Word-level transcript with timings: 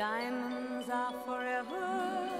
Diamonds 0.00 0.88
are 0.88 1.12
forever. 1.26 2.30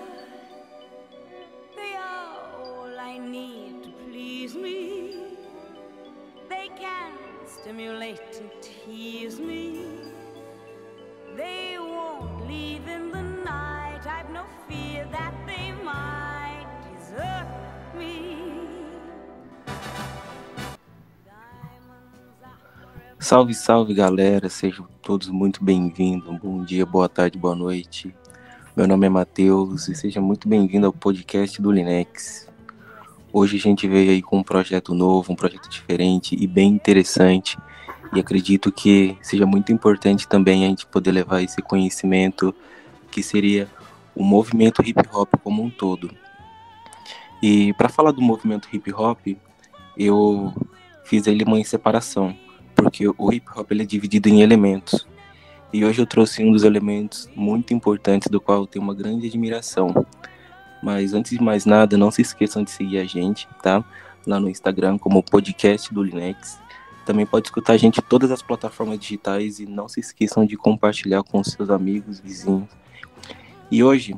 They 1.76 1.94
are 1.94 2.38
all 2.58 2.98
I 2.98 3.18
need 3.18 3.82
to 3.82 3.90
please 3.90 4.54
me. 4.54 5.36
They 6.48 6.70
can 6.78 7.12
stimulate 7.44 8.40
and 8.40 8.50
tease 8.62 9.38
me. 9.38 9.89
Salve, 23.30 23.54
salve 23.54 23.94
galera, 23.94 24.48
sejam 24.48 24.88
todos 25.00 25.28
muito 25.28 25.62
bem-vindos. 25.62 26.36
Bom 26.40 26.64
dia, 26.64 26.84
boa 26.84 27.08
tarde, 27.08 27.38
boa 27.38 27.54
noite. 27.54 28.12
Meu 28.76 28.88
nome 28.88 29.06
é 29.06 29.08
Matheus 29.08 29.86
e 29.86 29.94
seja 29.94 30.20
muito 30.20 30.48
bem-vindo 30.48 30.84
ao 30.84 30.92
podcast 30.92 31.62
do 31.62 31.70
Linex. 31.70 32.48
Hoje 33.32 33.56
a 33.56 33.60
gente 33.60 33.86
veio 33.86 34.10
aí 34.10 34.20
com 34.20 34.38
um 34.38 34.42
projeto 34.42 34.92
novo, 34.94 35.32
um 35.32 35.36
projeto 35.36 35.68
diferente 35.68 36.34
e 36.34 36.44
bem 36.44 36.70
interessante. 36.70 37.56
E 38.12 38.18
acredito 38.18 38.72
que 38.72 39.16
seja 39.22 39.46
muito 39.46 39.70
importante 39.70 40.26
também 40.26 40.64
a 40.64 40.68
gente 40.68 40.84
poder 40.84 41.12
levar 41.12 41.40
esse 41.40 41.62
conhecimento 41.62 42.52
que 43.12 43.22
seria 43.22 43.68
o 44.12 44.24
movimento 44.24 44.82
hip 44.82 45.08
hop 45.12 45.32
como 45.40 45.62
um 45.62 45.70
todo. 45.70 46.10
E 47.40 47.72
para 47.74 47.88
falar 47.88 48.10
do 48.10 48.20
movimento 48.20 48.68
hip 48.72 48.92
hop, 48.92 49.20
eu 49.96 50.52
fiz 51.04 51.28
ele 51.28 51.44
uma 51.44 51.62
separação 51.62 52.36
porque 52.82 53.06
o 53.06 53.32
hip 53.32 53.46
hop 53.54 53.70
ele 53.70 53.82
é 53.82 53.86
dividido 53.86 54.28
em 54.28 54.42
elementos. 54.42 55.06
E 55.72 55.84
hoje 55.84 56.02
eu 56.02 56.06
trouxe 56.06 56.42
um 56.42 56.50
dos 56.50 56.64
elementos 56.64 57.28
muito 57.34 57.72
importantes 57.72 58.28
do 58.28 58.40
qual 58.40 58.62
eu 58.62 58.66
tenho 58.66 58.84
uma 58.84 58.94
grande 58.94 59.26
admiração. 59.26 60.06
Mas 60.82 61.14
antes 61.14 61.32
de 61.38 61.42
mais 61.42 61.64
nada, 61.64 61.96
não 61.96 62.10
se 62.10 62.22
esqueçam 62.22 62.64
de 62.64 62.70
seguir 62.70 62.98
a 62.98 63.04
gente, 63.04 63.46
tá? 63.62 63.84
Lá 64.26 64.40
no 64.40 64.48
Instagram 64.48 64.98
como 64.98 65.22
podcast 65.22 65.92
do 65.92 66.02
Linex. 66.02 66.58
Também 67.06 67.24
pode 67.26 67.46
escutar 67.46 67.74
a 67.74 67.76
gente 67.76 67.98
em 67.98 68.02
todas 68.02 68.30
as 68.30 68.42
plataformas 68.42 68.98
digitais 68.98 69.60
e 69.60 69.66
não 69.66 69.88
se 69.88 70.00
esqueçam 70.00 70.44
de 70.44 70.56
compartilhar 70.56 71.22
com 71.22 71.42
seus 71.44 71.70
amigos, 71.70 72.18
vizinhos. 72.18 72.68
E 73.70 73.84
hoje, 73.84 74.16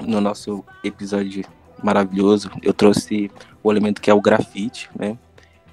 no 0.00 0.20
nosso 0.20 0.64
episódio 0.84 1.44
maravilhoso, 1.82 2.50
eu 2.62 2.74
trouxe 2.74 3.30
o 3.62 3.70
elemento 3.70 4.00
que 4.00 4.10
é 4.10 4.14
o 4.14 4.20
grafite, 4.20 4.90
né? 4.98 5.16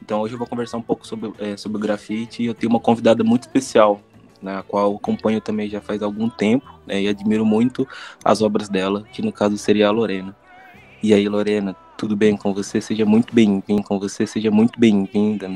Então 0.09 0.21
hoje 0.21 0.33
eu 0.33 0.39
vou 0.39 0.47
conversar 0.47 0.77
um 0.77 0.81
pouco 0.81 1.05
sobre, 1.05 1.31
é, 1.37 1.55
sobre 1.55 1.77
o 1.77 1.79
grafite 1.79 2.41
e 2.41 2.47
eu 2.47 2.55
tenho 2.55 2.71
uma 2.71 2.79
convidada 2.79 3.23
muito 3.23 3.43
especial, 3.43 4.01
na 4.41 4.63
qual 4.63 4.95
acompanho 4.95 5.39
também 5.39 5.69
já 5.69 5.79
faz 5.79 6.01
algum 6.01 6.27
tempo 6.27 6.65
né, 6.87 6.99
e 6.99 7.07
admiro 7.07 7.45
muito 7.45 7.87
as 8.25 8.41
obras 8.41 8.67
dela, 8.67 9.03
que 9.13 9.21
no 9.21 9.31
caso 9.31 9.55
seria 9.55 9.87
a 9.87 9.91
Lorena. 9.91 10.35
E 11.03 11.13
aí, 11.13 11.29
Lorena, 11.29 11.75
tudo 11.95 12.15
bem 12.15 12.35
com 12.35 12.55
você? 12.55 12.81
Seja 12.81 13.05
muito 13.05 13.35
bem-vindo 13.35 13.83
com 13.83 13.99
você, 13.99 14.25
seja 14.25 14.49
muito 14.49 14.79
bem-vinda. 14.79 15.47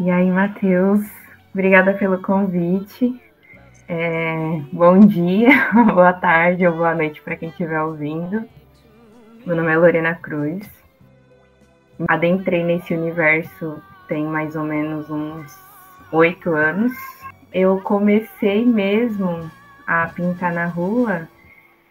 E 0.00 0.10
aí, 0.10 0.28
Matheus, 0.28 1.06
obrigada 1.54 1.94
pelo 1.94 2.20
convite. 2.20 3.14
É, 3.86 4.60
bom 4.72 4.98
dia, 4.98 5.70
boa 5.86 6.14
tarde 6.14 6.66
ou 6.66 6.74
boa 6.74 6.96
noite 6.96 7.22
para 7.22 7.36
quem 7.36 7.48
estiver 7.48 7.80
ouvindo. 7.80 8.44
Meu 9.46 9.54
nome 9.54 9.70
é 9.70 9.78
Lorena 9.78 10.16
Cruz. 10.16 10.81
Adentrei 12.08 12.64
nesse 12.64 12.94
universo 12.94 13.82
tem 14.08 14.24
mais 14.24 14.56
ou 14.56 14.64
menos 14.64 15.10
uns 15.10 15.54
oito 16.12 16.54
anos. 16.54 16.92
Eu 17.52 17.80
comecei 17.80 18.64
mesmo 18.64 19.50
a 19.86 20.06
pintar 20.08 20.52
na 20.52 20.66
rua 20.66 21.28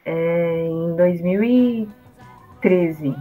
é, 0.05 0.67
em 0.67 0.95
2013, 0.95 3.15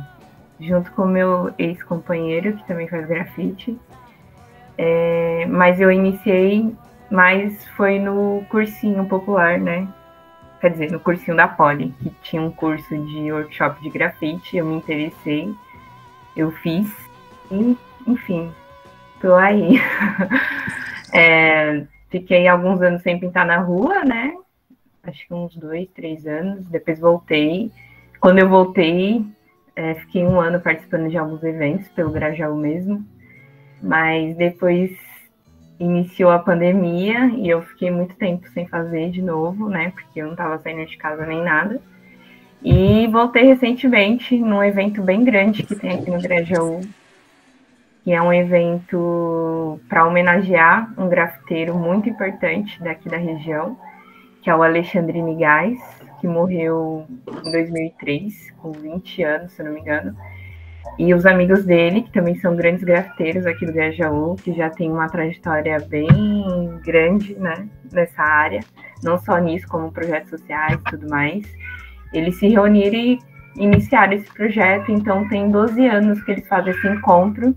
junto 0.58 0.90
com 0.92 1.06
meu 1.06 1.52
ex-companheiro, 1.58 2.56
que 2.56 2.66
também 2.66 2.88
faz 2.88 3.06
grafite. 3.06 3.78
É, 4.78 5.44
mas 5.46 5.78
eu 5.80 5.90
iniciei 5.90 6.74
mais 7.10 7.66
foi 7.70 7.98
no 7.98 8.44
cursinho 8.48 9.04
popular, 9.06 9.58
né? 9.58 9.88
Quer 10.60 10.70
dizer, 10.70 10.92
no 10.92 11.00
cursinho 11.00 11.36
da 11.36 11.48
Poli, 11.48 11.92
que 12.00 12.10
tinha 12.22 12.40
um 12.40 12.50
curso 12.50 12.96
de 13.06 13.32
workshop 13.32 13.82
de 13.82 13.90
grafite, 13.90 14.56
eu 14.56 14.66
me 14.66 14.76
interessei, 14.76 15.52
eu 16.40 16.50
fiz, 16.50 16.90
e, 17.50 17.76
enfim, 18.06 18.52
tô 19.20 19.34
aí. 19.34 19.78
é, 21.12 21.84
fiquei 22.08 22.46
alguns 22.48 22.80
anos 22.80 23.02
sem 23.02 23.18
pintar 23.18 23.46
na 23.46 23.58
rua, 23.58 24.04
né? 24.04 24.34
Acho 25.02 25.26
que 25.26 25.34
uns 25.34 25.54
dois, 25.56 25.88
três 25.94 26.26
anos, 26.26 26.66
depois 26.66 26.98
voltei. 26.98 27.70
Quando 28.20 28.38
eu 28.38 28.48
voltei, 28.48 29.24
é, 29.74 29.94
fiquei 29.94 30.24
um 30.24 30.40
ano 30.40 30.60
participando 30.60 31.08
de 31.08 31.16
alguns 31.16 31.42
eventos 31.42 31.88
pelo 31.88 32.10
Grajaú 32.10 32.56
mesmo, 32.56 33.04
mas 33.82 34.36
depois 34.36 34.90
iniciou 35.78 36.30
a 36.30 36.38
pandemia 36.38 37.26
e 37.36 37.48
eu 37.48 37.62
fiquei 37.62 37.90
muito 37.90 38.14
tempo 38.16 38.46
sem 38.50 38.68
fazer 38.68 39.10
de 39.10 39.22
novo, 39.22 39.70
né? 39.70 39.90
Porque 39.90 40.20
eu 40.20 40.26
não 40.26 40.32
estava 40.32 40.58
saindo 40.58 40.84
de 40.84 40.96
casa 40.98 41.24
nem 41.24 41.42
nada. 41.42 41.80
E 42.62 43.06
voltei 43.08 43.44
recentemente 43.44 44.36
num 44.36 44.62
evento 44.62 45.02
bem 45.02 45.24
grande 45.24 45.62
que 45.62 45.74
tem 45.74 45.98
aqui 45.98 46.10
no 46.10 46.20
Grajaú, 46.20 46.80
que 48.04 48.12
é 48.12 48.20
um 48.20 48.32
evento 48.32 49.80
para 49.88 50.06
homenagear 50.06 50.92
um 50.98 51.08
grafiteiro 51.08 51.74
muito 51.74 52.08
importante 52.08 52.82
daqui 52.82 53.08
da 53.08 53.16
região, 53.16 53.78
que 54.42 54.50
é 54.50 54.54
o 54.54 54.62
Alexandre 54.62 55.22
Nigais, 55.22 55.78
que 56.20 56.28
morreu 56.28 57.06
em 57.44 57.50
2003, 57.50 58.50
com 58.58 58.72
20 58.72 59.22
anos, 59.22 59.52
se 59.52 59.62
não 59.62 59.72
me 59.72 59.80
engano 59.80 60.14
e 60.98 61.14
os 61.14 61.24
amigos 61.24 61.64
dele, 61.64 62.02
que 62.02 62.12
também 62.12 62.34
são 62.36 62.54
grandes 62.54 62.84
grafiteiros 62.84 63.46
aqui 63.46 63.64
do 63.64 63.72
Grajaú, 63.72 64.36
que 64.36 64.52
já 64.52 64.68
tem 64.68 64.90
uma 64.90 65.08
trajetória 65.08 65.78
bem 65.80 66.08
grande, 66.84 67.34
né, 67.36 67.66
nessa 67.90 68.22
área, 68.22 68.60
não 69.02 69.18
só 69.18 69.38
nisso, 69.38 69.66
como 69.68 69.90
projetos 69.90 70.30
sociais 70.30 70.78
e 70.78 70.90
tudo 70.90 71.08
mais. 71.08 71.46
Eles 72.12 72.38
se 72.38 72.48
reuniram 72.48 72.96
e 72.96 73.18
iniciaram 73.56 74.12
esse 74.14 74.32
projeto, 74.32 74.90
então 74.90 75.28
tem 75.28 75.50
12 75.50 75.86
anos 75.86 76.22
que 76.22 76.32
eles 76.32 76.46
fazem 76.48 76.72
esse 76.72 76.88
encontro, 76.88 77.54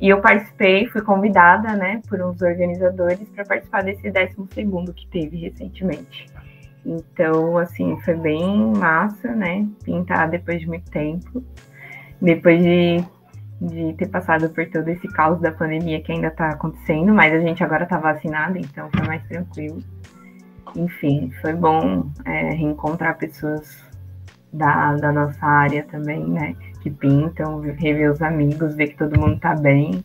e 0.00 0.08
eu 0.08 0.20
participei, 0.20 0.86
fui 0.86 1.02
convidada, 1.02 1.74
né, 1.74 2.00
por 2.08 2.20
uns 2.22 2.40
organizadores 2.40 3.28
para 3.30 3.44
participar 3.44 3.82
desse 3.82 4.08
12º 4.08 4.94
que 4.94 5.06
teve 5.08 5.36
recentemente. 5.38 6.26
Então, 6.86 7.58
assim, 7.58 7.98
foi 8.04 8.14
bem 8.14 8.72
massa, 8.76 9.34
né, 9.34 9.66
pintar 9.84 10.28
depois 10.30 10.60
de 10.60 10.68
muito 10.68 10.90
tempo 10.90 11.42
depois 12.20 12.62
de, 12.62 13.04
de 13.60 13.92
ter 13.94 14.08
passado 14.08 14.50
por 14.50 14.68
todo 14.68 14.88
esse 14.88 15.06
caos 15.08 15.40
da 15.40 15.52
pandemia 15.52 16.02
que 16.02 16.12
ainda 16.12 16.28
está 16.28 16.50
acontecendo, 16.50 17.14
mas 17.14 17.32
a 17.32 17.40
gente 17.40 17.62
agora 17.62 17.84
está 17.84 17.98
vacinado, 17.98 18.58
então 18.58 18.88
foi 18.94 19.06
mais 19.06 19.22
tranquilo. 19.28 19.78
Enfim, 20.76 21.30
foi 21.40 21.52
bom 21.52 22.10
é, 22.24 22.50
reencontrar 22.50 23.18
pessoas 23.18 23.76
da, 24.52 24.94
da 24.96 25.12
nossa 25.12 25.44
área 25.44 25.84
também, 25.84 26.24
né? 26.24 26.54
Que 26.82 26.90
pintam, 26.90 27.60
rever 27.60 28.10
os 28.10 28.22
amigos, 28.22 28.74
ver 28.74 28.88
que 28.88 28.96
todo 28.96 29.18
mundo 29.18 29.36
está 29.36 29.54
bem. 29.54 30.04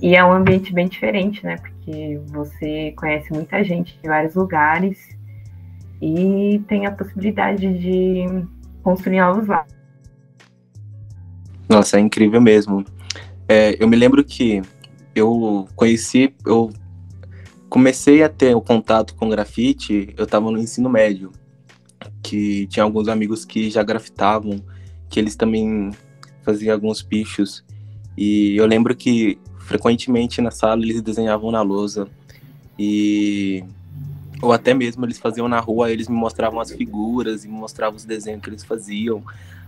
E 0.00 0.14
é 0.14 0.24
um 0.24 0.32
ambiente 0.32 0.72
bem 0.72 0.88
diferente, 0.88 1.44
né? 1.44 1.56
Porque 1.56 2.20
você 2.26 2.92
conhece 2.96 3.32
muita 3.32 3.64
gente 3.64 3.98
de 4.02 4.08
vários 4.08 4.34
lugares 4.34 5.16
e 6.00 6.62
tem 6.68 6.86
a 6.86 6.92
possibilidade 6.92 7.78
de 7.78 8.26
construir 8.82 9.20
novos 9.20 9.46
laços. 9.46 9.74
Nossa, 11.68 11.96
é 11.96 12.00
incrível 12.00 12.40
mesmo. 12.40 12.84
É, 13.48 13.82
eu 13.82 13.88
me 13.88 13.96
lembro 13.96 14.22
que 14.22 14.62
eu 15.14 15.66
conheci, 15.74 16.34
eu 16.44 16.70
comecei 17.76 18.22
a 18.22 18.28
ter 18.30 18.56
o 18.56 18.60
contato 18.62 19.14
com 19.14 19.28
grafite, 19.28 20.14
eu 20.16 20.24
estava 20.24 20.50
no 20.50 20.56
ensino 20.56 20.88
médio, 20.88 21.30
que 22.22 22.66
tinha 22.68 22.82
alguns 22.82 23.06
amigos 23.06 23.44
que 23.44 23.68
já 23.68 23.82
grafitavam, 23.82 24.64
que 25.10 25.20
eles 25.20 25.36
também 25.36 25.90
faziam 26.42 26.72
alguns 26.72 27.02
pichos. 27.02 27.62
E 28.16 28.56
eu 28.56 28.64
lembro 28.64 28.96
que 28.96 29.38
frequentemente 29.58 30.40
na 30.40 30.50
sala 30.50 30.82
eles 30.82 31.02
desenhavam 31.02 31.50
na 31.50 31.60
lousa 31.60 32.08
e 32.78 33.62
ou 34.40 34.54
até 34.54 34.72
mesmo 34.72 35.04
eles 35.04 35.18
faziam 35.18 35.46
na 35.46 35.60
rua, 35.60 35.92
eles 35.92 36.08
me 36.08 36.16
mostravam 36.16 36.58
as 36.58 36.72
figuras 36.72 37.44
e 37.44 37.48
me 37.48 37.58
mostravam 37.58 37.96
os 37.96 38.06
desenhos 38.06 38.40
que 38.40 38.48
eles 38.48 38.64
faziam. 38.64 39.22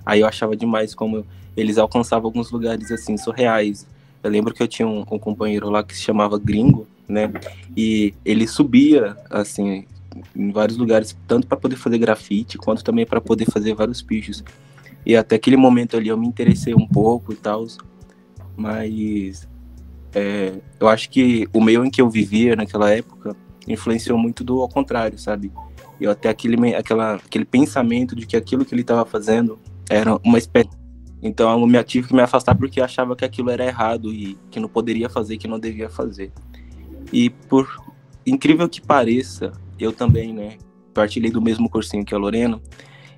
Aí 0.06 0.20
eu 0.20 0.26
achava 0.26 0.56
demais 0.56 0.94
como 0.94 1.26
eles 1.54 1.76
alcançavam 1.76 2.28
alguns 2.28 2.50
lugares 2.50 2.90
assim 2.90 3.18
surreais. 3.18 3.86
Eu 4.22 4.30
lembro 4.30 4.54
que 4.54 4.62
eu 4.62 4.68
tinha 4.68 4.88
um, 4.88 5.00
um 5.00 5.18
companheiro 5.18 5.68
lá 5.68 5.82
que 5.82 5.94
se 5.94 6.00
chamava 6.00 6.38
Gringo, 6.38 6.86
né? 7.08 7.30
E 7.76 8.14
ele 8.24 8.46
subia 8.46 9.16
assim 9.30 9.84
em 10.34 10.50
vários 10.50 10.76
lugares, 10.76 11.16
tanto 11.26 11.46
para 11.46 11.56
poder 11.56 11.76
fazer 11.76 11.98
grafite, 11.98 12.58
quanto 12.58 12.82
também 12.82 13.06
para 13.06 13.20
poder 13.20 13.46
fazer 13.46 13.74
vários 13.74 14.02
pichos. 14.02 14.42
E 15.06 15.16
até 15.16 15.36
aquele 15.36 15.56
momento 15.56 15.96
ali 15.96 16.08
eu 16.08 16.16
me 16.16 16.26
interessei 16.26 16.74
um 16.74 16.86
pouco 16.86 17.32
e 17.32 17.36
tal, 17.36 17.64
mas 18.56 19.48
é, 20.12 20.54
eu 20.78 20.88
acho 20.88 21.08
que 21.08 21.48
o 21.52 21.60
meio 21.60 21.84
em 21.84 21.90
que 21.90 22.02
eu 22.02 22.10
vivia 22.10 22.56
naquela 22.56 22.90
época 22.90 23.36
influenciou 23.66 24.18
muito 24.18 24.42
do 24.42 24.60
ao 24.60 24.68
contrário, 24.68 25.18
sabe? 25.18 25.52
eu 26.00 26.10
até 26.10 26.28
aquele, 26.28 26.74
aquela, 26.74 27.14
aquele 27.14 27.44
pensamento 27.44 28.14
de 28.14 28.26
que 28.26 28.36
aquilo 28.36 28.64
que 28.64 28.74
ele 28.74 28.82
estava 28.82 29.04
fazendo 29.04 29.58
era 29.88 30.16
uma 30.24 30.38
espécie. 30.38 30.70
Então 31.20 31.50
eu 31.50 31.66
me 31.66 31.82
tive 31.82 32.08
que 32.08 32.14
me 32.14 32.22
afastar 32.22 32.54
porque 32.54 32.80
achava 32.80 33.16
que 33.16 33.24
aquilo 33.24 33.50
era 33.50 33.64
errado 33.64 34.12
e 34.12 34.38
que 34.50 34.60
não 34.60 34.68
poderia 34.68 35.08
fazer, 35.08 35.36
que 35.36 35.48
não 35.48 35.58
devia 35.58 35.88
fazer. 35.88 36.32
E 37.12 37.30
por 37.30 37.68
incrível 38.26 38.68
que 38.68 38.80
pareça, 38.80 39.52
eu 39.78 39.92
também, 39.92 40.32
né, 40.32 40.58
partilhei 40.92 41.30
do 41.30 41.40
mesmo 41.40 41.68
cursinho 41.68 42.04
que 42.04 42.14
a 42.14 42.18
Lorena. 42.18 42.60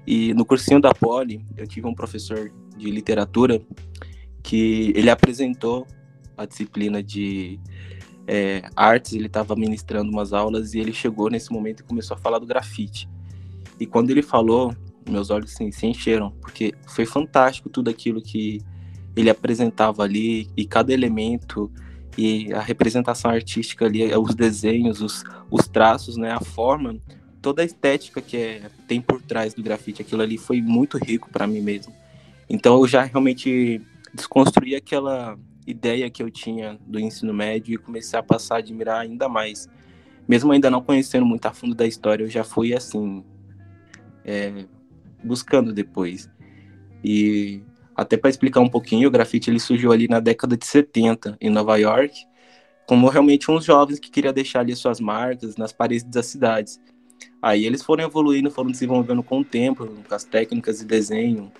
E 0.06 0.32
no 0.34 0.44
cursinho 0.44 0.80
da 0.80 0.94
Poli, 0.94 1.44
eu 1.56 1.66
tive 1.66 1.86
um 1.86 1.94
professor 1.94 2.52
de 2.76 2.90
literatura 2.90 3.60
que 4.42 4.92
ele 4.94 5.10
apresentou 5.10 5.86
a 6.36 6.46
disciplina 6.46 7.02
de 7.02 7.60
é, 8.26 8.62
artes, 8.74 9.12
ele 9.12 9.26
estava 9.26 9.54
ministrando 9.54 10.10
umas 10.10 10.32
aulas 10.32 10.74
e 10.74 10.78
ele 10.78 10.92
chegou 10.92 11.28
nesse 11.28 11.52
momento 11.52 11.80
e 11.80 11.84
começou 11.84 12.16
a 12.16 12.20
falar 12.20 12.38
do 12.38 12.46
grafite. 12.46 13.08
E 13.78 13.86
quando 13.86 14.10
ele 14.10 14.22
falou, 14.22 14.74
meus 15.08 15.30
olhos 15.30 15.52
se 15.52 15.86
encheram, 15.86 16.30
porque 16.40 16.74
foi 16.86 17.04
fantástico 17.04 17.68
tudo 17.68 17.90
aquilo 17.90 18.22
que 18.22 18.60
ele 19.16 19.28
apresentava 19.28 20.02
ali 20.02 20.48
e 20.56 20.64
cada 20.64 20.92
elemento 20.92 21.70
e 22.20 22.52
a 22.52 22.60
representação 22.60 23.30
artística 23.30 23.86
ali, 23.86 24.14
os 24.14 24.34
desenhos, 24.34 25.00
os, 25.00 25.24
os 25.50 25.66
traços, 25.66 26.18
né, 26.18 26.30
a 26.30 26.40
forma, 26.40 26.98
toda 27.40 27.62
a 27.62 27.64
estética 27.64 28.20
que 28.20 28.36
é, 28.36 28.62
tem 28.86 29.00
por 29.00 29.22
trás 29.22 29.54
do 29.54 29.62
grafite, 29.62 30.02
aquilo 30.02 30.20
ali 30.20 30.36
foi 30.36 30.60
muito 30.60 30.98
rico 30.98 31.30
para 31.30 31.46
mim 31.46 31.62
mesmo. 31.62 31.94
Então 32.46 32.78
eu 32.78 32.86
já 32.86 33.04
realmente 33.04 33.80
desconstruí 34.12 34.76
aquela 34.76 35.38
ideia 35.66 36.10
que 36.10 36.22
eu 36.22 36.30
tinha 36.30 36.78
do 36.86 37.00
ensino 37.00 37.32
médio 37.32 37.72
e 37.72 37.78
comecei 37.78 38.18
a 38.18 38.22
passar 38.22 38.56
a 38.56 38.58
admirar 38.58 39.00
ainda 39.00 39.26
mais. 39.26 39.66
Mesmo 40.28 40.52
ainda 40.52 40.68
não 40.68 40.82
conhecendo 40.82 41.24
muito 41.24 41.46
a 41.46 41.54
fundo 41.54 41.74
da 41.74 41.86
história, 41.86 42.24
eu 42.24 42.28
já 42.28 42.44
fui 42.44 42.74
assim, 42.74 43.24
é, 44.26 44.66
buscando 45.24 45.72
depois. 45.72 46.28
E 47.02 47.62
até 47.96 48.16
para 48.16 48.30
explicar 48.30 48.60
um 48.60 48.68
pouquinho, 48.68 49.08
o 49.08 49.10
grafite 49.10 49.50
ele 49.50 49.60
surgiu 49.60 49.92
ali 49.92 50.08
na 50.08 50.20
década 50.20 50.56
de 50.56 50.66
70 50.66 51.36
em 51.40 51.50
Nova 51.50 51.76
York, 51.76 52.24
como 52.86 53.08
realmente 53.08 53.50
uns 53.50 53.64
jovens 53.64 53.98
que 53.98 54.10
queriam 54.10 54.32
deixar 54.32 54.60
ali 54.60 54.74
suas 54.74 55.00
marcas 55.00 55.56
nas 55.56 55.72
paredes 55.72 56.04
das 56.04 56.26
cidades. 56.26 56.80
Aí 57.42 57.64
eles 57.64 57.82
foram 57.82 58.04
evoluindo, 58.04 58.50
foram 58.50 58.70
desenvolvendo 58.70 59.22
com 59.22 59.40
o 59.40 59.44
tempo, 59.44 59.86
com 59.86 60.14
as 60.14 60.24
técnicas 60.24 60.80
de 60.80 60.86
desenho. 60.86 61.52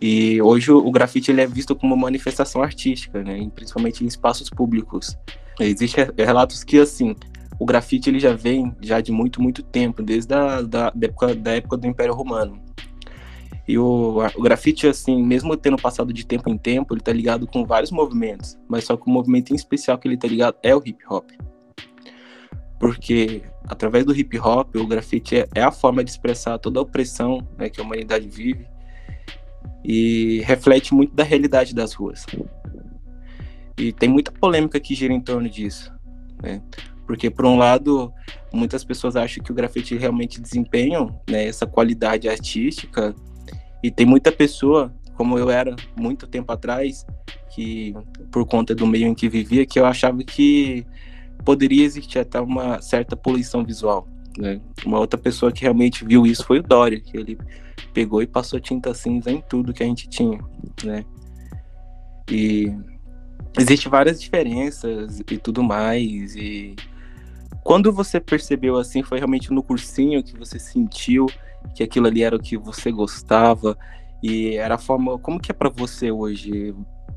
E 0.00 0.40
hoje 0.42 0.70
o 0.70 0.90
grafite 0.90 1.30
ele 1.30 1.40
é 1.40 1.46
visto 1.46 1.74
como 1.74 1.94
uma 1.94 2.02
manifestação 2.02 2.62
artística, 2.62 3.22
né? 3.22 3.48
principalmente 3.54 4.04
em 4.04 4.06
espaços 4.06 4.50
públicos. 4.50 5.16
Existem 5.60 6.06
relatos 6.16 6.64
que 6.64 6.78
assim, 6.78 7.14
o 7.58 7.64
grafite 7.64 8.10
ele 8.10 8.18
já 8.18 8.34
vem 8.34 8.74
já 8.80 9.00
de 9.00 9.12
muito 9.12 9.40
muito 9.40 9.62
tempo, 9.62 10.02
desde 10.02 10.34
a 10.34 10.62
da, 10.62 10.90
da 10.90 11.06
época, 11.06 11.34
da 11.34 11.52
época 11.52 11.76
do 11.76 11.86
Império 11.86 12.14
Romano. 12.14 12.60
E 13.66 13.78
o, 13.78 14.18
o 14.36 14.42
grafite, 14.42 14.86
assim, 14.86 15.22
mesmo 15.22 15.56
tendo 15.56 15.76
passado 15.76 16.12
de 16.12 16.26
tempo 16.26 16.50
em 16.50 16.58
tempo, 16.58 16.94
ele 16.94 17.00
tá 17.00 17.12
ligado 17.12 17.46
com 17.46 17.64
vários 17.64 17.90
movimentos, 17.90 18.58
mas 18.68 18.84
só 18.84 18.96
que 18.96 19.08
o 19.08 19.10
movimento 19.10 19.52
em 19.52 19.56
especial 19.56 19.96
que 19.98 20.06
ele 20.06 20.18
tá 20.18 20.28
ligado 20.28 20.56
é 20.62 20.74
o 20.76 20.82
hip 20.84 20.98
hop. 21.08 21.30
Porque 22.78 23.42
através 23.66 24.04
do 24.04 24.14
hip 24.14 24.38
hop, 24.38 24.76
o 24.76 24.86
grafite 24.86 25.36
é, 25.36 25.48
é 25.54 25.62
a 25.62 25.70
forma 25.70 26.04
de 26.04 26.10
expressar 26.10 26.58
toda 26.58 26.78
a 26.78 26.82
opressão 26.82 27.46
né, 27.56 27.70
que 27.70 27.80
a 27.80 27.84
humanidade 27.84 28.28
vive 28.28 28.66
e 29.82 30.42
reflete 30.44 30.94
muito 30.94 31.14
da 31.14 31.24
realidade 31.24 31.74
das 31.74 31.94
ruas. 31.94 32.26
E 33.78 33.92
tem 33.92 34.08
muita 34.08 34.30
polêmica 34.30 34.78
que 34.78 34.94
gira 34.94 35.12
em 35.12 35.20
torno 35.20 35.48
disso, 35.48 35.92
né? 36.42 36.62
Porque, 37.06 37.28
por 37.28 37.44
um 37.44 37.56
lado, 37.56 38.12
muitas 38.52 38.82
pessoas 38.82 39.14
acham 39.14 39.44
que 39.44 39.52
o 39.52 39.54
grafite 39.54 39.94
realmente 39.96 40.40
desempenha 40.40 41.06
né, 41.28 41.46
essa 41.46 41.66
qualidade 41.66 42.28
artística 42.28 43.14
e 43.84 43.90
tem 43.90 44.06
muita 44.06 44.32
pessoa, 44.32 44.90
como 45.14 45.38
eu 45.38 45.50
era 45.50 45.76
muito 45.94 46.26
tempo 46.26 46.50
atrás, 46.50 47.04
que 47.54 47.94
por 48.32 48.46
conta 48.46 48.74
do 48.74 48.86
meio 48.86 49.06
em 49.06 49.14
que 49.14 49.28
vivia, 49.28 49.66
que 49.66 49.78
eu 49.78 49.84
achava 49.84 50.24
que 50.24 50.86
poderia 51.44 51.84
existir 51.84 52.18
até 52.18 52.40
uma 52.40 52.80
certa 52.80 53.14
poluição 53.14 53.62
visual. 53.62 54.08
Né? 54.38 54.58
Uma 54.86 54.98
outra 54.98 55.20
pessoa 55.20 55.52
que 55.52 55.60
realmente 55.60 56.02
viu 56.02 56.24
isso 56.24 56.46
foi 56.46 56.60
o 56.60 56.62
Dória, 56.62 56.98
que 56.98 57.14
ele 57.14 57.38
pegou 57.92 58.22
e 58.22 58.26
passou 58.26 58.58
tinta 58.58 58.94
cinza 58.94 59.30
em 59.30 59.42
tudo 59.42 59.74
que 59.74 59.82
a 59.82 59.86
gente 59.86 60.08
tinha, 60.08 60.40
né? 60.82 61.04
E 62.30 62.72
existe 63.58 63.86
várias 63.90 64.18
diferenças 64.18 65.20
e 65.30 65.36
tudo 65.36 65.62
mais 65.62 66.34
e 66.34 66.74
quando 67.64 67.90
você 67.90 68.20
percebeu 68.20 68.76
assim 68.76 69.02
foi 69.02 69.18
realmente 69.18 69.50
no 69.50 69.62
cursinho 69.62 70.22
que 70.22 70.38
você 70.38 70.58
sentiu 70.58 71.26
que 71.74 71.82
aquilo 71.82 72.06
ali 72.06 72.22
era 72.22 72.36
o 72.36 72.38
que 72.38 72.58
você 72.58 72.92
gostava? 72.92 73.76
E 74.22 74.56
era 74.56 74.74
a 74.74 74.78
forma 74.78 75.18
como 75.18 75.40
que 75.40 75.50
é 75.50 75.54
para 75.54 75.70
você 75.70 76.10
hoje 76.10 76.74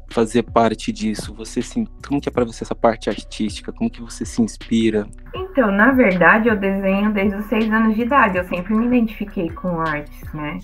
fazer 0.09 0.43
parte 0.43 0.91
disso? 0.91 1.33
Você 1.35 1.61
sim 1.61 1.85
como 2.07 2.21
que 2.21 2.29
é 2.29 2.31
para 2.31 2.45
você 2.45 2.63
essa 2.63 2.73
parte 2.73 3.09
artística? 3.09 3.73
Como 3.73 3.89
que 3.89 4.01
você 4.01 4.25
se 4.25 4.41
inspira? 4.41 5.05
Então 5.35 5.69
na 5.69 5.91
verdade 5.91 6.47
eu 6.47 6.55
desenho 6.55 7.11
desde 7.13 7.35
os 7.35 7.45
seis 7.47 7.69
anos 7.71 7.95
de 7.95 8.03
idade. 8.03 8.37
Eu 8.37 8.45
sempre 8.45 8.73
me 8.73 8.85
identifiquei 8.85 9.49
com 9.49 9.81
artes 9.81 10.33
né? 10.33 10.59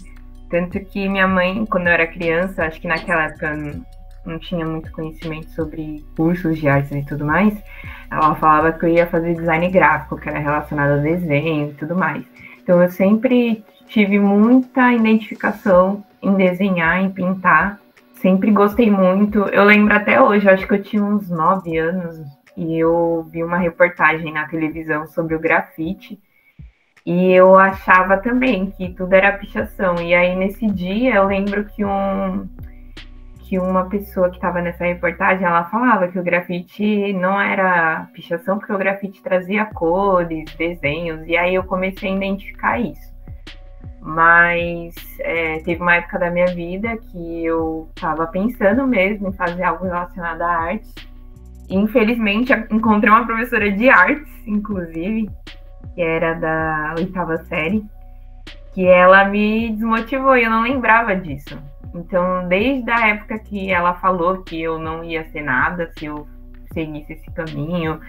Tanto 0.49 0.79
que 0.79 1.09
minha 1.09 1.27
mãe 1.27 1.65
quando 1.65 1.87
eu 1.87 1.93
era 1.93 2.07
criança 2.07 2.63
acho 2.63 2.79
que 2.79 2.87
naquela 2.87 3.25
época 3.25 3.53
não 4.25 4.39
tinha 4.39 4.65
muito 4.65 4.91
conhecimento 4.91 5.49
sobre 5.51 6.03
cursos 6.15 6.57
de 6.57 6.67
artes 6.67 6.91
e 6.91 7.05
tudo 7.05 7.25
mais 7.25 7.53
ela 8.11 8.35
falava 8.35 8.71
que 8.71 8.85
eu 8.85 8.89
ia 8.89 9.07
fazer 9.07 9.35
design 9.35 9.69
gráfico 9.69 10.17
que 10.17 10.29
era 10.29 10.39
relacionado 10.39 10.93
ao 10.93 11.01
desenho 11.01 11.71
e 11.71 11.73
tudo 11.73 11.95
mais 11.95 12.23
então 12.61 12.81
eu 12.81 12.89
sempre 12.89 13.63
tive 13.87 14.17
muita 14.17 14.91
identificação 14.93 16.03
em 16.21 16.33
desenhar, 16.35 17.01
em 17.01 17.11
pintar. 17.11 17.79
Sempre 18.15 18.51
gostei 18.51 18.89
muito. 18.89 19.39
Eu 19.49 19.65
lembro 19.65 19.93
até 19.93 20.21
hoje, 20.21 20.49
acho 20.49 20.65
que 20.65 20.73
eu 20.73 20.81
tinha 20.81 21.03
uns 21.03 21.29
nove 21.29 21.77
anos 21.77 22.21
e 22.55 22.79
eu 22.79 23.27
vi 23.29 23.43
uma 23.43 23.57
reportagem 23.57 24.31
na 24.31 24.47
televisão 24.47 25.05
sobre 25.05 25.35
o 25.35 25.39
grafite. 25.39 26.19
E 27.05 27.33
eu 27.33 27.55
achava 27.57 28.17
também 28.17 28.71
que 28.71 28.93
tudo 28.93 29.13
era 29.13 29.37
pichação. 29.37 29.95
E 30.01 30.15
aí 30.15 30.35
nesse 30.35 30.65
dia 30.67 31.15
eu 31.15 31.27
lembro 31.27 31.65
que 31.65 31.83
um 31.83 32.47
que 33.53 33.59
uma 33.59 33.85
pessoa 33.85 34.31
que 34.31 34.37
estava 34.37 34.63
nessa 34.63 34.83
reportagem, 34.83 35.45
ela 35.45 35.65
falava 35.65 36.07
que 36.07 36.17
o 36.17 36.23
grafite 36.23 37.13
não 37.13 37.39
era 37.39 38.09
pichação, 38.11 38.57
porque 38.57 38.73
o 38.73 38.77
grafite 38.79 39.21
trazia 39.21 39.63
cores, 39.63 40.51
desenhos, 40.55 41.21
e 41.27 41.37
aí 41.37 41.53
eu 41.53 41.63
comecei 41.63 42.11
a 42.11 42.15
identificar 42.15 42.79
isso. 42.79 43.13
Mas 44.01 44.95
é, 45.19 45.59
teve 45.59 45.79
uma 45.83 45.97
época 45.97 46.17
da 46.17 46.31
minha 46.31 46.47
vida 46.47 46.97
que 46.97 47.45
eu 47.45 47.87
estava 47.95 48.25
pensando 48.25 48.87
mesmo 48.87 49.29
em 49.29 49.33
fazer 49.33 49.61
algo 49.61 49.85
relacionado 49.85 50.41
à 50.41 50.49
arte. 50.49 50.89
E, 51.69 51.77
infelizmente, 51.77 52.51
encontrei 52.71 53.11
uma 53.11 53.27
professora 53.27 53.71
de 53.71 53.87
artes, 53.87 54.47
inclusive, 54.47 55.29
que 55.93 56.01
era 56.01 56.33
da 56.33 56.95
oitava 56.97 57.37
série, 57.43 57.85
que 58.73 58.83
ela 58.87 59.25
me 59.25 59.69
desmotivou 59.73 60.35
e 60.35 60.43
eu 60.43 60.49
não 60.49 60.63
lembrava 60.63 61.15
disso. 61.15 61.55
Então, 61.93 62.47
desde 62.47 62.89
a 62.89 63.07
época 63.09 63.37
que 63.39 63.71
ela 63.71 63.93
falou 63.95 64.41
que 64.43 64.59
eu 64.61 64.79
não 64.79 65.03
ia 65.03 65.23
ser 65.25 65.41
nada 65.41 65.91
se 65.97 66.05
eu 66.05 66.27
seguisse 66.73 67.13
esse 67.13 67.31
caminho, 67.31 67.99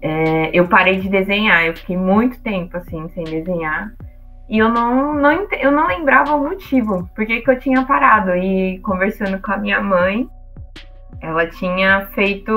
é, 0.00 0.50
eu 0.52 0.66
parei 0.66 0.98
de 0.98 1.08
desenhar. 1.08 1.64
Eu 1.64 1.74
fiquei 1.74 1.96
muito 1.96 2.40
tempo 2.40 2.76
assim 2.76 3.08
sem 3.10 3.24
desenhar. 3.24 3.92
E 4.48 4.58
eu 4.58 4.68
não, 4.68 5.14
não, 5.14 5.48
eu 5.52 5.70
não 5.70 5.86
lembrava 5.86 6.34
o 6.34 6.42
motivo, 6.42 7.08
por 7.14 7.24
que 7.24 7.42
eu 7.46 7.58
tinha 7.58 7.84
parado. 7.84 8.34
E 8.34 8.80
conversando 8.80 9.40
com 9.40 9.52
a 9.52 9.56
minha 9.56 9.80
mãe, 9.80 10.28
ela 11.20 11.46
tinha 11.46 12.06
feito. 12.14 12.52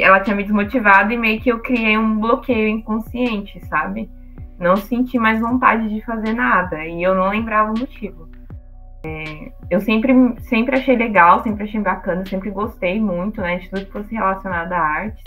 Ela 0.00 0.20
tinha 0.20 0.36
me 0.36 0.44
desmotivado 0.44 1.12
e 1.12 1.16
meio 1.16 1.40
que 1.40 1.50
eu 1.50 1.60
criei 1.60 1.96
um 1.96 2.20
bloqueio 2.20 2.68
inconsciente, 2.68 3.58
sabe? 3.66 4.10
Não 4.58 4.76
senti 4.76 5.18
mais 5.18 5.40
vontade 5.40 5.88
de 5.88 6.04
fazer 6.04 6.34
nada. 6.34 6.84
E 6.84 7.02
eu 7.02 7.14
não 7.14 7.30
lembrava 7.30 7.72
o 7.72 7.78
motivo. 7.78 8.21
É, 9.04 9.50
eu 9.70 9.80
sempre, 9.80 10.12
sempre 10.42 10.76
achei 10.76 10.96
legal, 10.96 11.42
sempre 11.42 11.64
achei 11.64 11.80
bacana, 11.80 12.24
sempre 12.26 12.50
gostei 12.50 13.00
muito, 13.00 13.40
né? 13.40 13.58
De 13.58 13.68
tudo 13.68 13.86
que 13.86 13.92
fosse 13.92 14.14
relacionado 14.14 14.72
à 14.72 14.78
arte. 14.78 15.22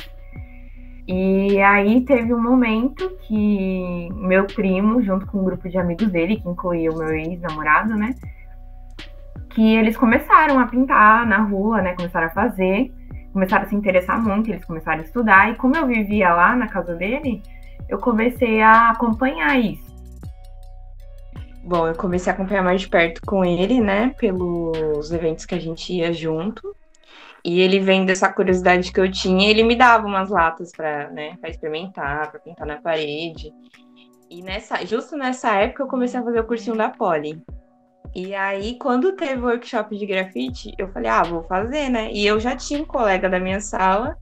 E 1.07 1.61
aí 1.61 2.01
teve 2.01 2.33
um 2.33 2.41
momento 2.41 3.15
que 3.27 4.09
meu 4.13 4.45
primo, 4.45 5.03
junto 5.03 5.27
com 5.27 5.39
um 5.39 5.43
grupo 5.43 5.69
de 5.69 5.77
amigos 5.77 6.07
dele, 6.07 6.37
que 6.37 6.49
incluía 6.49 6.91
o 6.91 6.97
meu 6.97 7.09
ex-namorado, 7.09 7.95
né? 7.95 8.15
Que 9.51 9.75
eles 9.75 9.95
começaram 9.95 10.59
a 10.59 10.65
pintar 10.65 11.25
na 11.27 11.43
rua, 11.43 11.81
né? 11.81 11.93
Começaram 11.95 12.27
a 12.27 12.31
fazer, 12.31 12.91
começaram 13.31 13.65
a 13.65 13.67
se 13.67 13.75
interessar 13.75 14.19
muito, 14.21 14.49
eles 14.49 14.65
começaram 14.65 15.01
a 15.01 15.03
estudar. 15.03 15.51
E 15.51 15.55
como 15.55 15.75
eu 15.75 15.85
vivia 15.85 16.33
lá 16.33 16.55
na 16.55 16.67
casa 16.67 16.95
dele, 16.95 17.43
eu 17.87 17.99
comecei 17.99 18.61
a 18.61 18.89
acompanhar 18.89 19.59
isso. 19.59 19.84
Bom, 21.65 21.87
eu 21.87 21.95
comecei 21.95 22.31
a 22.31 22.35
acompanhar 22.35 22.63
mais 22.63 22.81
de 22.81 22.87
perto 22.87 23.21
com 23.25 23.43
ele, 23.43 23.81
né? 23.81 24.13
Pelos 24.19 25.11
eventos 25.11 25.47
que 25.47 25.55
a 25.55 25.59
gente 25.59 25.91
ia 25.91 26.13
junto. 26.13 26.75
E 27.43 27.59
ele 27.59 27.79
vendo 27.79 28.11
essa 28.11 28.31
curiosidade 28.31 28.91
que 28.91 28.99
eu 28.99 29.11
tinha, 29.11 29.49
ele 29.49 29.63
me 29.63 29.75
dava 29.75 30.05
umas 30.05 30.29
latas 30.29 30.71
para 30.71 31.09
né, 31.09 31.35
pra 31.41 31.49
experimentar, 31.49 32.29
para 32.29 32.39
pintar 32.39 32.67
na 32.67 32.77
parede. 32.77 33.51
E 34.29 34.43
nessa, 34.43 34.85
justo 34.85 35.17
nessa 35.17 35.55
época 35.55 35.81
eu 35.81 35.87
comecei 35.87 36.19
a 36.19 36.23
fazer 36.23 36.39
o 36.39 36.43
cursinho 36.43 36.77
da 36.77 36.89
Poli. 36.89 37.41
E 38.13 38.35
aí, 38.35 38.77
quando 38.77 39.13
teve 39.13 39.41
o 39.41 39.47
workshop 39.47 39.97
de 39.97 40.05
grafite, 40.05 40.71
eu 40.77 40.87
falei, 40.89 41.09
ah, 41.09 41.23
vou 41.23 41.43
fazer, 41.43 41.89
né? 41.89 42.11
E 42.11 42.27
eu 42.27 42.39
já 42.39 42.55
tinha 42.55 42.81
um 42.81 42.85
colega 42.85 43.27
da 43.27 43.39
minha 43.39 43.59
sala 43.59 44.15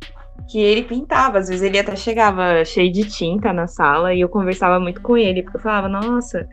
que 0.50 0.60
ele 0.60 0.84
pintava. 0.84 1.40
Às 1.40 1.50
vezes 1.50 1.64
ele 1.64 1.78
até 1.78 1.96
chegava 1.96 2.64
cheio 2.64 2.92
de 2.92 3.06
tinta 3.06 3.52
na 3.52 3.68
sala 3.68 4.14
e 4.14 4.22
eu 4.22 4.30
conversava 4.30 4.80
muito 4.80 5.02
com 5.02 5.18
ele, 5.18 5.44
porque 5.44 5.58
eu 5.58 5.62
falava, 5.62 5.90
nossa, 5.90 6.48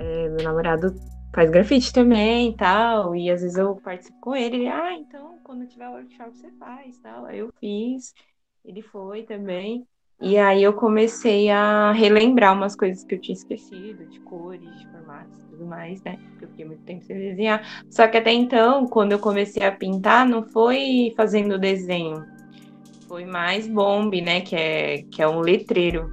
é, 0.00 0.28
meu 0.30 0.42
namorado 0.42 0.94
faz 1.34 1.50
grafite 1.50 1.92
também 1.92 2.50
e 2.50 2.56
tal. 2.56 3.14
E 3.14 3.30
às 3.30 3.42
vezes 3.42 3.56
eu 3.56 3.76
participo 3.76 4.18
com 4.20 4.34
ele, 4.34 4.56
ele, 4.56 4.68
ah, 4.68 4.94
então 4.94 5.38
quando 5.44 5.66
tiver 5.66 5.88
workshop 5.88 6.36
você 6.36 6.50
faz 6.58 6.98
tal. 6.98 7.26
Aí 7.26 7.38
eu 7.38 7.52
fiz, 7.60 8.14
ele 8.64 8.82
foi 8.82 9.22
também. 9.22 9.86
E 10.22 10.36
aí 10.36 10.62
eu 10.62 10.74
comecei 10.74 11.48
a 11.48 11.92
relembrar 11.92 12.54
umas 12.54 12.76
coisas 12.76 13.02
que 13.04 13.14
eu 13.14 13.20
tinha 13.20 13.34
esquecido, 13.34 14.04
de 14.06 14.20
cores, 14.20 14.78
de 14.78 14.86
formatos 14.90 15.38
e 15.38 15.46
tudo 15.46 15.64
mais, 15.64 16.02
né? 16.02 16.18
Porque 16.30 16.44
eu 16.44 16.48
fiquei 16.50 16.64
muito 16.66 16.82
tempo 16.82 17.02
sem 17.04 17.16
desenhar. 17.16 17.84
Só 17.88 18.06
que 18.06 18.18
até 18.18 18.30
então, 18.30 18.86
quando 18.86 19.12
eu 19.12 19.18
comecei 19.18 19.62
a 19.62 19.72
pintar, 19.72 20.28
não 20.28 20.42
foi 20.42 21.14
fazendo 21.16 21.58
desenho. 21.58 22.22
Foi 23.08 23.24
mais 23.24 23.66
bomb, 23.66 24.20
né? 24.20 24.42
Que 24.42 24.56
é, 24.56 25.02
que 25.10 25.22
é 25.22 25.28
um 25.28 25.40
letreiro. 25.40 26.10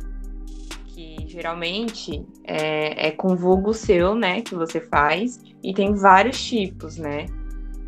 Geralmente 1.37 2.25
é, 2.43 3.09
é 3.09 3.11
com 3.11 3.35
vulgo 3.35 3.71
seu, 3.71 4.15
né? 4.15 4.41
Que 4.41 4.55
você 4.55 4.81
faz. 4.81 5.39
E 5.61 5.71
tem 5.71 5.93
vários 5.93 6.43
tipos, 6.43 6.97
né? 6.97 7.27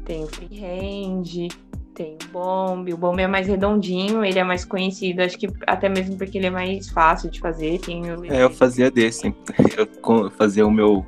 Tem 0.06 0.24
o 0.24 0.28
freehand, 0.28 1.48
tem 1.96 2.16
o 2.24 2.32
Bomb. 2.32 2.94
O 2.94 2.98
Bomb 2.98 3.20
é 3.20 3.26
mais 3.26 3.48
redondinho, 3.48 4.24
ele 4.24 4.38
é 4.38 4.44
mais 4.44 4.64
conhecido, 4.64 5.22
acho 5.22 5.36
que 5.36 5.48
até 5.66 5.90
mesmo 5.90 6.16
porque 6.16 6.38
ele 6.38 6.46
é 6.46 6.52
mais 6.52 6.90
fácil 6.90 7.32
de 7.32 7.40
fazer. 7.40 7.80
Tem 7.80 8.12
o... 8.12 8.24
É, 8.32 8.44
eu 8.44 8.52
fazia 8.52 8.92
desse. 8.92 9.34
Eu 9.76 10.30
fazia 10.30 10.68
o 10.68 10.70
meu, 10.70 11.04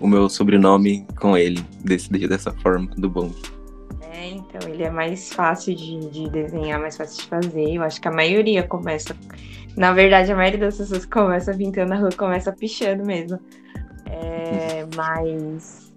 o 0.00 0.08
meu 0.08 0.30
sobrenome 0.30 1.06
com 1.20 1.36
ele, 1.36 1.62
desse, 1.84 2.08
dessa 2.08 2.52
forma, 2.52 2.86
do 2.96 3.10
Bomb. 3.10 3.34
É, 4.00 4.28
então, 4.28 4.66
ele 4.66 4.82
é 4.82 4.90
mais 4.90 5.30
fácil 5.34 5.74
de, 5.74 6.08
de 6.08 6.30
desenhar, 6.30 6.80
mais 6.80 6.96
fácil 6.96 7.22
de 7.22 7.28
fazer. 7.28 7.74
Eu 7.74 7.82
acho 7.82 8.00
que 8.00 8.08
a 8.08 8.12
maioria 8.12 8.62
começa. 8.62 9.14
Na 9.76 9.92
verdade, 9.92 10.32
a 10.32 10.36
maioria 10.36 10.58
das 10.58 10.76
pessoas 10.76 11.04
que 11.04 11.10
começa 11.10 11.54
pintando 11.54 11.90
na 11.90 11.96
rua 11.96 12.10
começa 12.16 12.52
pichando 12.52 13.04
mesmo. 13.04 13.38
É, 14.06 14.86
mas 14.96 15.92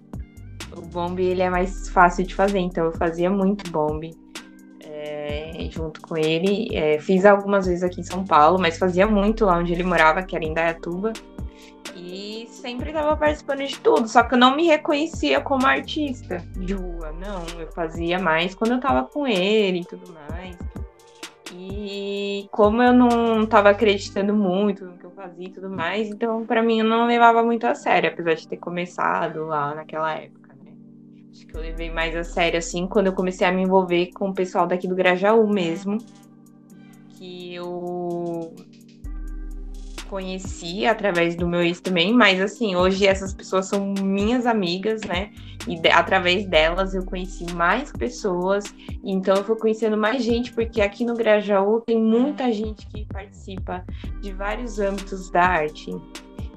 o 0.76 0.80
bombe 0.82 1.24
ele 1.24 1.42
é 1.42 1.50
mais 1.50 1.88
fácil 1.88 2.24
de 2.24 2.34
fazer, 2.34 2.58
então 2.58 2.86
eu 2.86 2.92
fazia 2.92 3.30
muito 3.30 3.70
bombe 3.70 4.16
é, 4.84 5.68
junto 5.70 6.00
com 6.00 6.16
ele. 6.16 6.68
É, 6.72 6.98
fiz 6.98 7.24
algumas 7.24 7.66
vezes 7.66 7.82
aqui 7.82 8.00
em 8.00 8.04
São 8.04 8.24
Paulo, 8.24 8.58
mas 8.58 8.78
fazia 8.78 9.06
muito 9.06 9.44
lá 9.44 9.58
onde 9.58 9.72
ele 9.72 9.82
morava, 9.82 10.22
que 10.22 10.34
era 10.34 10.44
em 10.44 10.54
Dayatuba. 10.54 11.12
E 11.96 12.48
sempre 12.50 12.90
estava 12.90 13.16
participando 13.16 13.64
de 13.66 13.78
tudo, 13.78 14.08
só 14.08 14.22
que 14.22 14.34
eu 14.34 14.38
não 14.38 14.56
me 14.56 14.66
reconhecia 14.66 15.40
como 15.40 15.66
artista 15.66 16.38
de 16.56 16.74
rua, 16.74 17.12
não. 17.12 17.44
Eu 17.60 17.70
fazia 17.72 18.18
mais 18.18 18.54
quando 18.54 18.72
eu 18.72 18.76
estava 18.76 19.04
com 19.04 19.26
ele 19.26 19.80
e 19.80 19.84
tudo 19.84 20.12
mais. 20.12 20.56
E 21.56 22.48
como 22.50 22.82
eu 22.82 22.92
não 22.92 23.44
estava 23.44 23.70
acreditando 23.70 24.34
muito 24.34 24.84
no 24.84 24.98
que 24.98 25.04
eu 25.04 25.10
fazia 25.12 25.46
e 25.46 25.52
tudo 25.52 25.70
mais, 25.70 26.08
então 26.08 26.44
para 26.44 26.62
mim 26.62 26.80
eu 26.80 26.84
não 26.84 27.06
levava 27.06 27.44
muito 27.44 27.64
a 27.64 27.74
sério, 27.74 28.10
apesar 28.10 28.34
de 28.34 28.48
ter 28.48 28.56
começado 28.56 29.46
lá 29.46 29.74
naquela 29.74 30.14
época. 30.14 30.44
Acho 31.30 31.46
que 31.46 31.56
eu 31.56 31.60
levei 31.60 31.90
mais 31.90 32.14
a 32.14 32.22
sério, 32.22 32.58
assim, 32.58 32.86
quando 32.86 33.08
eu 33.08 33.12
comecei 33.12 33.46
a 33.46 33.52
me 33.52 33.62
envolver 33.62 34.10
com 34.14 34.28
o 34.30 34.34
pessoal 34.34 34.66
daqui 34.66 34.86
do 34.86 34.94
Grajaú 34.94 35.48
mesmo. 35.48 35.98
Que 37.18 37.54
eu 37.54 38.54
conheci 40.08 40.86
através 40.86 41.36
do 41.36 41.46
meu 41.46 41.62
ex 41.62 41.80
também, 41.80 42.12
mas 42.12 42.40
assim, 42.40 42.76
hoje 42.76 43.06
essas 43.06 43.32
pessoas 43.32 43.66
são 43.66 43.94
minhas 44.00 44.46
amigas, 44.46 45.02
né? 45.02 45.30
E 45.66 45.78
de, 45.78 45.88
através 45.88 46.46
delas 46.46 46.94
eu 46.94 47.04
conheci 47.04 47.52
mais 47.54 47.90
pessoas, 47.92 48.64
então 49.02 49.36
eu 49.36 49.44
fui 49.44 49.56
conhecendo 49.56 49.96
mais 49.96 50.22
gente, 50.22 50.52
porque 50.52 50.80
aqui 50.80 51.04
no 51.04 51.14
Grajaú 51.14 51.80
tem 51.80 52.00
muita 52.00 52.52
gente 52.52 52.86
que 52.86 53.06
participa 53.06 53.84
de 54.20 54.32
vários 54.32 54.78
âmbitos 54.78 55.30
da 55.30 55.42
arte. 55.42 55.90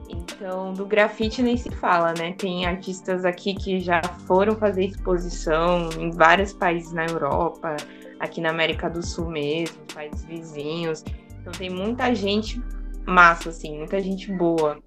Então, 0.10 0.74
do 0.74 0.86
grafite 0.86 1.42
nem 1.42 1.58
se 1.58 1.70
fala, 1.70 2.14
né? 2.18 2.34
Tem 2.38 2.66
artistas 2.66 3.26
aqui 3.26 3.54
que 3.54 3.80
já 3.80 4.02
foram 4.26 4.56
fazer 4.56 4.86
exposição 4.86 5.90
em 6.00 6.12
vários 6.12 6.54
países 6.54 6.94
na 6.94 7.06
Europa, 7.06 7.76
aqui 8.20 8.40
na 8.40 8.50
América 8.50 8.90
do 8.90 9.06
Sul 9.06 9.30
mesmo, 9.30 9.78
países 9.94 10.24
vizinhos. 10.26 11.04
Então, 11.42 11.52
tem 11.52 11.70
muita 11.70 12.14
gente 12.16 12.62
massa, 13.08 13.50
assim, 13.50 13.78
muita 13.78 14.02
gente 14.02 14.32
boa. 14.32 14.78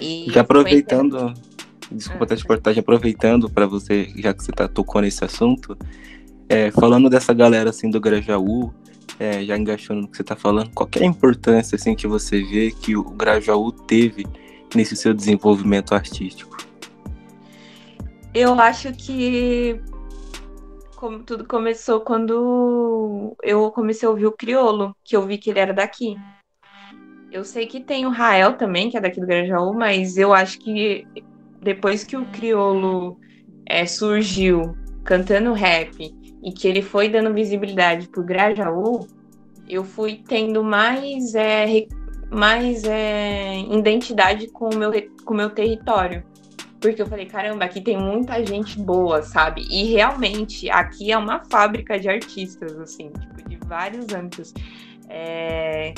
E 0.00 0.26
já 0.30 0.42
aproveitando, 0.42 1.34
desculpa 1.90 2.24
até 2.24 2.36
te 2.36 2.44
cortar, 2.44 2.72
já 2.72 2.80
aproveitando 2.80 3.50
para 3.50 3.66
você, 3.66 4.10
já 4.16 4.32
que 4.32 4.42
você 4.42 4.52
tá, 4.52 4.68
tocou 4.68 5.00
nesse 5.02 5.24
assunto, 5.24 5.76
é, 6.48 6.70
falando 6.70 7.10
dessa 7.10 7.34
galera 7.34 7.70
assim 7.70 7.90
do 7.90 8.00
Grajaú, 8.00 8.72
é, 9.18 9.44
já 9.44 9.56
engaixando 9.56 10.02
no 10.02 10.08
que 10.08 10.16
você 10.16 10.22
está 10.22 10.36
falando, 10.36 10.70
qual 10.70 10.88
é 10.96 11.02
a 11.02 11.06
importância 11.06 11.76
assim 11.76 11.94
que 11.94 12.06
você 12.06 12.42
vê 12.42 12.70
que 12.70 12.96
o 12.96 13.04
Grajaú 13.04 13.70
teve 13.72 14.24
nesse 14.74 14.96
seu 14.96 15.12
desenvolvimento 15.12 15.94
artístico? 15.94 16.56
Eu 18.32 18.54
acho 18.60 18.92
que 18.92 19.80
como 20.96 21.20
tudo 21.20 21.46
começou 21.46 22.00
quando 22.00 23.34
eu 23.42 23.70
comecei 23.72 24.06
a 24.06 24.10
ouvir 24.10 24.26
o 24.26 24.32
criolo, 24.32 24.94
que 25.02 25.16
eu 25.16 25.26
vi 25.26 25.38
que 25.38 25.48
ele 25.48 25.58
era 25.58 25.72
daqui. 25.72 26.14
Eu 27.30 27.44
sei 27.44 27.66
que 27.66 27.80
tem 27.80 28.06
o 28.06 28.10
Rael 28.10 28.54
também, 28.54 28.90
que 28.90 28.96
é 28.96 29.00
daqui 29.00 29.20
do 29.20 29.26
Grajaú, 29.26 29.72
mas 29.72 30.16
eu 30.16 30.34
acho 30.34 30.58
que 30.58 31.06
depois 31.62 32.02
que 32.02 32.16
o 32.16 32.24
criolo 32.26 33.18
é, 33.66 33.86
surgiu 33.86 34.76
cantando 35.04 35.52
rap 35.52 36.12
e 36.42 36.52
que 36.52 36.66
ele 36.66 36.82
foi 36.82 37.08
dando 37.08 37.32
visibilidade 37.32 38.08
pro 38.08 38.24
Grajaú, 38.24 39.06
eu 39.68 39.84
fui 39.84 40.22
tendo 40.26 40.64
mais, 40.64 41.34
é, 41.36 41.86
mais 42.30 42.82
é, 42.84 43.60
identidade 43.60 44.48
com 44.48 44.68
o 44.68 44.76
meu, 44.76 44.90
com 45.24 45.34
meu 45.34 45.50
território. 45.50 46.24
Porque 46.80 47.00
eu 47.00 47.06
falei, 47.06 47.26
caramba, 47.26 47.66
aqui 47.66 47.80
tem 47.80 47.96
muita 47.96 48.44
gente 48.44 48.80
boa, 48.80 49.22
sabe? 49.22 49.66
E 49.70 49.84
realmente, 49.92 50.68
aqui 50.70 51.12
é 51.12 51.18
uma 51.18 51.44
fábrica 51.50 52.00
de 52.00 52.08
artistas, 52.08 52.76
assim, 52.80 53.10
tipo, 53.10 53.48
de 53.48 53.56
vários 53.66 54.12
âmbitos. 54.12 54.54
É, 55.08 55.92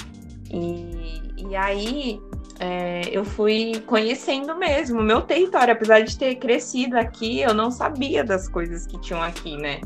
e, 0.52 1.48
e 1.48 1.56
aí, 1.56 2.20
é, 2.60 3.02
eu 3.10 3.24
fui 3.24 3.80
conhecendo 3.86 4.54
mesmo 4.56 5.00
o 5.00 5.02
meu 5.02 5.22
território. 5.22 5.72
Apesar 5.72 6.00
de 6.00 6.16
ter 6.16 6.36
crescido 6.36 6.96
aqui, 6.96 7.40
eu 7.40 7.54
não 7.54 7.70
sabia 7.70 8.22
das 8.22 8.48
coisas 8.48 8.86
que 8.86 9.00
tinham 9.00 9.22
aqui, 9.22 9.56
né? 9.56 9.80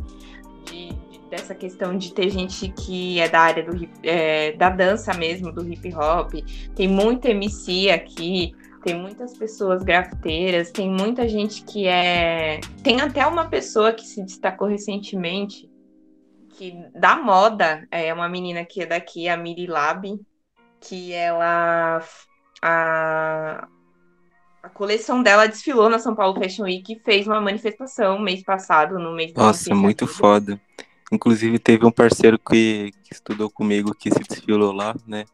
dessa 1.30 1.54
questão 1.54 1.96
de 1.96 2.12
ter 2.12 2.30
gente 2.30 2.68
que 2.68 3.18
é 3.18 3.28
da 3.28 3.40
área 3.40 3.64
do 3.64 3.76
hip, 3.76 3.92
é, 4.02 4.52
da 4.52 4.70
dança 4.70 5.12
mesmo, 5.14 5.52
do 5.52 5.66
hip 5.66 5.92
hop. 5.94 6.34
Tem 6.74 6.88
muita 6.88 7.30
MC 7.30 7.90
aqui, 7.90 8.54
tem 8.84 8.94
muitas 8.94 9.36
pessoas 9.36 9.82
grafiteiras, 9.82 10.70
tem 10.70 10.88
muita 10.90 11.28
gente 11.28 11.64
que 11.64 11.86
é. 11.86 12.60
Tem 12.82 13.00
até 13.00 13.26
uma 13.26 13.46
pessoa 13.46 13.92
que 13.92 14.06
se 14.06 14.22
destacou 14.22 14.68
recentemente, 14.68 15.68
que 16.50 16.72
da 16.94 17.16
moda, 17.16 17.86
é 17.90 18.12
uma 18.14 18.28
menina 18.28 18.64
que 18.64 18.82
é 18.82 18.86
daqui, 18.86 19.28
a 19.28 19.36
Miri 19.36 19.66
Lab, 19.66 20.18
que 20.88 21.12
ela. 21.12 22.02
A, 22.62 23.68
a 24.62 24.68
coleção 24.70 25.22
dela 25.22 25.46
desfilou 25.46 25.88
na 25.88 25.98
São 25.98 26.14
Paulo 26.14 26.40
Fashion 26.40 26.64
Week 26.64 26.92
e 26.92 26.98
fez 26.98 27.26
uma 27.26 27.40
manifestação 27.40 28.18
mês 28.18 28.42
passado, 28.42 28.98
no 28.98 29.14
mês 29.14 29.32
Nossa, 29.34 29.74
muito 29.74 30.06
foda. 30.06 30.60
Inclusive 31.12 31.58
teve 31.58 31.86
um 31.86 31.92
parceiro 31.92 32.38
que, 32.38 32.90
que 33.04 33.12
estudou 33.12 33.48
comigo 33.48 33.94
que 33.94 34.10
se 34.10 34.20
desfilou 34.20 34.72
lá, 34.72 34.94
né? 35.06 35.24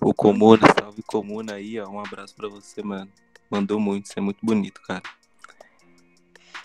O 0.00 0.12
Comuna, 0.12 0.66
salve 0.78 1.02
Comuna 1.02 1.54
aí, 1.54 1.78
ó. 1.78 1.88
Um 1.88 2.00
abraço 2.00 2.34
para 2.34 2.48
você, 2.48 2.82
mano. 2.82 3.08
Mandou 3.48 3.78
muito, 3.78 4.06
isso 4.06 4.18
é 4.18 4.22
muito 4.22 4.44
bonito, 4.44 4.80
cara. 4.82 5.02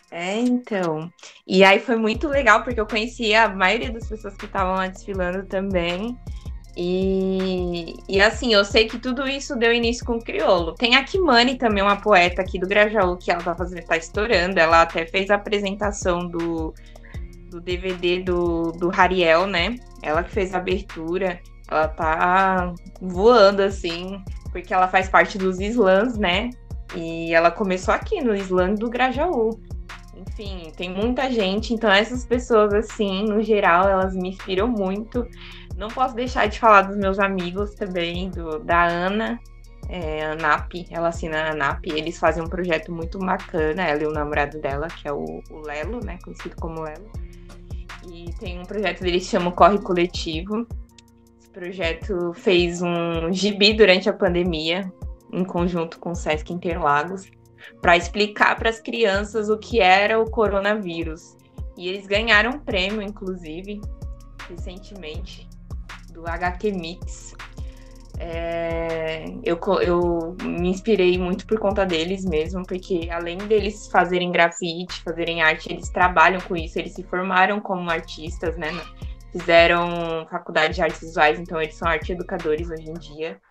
É, 0.10 0.40
então. 0.40 1.12
E 1.46 1.64
aí 1.64 1.80
foi 1.80 1.98
muito 1.98 2.28
legal, 2.28 2.64
porque 2.64 2.80
eu 2.80 2.88
conhecia 2.88 3.44
a 3.44 3.50
maioria 3.50 3.92
das 3.92 4.08
pessoas 4.08 4.36
que 4.36 4.46
estavam 4.46 4.76
lá 4.76 4.88
desfilando 4.88 5.46
também. 5.46 6.18
E, 6.78 7.96
e 8.10 8.22
assim, 8.22 8.54
eu 8.54 8.66
sei 8.66 8.88
que 8.88 9.00
tudo 9.00 9.28
isso 9.28 9.56
deu 9.56 9.72
início 9.72 10.06
com 10.06 10.18
o 10.18 10.24
Criolo. 10.24 10.74
Tem 10.76 10.96
a 10.96 11.04
Kimani 11.04 11.58
também, 11.58 11.82
uma 11.82 11.96
poeta 11.96 12.42
aqui 12.42 12.60
do 12.60 12.68
Grajaú, 12.68 13.16
que 13.18 13.32
ela 13.32 13.42
tá 13.42 13.56
fazendo, 13.56 13.86
tá 13.86 13.96
estourando. 13.96 14.60
Ela 14.60 14.82
até 14.82 15.06
fez 15.06 15.30
a 15.30 15.36
apresentação 15.36 16.28
do 16.28 16.74
do 17.56 17.62
DVD 17.62 18.22
do, 18.22 18.72
do 18.74 18.92
Hariel, 18.92 19.48
né? 19.48 19.78
Ela 20.04 20.24
que 20.24 20.32
fez 20.32 20.54
a 20.54 20.58
abertura. 20.58 21.40
Ela 21.70 21.88
tá 21.88 22.74
voando, 23.02 23.62
assim, 23.62 24.22
porque 24.52 24.74
ela 24.74 24.88
faz 24.88 25.10
parte 25.10 25.38
dos 25.38 25.60
slams, 25.60 26.18
né? 26.18 26.50
E 26.96 27.34
ela 27.34 27.50
começou 27.50 27.94
aqui 27.94 28.22
no 28.22 28.36
slam 28.36 28.76
do 28.76 28.90
Grajaú. 28.90 29.60
Enfim, 30.16 30.72
tem 30.76 30.90
muita 30.90 31.32
gente. 31.32 31.74
Então, 31.74 31.90
essas 31.90 32.26
pessoas, 32.26 32.74
assim, 32.74 33.24
no 33.24 33.42
geral, 33.42 33.88
elas 33.88 34.14
me 34.14 34.30
inspiram 34.30 34.68
muito. 34.68 35.26
Não 35.78 35.90
posso 35.90 36.16
deixar 36.16 36.48
de 36.48 36.60
falar 36.60 36.84
dos 36.84 36.98
meus 36.98 37.20
amigos 37.20 37.76
também, 37.76 38.30
do, 38.30 38.60
da 38.60 38.86
Ana, 38.86 39.40
é, 39.90 40.26
a 40.26 40.36
NAP, 40.36 40.88
ela 40.90 41.10
assina 41.10 41.52
a 41.52 41.54
NAP, 41.54 41.88
eles 41.88 42.18
fazem 42.18 42.42
um 42.42 42.48
projeto 42.48 42.92
muito 42.92 43.20
bacana, 43.20 43.84
ela 43.84 44.04
e 44.04 44.08
o 44.08 44.12
namorado 44.12 44.60
dela, 44.60 44.88
que 44.88 45.08
é 45.08 45.12
o, 45.12 45.42
o 45.52 45.60
Lelo, 45.62 46.04
né, 46.04 46.18
conhecido 46.24 46.56
como 46.56 46.82
Lelo. 46.82 47.12
E 48.12 48.32
tem 48.40 48.60
um 48.60 48.64
projeto 48.64 49.02
deles 49.02 49.26
que 49.26 49.32
chama 49.32 49.52
Corre 49.52 49.80
Coletivo. 49.80 50.66
Esse 51.40 51.50
projeto 51.50 52.34
fez 52.34 52.82
um 52.82 53.32
gibi 53.32 53.74
durante 53.74 54.10
a 54.10 54.14
pandemia, 54.14 54.92
em 55.32 55.44
conjunto 55.44 56.00
com 56.00 56.12
o 56.12 56.16
Sesc 56.16 56.52
Interlagos, 56.54 57.30
para 57.82 57.98
explicar 57.98 58.58
para 58.58 58.70
as 58.70 58.80
crianças 58.80 59.50
o 59.50 59.58
que 59.58 59.82
era 59.82 60.20
o 60.20 60.30
coronavírus. 60.30 61.36
E 61.78 61.90
eles 61.90 62.08
ganharam 62.08 62.52
um 62.52 62.60
prêmio, 62.60 63.02
inclusive, 63.02 63.82
recentemente, 64.48 65.48
do 66.16 66.28
HQ 66.28 66.72
Mix. 66.72 67.36
É, 68.18 69.26
eu, 69.44 69.60
eu 69.82 70.38
me 70.42 70.70
inspirei 70.70 71.18
muito 71.18 71.46
por 71.46 71.60
conta 71.60 71.86
deles 71.86 72.24
mesmo, 72.24 72.64
porque 72.66 73.10
além 73.12 73.38
deles 73.38 73.88
fazerem 73.92 74.32
grafite, 74.32 75.04
fazerem 75.04 75.42
arte, 75.42 75.72
eles 75.72 75.90
trabalham 75.90 76.40
com 76.42 76.56
isso, 76.56 76.80
eles 76.80 76.94
se 76.94 77.04
formaram 77.04 77.60
como 77.60 77.90
artistas, 77.90 78.58
né? 78.58 78.70
Fizeram 79.34 80.26
faculdade 80.32 80.76
de 80.76 80.82
artes 80.82 81.02
visuais, 81.02 81.38
então 81.38 81.62
eles 81.62 81.76
são 81.76 81.90
arte 81.90 82.14
educadores 82.14 82.70
hoje 82.70 82.90
em 82.90 82.94
dia. 82.94 83.42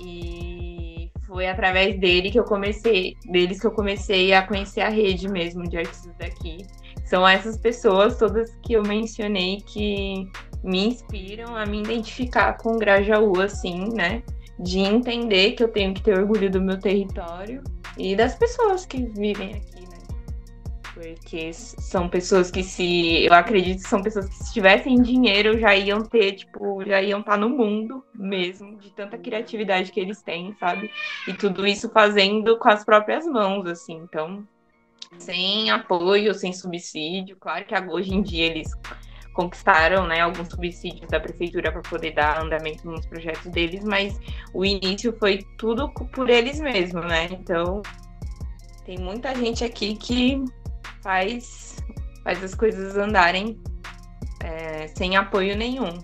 E 0.00 1.12
foi 1.24 1.46
através 1.46 1.98
dele 2.00 2.30
que 2.30 2.38
eu 2.38 2.44
comecei, 2.44 3.16
deles 3.26 3.60
que 3.60 3.66
eu 3.66 3.70
comecei 3.70 4.32
a 4.32 4.44
conhecer 4.44 4.80
a 4.80 4.88
rede 4.88 5.28
mesmo 5.28 5.62
de 5.62 5.78
artistas 5.78 6.12
daqui. 6.18 6.58
São 7.04 7.26
essas 7.26 7.56
pessoas 7.56 8.18
todas 8.18 8.50
que 8.64 8.72
eu 8.72 8.82
mencionei 8.82 9.58
que 9.60 10.28
me 10.62 10.88
inspiram 10.88 11.56
a 11.56 11.64
me 11.64 11.80
identificar 11.80 12.56
com 12.58 12.72
o 12.72 12.78
Grajaú, 12.78 13.40
assim, 13.40 13.88
né? 13.94 14.22
De 14.58 14.78
entender 14.78 15.52
que 15.52 15.62
eu 15.62 15.68
tenho 15.68 15.94
que 15.94 16.02
ter 16.02 16.18
orgulho 16.18 16.50
do 16.50 16.60
meu 16.60 16.78
território 16.78 17.62
e 17.96 18.14
das 18.14 18.34
pessoas 18.34 18.84
que 18.84 19.04
vivem 19.06 19.54
aqui, 19.54 19.80
né? 19.80 19.98
Porque 20.92 21.52
são 21.54 22.08
pessoas 22.08 22.50
que 22.50 22.62
se. 22.62 23.24
Eu 23.24 23.32
acredito 23.32 23.82
que 23.82 23.88
são 23.88 24.02
pessoas 24.02 24.28
que 24.28 24.34
se 24.34 24.52
tivessem 24.52 25.00
dinheiro 25.00 25.58
já 25.58 25.74
iam 25.74 26.02
ter, 26.02 26.32
tipo, 26.32 26.84
já 26.84 27.00
iam 27.00 27.20
estar 27.20 27.38
no 27.38 27.48
mundo 27.48 28.04
mesmo, 28.14 28.76
de 28.76 28.90
tanta 28.90 29.16
criatividade 29.16 29.92
que 29.92 30.00
eles 30.00 30.20
têm, 30.20 30.54
sabe? 30.60 30.90
E 31.26 31.32
tudo 31.32 31.66
isso 31.66 31.88
fazendo 31.88 32.58
com 32.58 32.68
as 32.68 32.84
próprias 32.84 33.24
mãos, 33.24 33.66
assim. 33.66 33.96
Então, 33.96 34.46
sem 35.18 35.70
apoio, 35.70 36.34
sem 36.34 36.52
subsídio. 36.52 37.36
Claro 37.40 37.64
que 37.64 37.74
hoje 37.74 38.14
em 38.14 38.20
dia 38.20 38.44
eles 38.44 38.70
conquistaram 39.40 40.06
né, 40.06 40.20
alguns 40.20 40.48
subsídios 40.48 41.08
da 41.08 41.18
prefeitura 41.18 41.72
para 41.72 41.80
poder 41.80 42.12
dar 42.12 42.42
andamento 42.42 42.86
nos 42.86 43.06
projetos 43.06 43.50
deles, 43.50 43.82
mas 43.82 44.20
o 44.52 44.66
início 44.66 45.16
foi 45.18 45.46
tudo 45.56 45.88
por 45.88 46.28
eles 46.28 46.60
mesmos, 46.60 47.06
né? 47.06 47.26
Então 47.30 47.80
tem 48.84 48.98
muita 48.98 49.34
gente 49.34 49.64
aqui 49.64 49.96
que 49.96 50.44
faz, 51.02 51.76
faz 52.22 52.44
as 52.44 52.54
coisas 52.54 52.98
andarem 52.98 53.58
é, 54.44 54.88
sem 54.88 55.16
apoio 55.16 55.56
nenhum. 55.56 55.98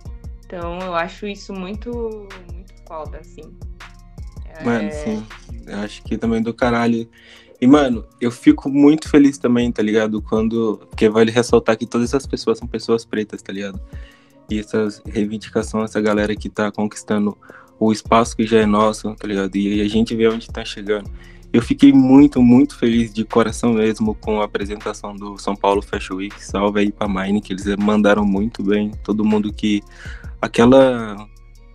Então 0.46 0.78
eu 0.78 0.94
acho 0.94 1.26
isso 1.26 1.52
muito, 1.52 1.90
muito 2.50 2.74
foda, 2.88 3.18
assim. 3.18 3.54
Mano, 4.64 4.88
é... 4.88 4.90
sim. 4.90 5.26
Eu 5.66 5.78
acho 5.80 6.02
que 6.04 6.16
também 6.16 6.40
do 6.40 6.54
caralho 6.54 7.06
e, 7.60 7.66
mano, 7.66 8.04
eu 8.20 8.30
fico 8.30 8.68
muito 8.68 9.08
feliz 9.08 9.38
também, 9.38 9.72
tá 9.72 9.82
ligado? 9.82 10.20
Quando. 10.20 10.78
Porque 10.90 11.08
vale 11.08 11.30
ressaltar 11.30 11.76
que 11.76 11.86
todas 11.86 12.10
essas 12.10 12.26
pessoas 12.26 12.58
são 12.58 12.68
pessoas 12.68 13.04
pretas, 13.04 13.40
tá 13.40 13.52
ligado? 13.52 13.80
E 14.50 14.58
essa 14.58 14.88
reivindicação, 15.06 15.82
essa 15.82 16.00
galera 16.00 16.36
que 16.36 16.48
tá 16.48 16.70
conquistando 16.70 17.36
o 17.78 17.90
espaço 17.92 18.36
que 18.36 18.46
já 18.46 18.58
é 18.58 18.66
nosso, 18.66 19.14
tá 19.14 19.26
ligado? 19.26 19.56
E 19.56 19.80
a 19.80 19.88
gente 19.88 20.14
vê 20.14 20.28
onde 20.28 20.48
tá 20.48 20.64
chegando. 20.64 21.10
Eu 21.52 21.62
fiquei 21.62 21.92
muito, 21.92 22.42
muito 22.42 22.76
feliz 22.76 23.12
de 23.12 23.24
coração 23.24 23.72
mesmo 23.72 24.14
com 24.14 24.40
a 24.40 24.44
apresentação 24.44 25.16
do 25.16 25.38
São 25.38 25.56
Paulo 25.56 25.80
Fashion 25.80 26.16
Week. 26.16 26.44
Salve 26.44 26.80
aí 26.80 26.92
pra 26.92 27.08
Mine, 27.08 27.40
que 27.40 27.54
eles 27.54 27.64
mandaram 27.76 28.24
muito 28.24 28.62
bem. 28.62 28.92
Todo 29.02 29.24
mundo 29.24 29.52
que. 29.52 29.82
Aquela. 30.40 31.26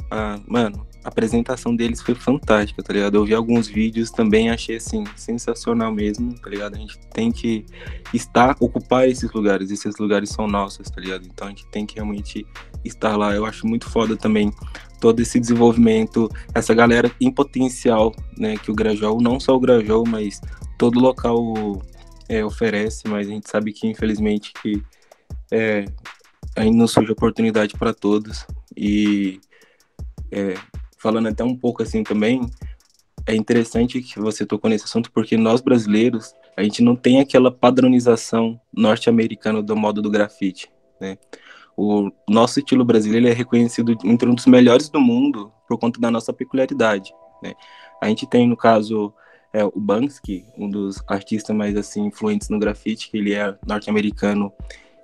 Ah, 0.09 0.39
mano, 0.47 0.85
a 1.03 1.07
apresentação 1.07 1.75
deles 1.75 2.01
foi 2.01 2.13
fantástica, 2.13 2.83
tá 2.83 2.93
ligado? 2.93 3.15
Eu 3.15 3.25
vi 3.25 3.33
alguns 3.33 3.67
vídeos 3.67 4.11
também, 4.11 4.49
achei 4.49 4.75
assim, 4.75 5.03
sensacional 5.15 5.91
mesmo, 5.91 6.33
tá 6.39 6.49
ligado? 6.49 6.75
A 6.75 6.79
gente 6.79 6.99
tem 7.13 7.31
que 7.31 7.65
estar, 8.13 8.55
ocupar 8.59 9.07
esses 9.09 9.31
lugares, 9.31 9.71
esses 9.71 9.97
lugares 9.97 10.29
são 10.29 10.47
nossos, 10.47 10.89
tá 10.89 11.01
ligado? 11.01 11.25
Então 11.25 11.47
a 11.47 11.49
gente 11.49 11.65
tem 11.67 11.85
que 11.85 11.95
realmente 11.95 12.45
estar 12.85 13.17
lá. 13.17 13.33
Eu 13.33 13.45
acho 13.45 13.65
muito 13.65 13.89
foda 13.89 14.15
também 14.15 14.51
todo 14.99 15.19
esse 15.19 15.39
desenvolvimento, 15.39 16.29
essa 16.53 16.73
galera 16.73 17.11
em 17.19 17.31
potencial, 17.31 18.13
né, 18.37 18.55
que 18.55 18.69
o 18.69 18.75
Grajaú, 18.75 19.19
não 19.19 19.39
só 19.39 19.55
o 19.55 19.59
Grajaú, 19.59 20.03
mas 20.07 20.39
todo 20.77 20.99
local 20.99 21.81
é, 22.29 22.45
oferece, 22.45 23.07
mas 23.07 23.27
a 23.27 23.31
gente 23.31 23.49
sabe 23.49 23.73
que 23.73 23.87
infelizmente 23.87 24.53
que 24.61 24.81
é, 25.51 25.85
ainda 26.55 26.77
não 26.77 26.87
surge 26.87 27.11
oportunidade 27.11 27.73
para 27.73 27.93
todos 27.93 28.45
e 28.77 29.41
é, 30.31 30.53
falando 31.01 31.27
até 31.27 31.43
um 31.43 31.55
pouco 31.55 31.81
assim 31.81 32.03
também, 32.03 32.41
é 33.25 33.35
interessante 33.35 34.01
que 34.01 34.19
você 34.19 34.45
tocou 34.45 34.69
nesse 34.69 34.85
assunto 34.85 35.11
porque 35.11 35.35
nós 35.35 35.59
brasileiros, 35.59 36.33
a 36.55 36.61
gente 36.63 36.83
não 36.83 36.95
tem 36.95 37.19
aquela 37.19 37.51
padronização 37.51 38.59
norte-americana 38.71 39.61
do 39.63 39.75
modo 39.75 40.01
do 40.01 40.11
grafite, 40.11 40.71
né? 40.99 41.17
O 41.75 42.11
nosso 42.29 42.59
estilo 42.59 42.85
brasileiro 42.85 43.27
é 43.27 43.33
reconhecido 43.33 43.97
entre 44.03 44.29
um 44.29 44.35
dos 44.35 44.45
melhores 44.45 44.89
do 44.89 44.99
mundo 44.99 45.51
por 45.67 45.79
conta 45.79 45.99
da 45.99 46.11
nossa 46.11 46.31
peculiaridade, 46.31 47.11
né? 47.41 47.53
A 48.01 48.07
gente 48.07 48.27
tem, 48.27 48.47
no 48.47 48.57
caso, 48.57 49.13
é, 49.53 49.63
o 49.63 49.73
Banksy, 49.75 50.45
um 50.57 50.69
dos 50.69 51.01
artistas 51.07 51.55
mais 51.55 51.75
assim 51.75 52.05
influentes 52.05 52.49
no 52.49 52.59
grafite, 52.59 53.09
que 53.09 53.17
ele 53.17 53.33
é 53.33 53.57
norte-americano 53.65 54.51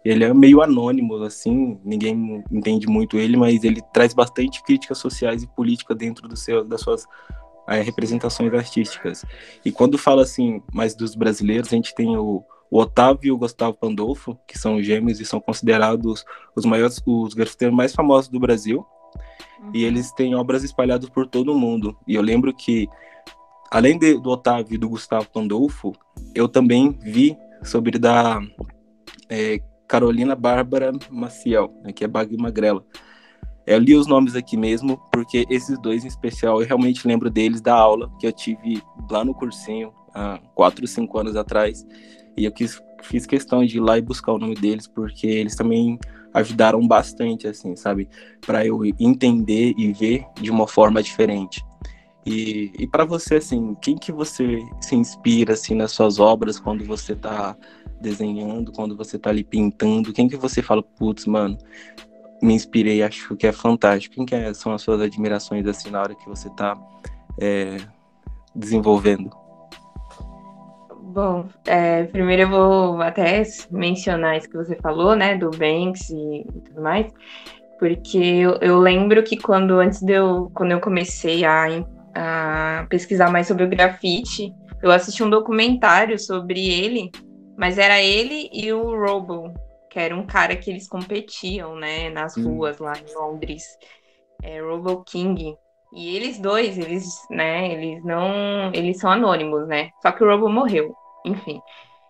ele 0.03 0.23
é 0.23 0.33
meio 0.33 0.61
anônimo, 0.61 1.23
assim, 1.23 1.79
ninguém 1.83 2.43
entende 2.51 2.87
muito 2.87 3.17
ele, 3.17 3.35
mas 3.35 3.63
ele 3.63 3.81
traz 3.93 4.13
bastante 4.13 4.63
críticas 4.63 4.97
sociais 4.97 5.43
e 5.43 5.47
políticas 5.47 5.97
dentro 5.97 6.27
do 6.27 6.35
seu, 6.35 6.63
das 6.63 6.81
suas 6.81 7.05
é, 7.67 7.81
representações 7.81 8.53
artísticas. 8.53 9.25
E 9.65 9.71
quando 9.71 9.97
fala 9.97 10.21
assim, 10.21 10.61
mais 10.73 10.95
dos 10.95 11.15
brasileiros, 11.15 11.67
a 11.67 11.75
gente 11.75 11.93
tem 11.93 12.15
o, 12.17 12.43
o 12.71 12.79
Otávio 12.79 13.27
e 13.27 13.31
o 13.31 13.37
Gustavo 13.37 13.75
Pandolfo, 13.75 14.37
que 14.47 14.57
são 14.57 14.81
gêmeos 14.81 15.19
e 15.19 15.25
são 15.25 15.39
considerados 15.39 16.23
os 16.55 16.65
maiores, 16.65 17.01
os 17.05 17.33
grafiteiros 17.33 17.75
mais 17.75 17.93
famosos 17.93 18.29
do 18.29 18.39
Brasil. 18.39 18.85
Uhum. 19.59 19.71
E 19.73 19.83
eles 19.83 20.11
têm 20.13 20.35
obras 20.35 20.63
espalhadas 20.63 21.09
por 21.09 21.27
todo 21.27 21.51
o 21.51 21.59
mundo. 21.59 21.97
E 22.07 22.15
eu 22.15 22.21
lembro 22.21 22.53
que, 22.53 22.87
além 23.69 23.97
de, 23.97 24.19
do 24.19 24.29
Otávio 24.29 24.75
e 24.75 24.77
do 24.77 24.89
Gustavo 24.89 25.29
Pandolfo, 25.29 25.93
eu 26.33 26.47
também 26.47 26.97
vi 27.01 27.37
sobre 27.63 27.97
da 27.99 28.39
é, 29.29 29.59
Carolina 29.87 30.35
Bárbara 30.35 30.91
Maciel, 31.09 31.73
né, 31.83 31.91
que 31.91 32.03
é 32.03 32.07
Bagre 32.07 32.37
Magrela. 32.37 32.83
Eu 33.65 33.79
li 33.79 33.95
os 33.95 34.07
nomes 34.07 34.35
aqui 34.35 34.55
mesmo, 34.55 34.97
porque 35.11 35.45
esses 35.49 35.77
dois 35.79 36.05
em 36.05 36.07
especial, 36.07 36.61
eu 36.61 36.67
realmente 36.67 37.07
lembro 37.07 37.29
deles 37.29 37.59
da 37.59 37.75
aula 37.75 38.09
que 38.19 38.25
eu 38.25 38.31
tive 38.31 38.81
lá 39.09 39.25
no 39.25 39.33
cursinho, 39.33 39.91
há 40.13 40.39
quatro, 40.55 40.87
cinco 40.87 41.19
anos 41.19 41.35
atrás, 41.35 41.85
e 42.37 42.45
eu 42.45 42.51
quis, 42.51 42.81
fiz 43.03 43.25
questão 43.25 43.65
de 43.65 43.77
ir 43.77 43.81
lá 43.81 43.97
e 43.97 44.01
buscar 44.01 44.33
o 44.33 44.37
nome 44.37 44.55
deles, 44.55 44.87
porque 44.87 45.27
eles 45.27 45.55
também 45.55 45.99
ajudaram 46.33 46.85
bastante, 46.87 47.47
assim, 47.47 47.75
sabe? 47.75 48.07
Para 48.45 48.65
eu 48.65 48.85
entender 48.99 49.73
e 49.77 49.91
ver 49.91 50.25
de 50.39 50.49
uma 50.49 50.67
forma 50.67 51.01
diferente. 51.03 51.63
E, 52.25 52.71
e 52.77 52.87
para 52.87 53.05
você, 53.05 53.35
assim, 53.35 53.75
quem 53.81 53.97
que 53.97 54.11
você 54.11 54.59
se 54.81 54.95
inspira, 54.95 55.53
assim, 55.53 55.73
nas 55.75 55.91
suas 55.91 56.19
obras, 56.19 56.59
quando 56.59 56.85
você 56.85 57.13
está 57.13 57.55
desenhando, 57.99 58.71
quando 58.71 58.95
você 58.95 59.17
tá 59.17 59.29
ali 59.29 59.43
pintando, 59.43 60.13
quem 60.13 60.27
que 60.27 60.37
você 60.37 60.61
fala, 60.61 60.83
putz, 60.83 61.25
mano, 61.25 61.57
me 62.41 62.53
inspirei, 62.53 63.01
acho 63.03 63.35
que 63.35 63.47
é 63.47 63.51
fantástico. 63.51 64.15
Quem 64.15 64.25
que 64.25 64.35
é, 64.35 64.53
são 64.53 64.73
as 64.73 64.81
suas 64.81 65.01
admirações 65.01 65.65
assim 65.65 65.89
na 65.89 66.01
hora 66.01 66.15
que 66.15 66.27
você 66.27 66.49
tá 66.51 66.77
é, 67.39 67.77
desenvolvendo? 68.55 69.29
Bom, 71.01 71.47
é, 71.65 72.03
primeiro 72.03 72.43
eu 72.43 72.49
vou 72.49 73.01
até 73.01 73.41
mencionar 73.71 74.37
isso 74.37 74.49
que 74.49 74.57
você 74.57 74.75
falou, 74.75 75.15
né, 75.15 75.35
do 75.35 75.49
Banks 75.49 76.09
e, 76.11 76.45
tudo 76.65 76.81
mais, 76.81 77.11
porque 77.79 78.17
eu, 78.17 78.57
eu, 78.61 78.77
lembro 78.77 79.23
que 79.23 79.35
quando 79.35 79.79
antes 79.79 80.01
de 80.01 80.13
eu, 80.13 80.51
quando 80.53 80.73
eu 80.73 80.79
comecei 80.79 81.43
a, 81.43 81.65
a 82.13 82.85
pesquisar 82.87 83.31
mais 83.31 83.47
sobre 83.47 83.63
o 83.63 83.69
grafite, 83.69 84.53
eu 84.83 84.91
assisti 84.91 85.23
um 85.23 85.29
documentário 85.29 86.19
sobre 86.19 86.69
ele 86.69 87.09
mas 87.57 87.77
era 87.79 87.99
ele 87.99 88.49
e 88.53 88.71
o 88.71 88.95
Robo, 88.95 89.51
que 89.89 89.99
era 89.99 90.15
um 90.15 90.25
cara 90.25 90.55
que 90.55 90.69
eles 90.69 90.87
competiam, 90.87 91.75
né, 91.75 92.09
nas 92.11 92.37
ruas 92.37 92.77
lá 92.77 92.93
em 92.93 93.13
Londres. 93.15 93.63
É, 94.43 94.61
Robo 94.61 95.03
King. 95.03 95.57
E 95.91 96.15
eles 96.15 96.39
dois, 96.39 96.77
eles, 96.77 97.05
né, 97.31 97.73
eles 97.73 98.03
não, 98.03 98.71
eles 98.73 98.99
são 98.99 99.09
anônimos, 99.09 99.67
né? 99.67 99.89
Só 100.01 100.11
que 100.11 100.23
o 100.23 100.27
Robo 100.27 100.47
morreu, 100.49 100.93
enfim. 101.25 101.59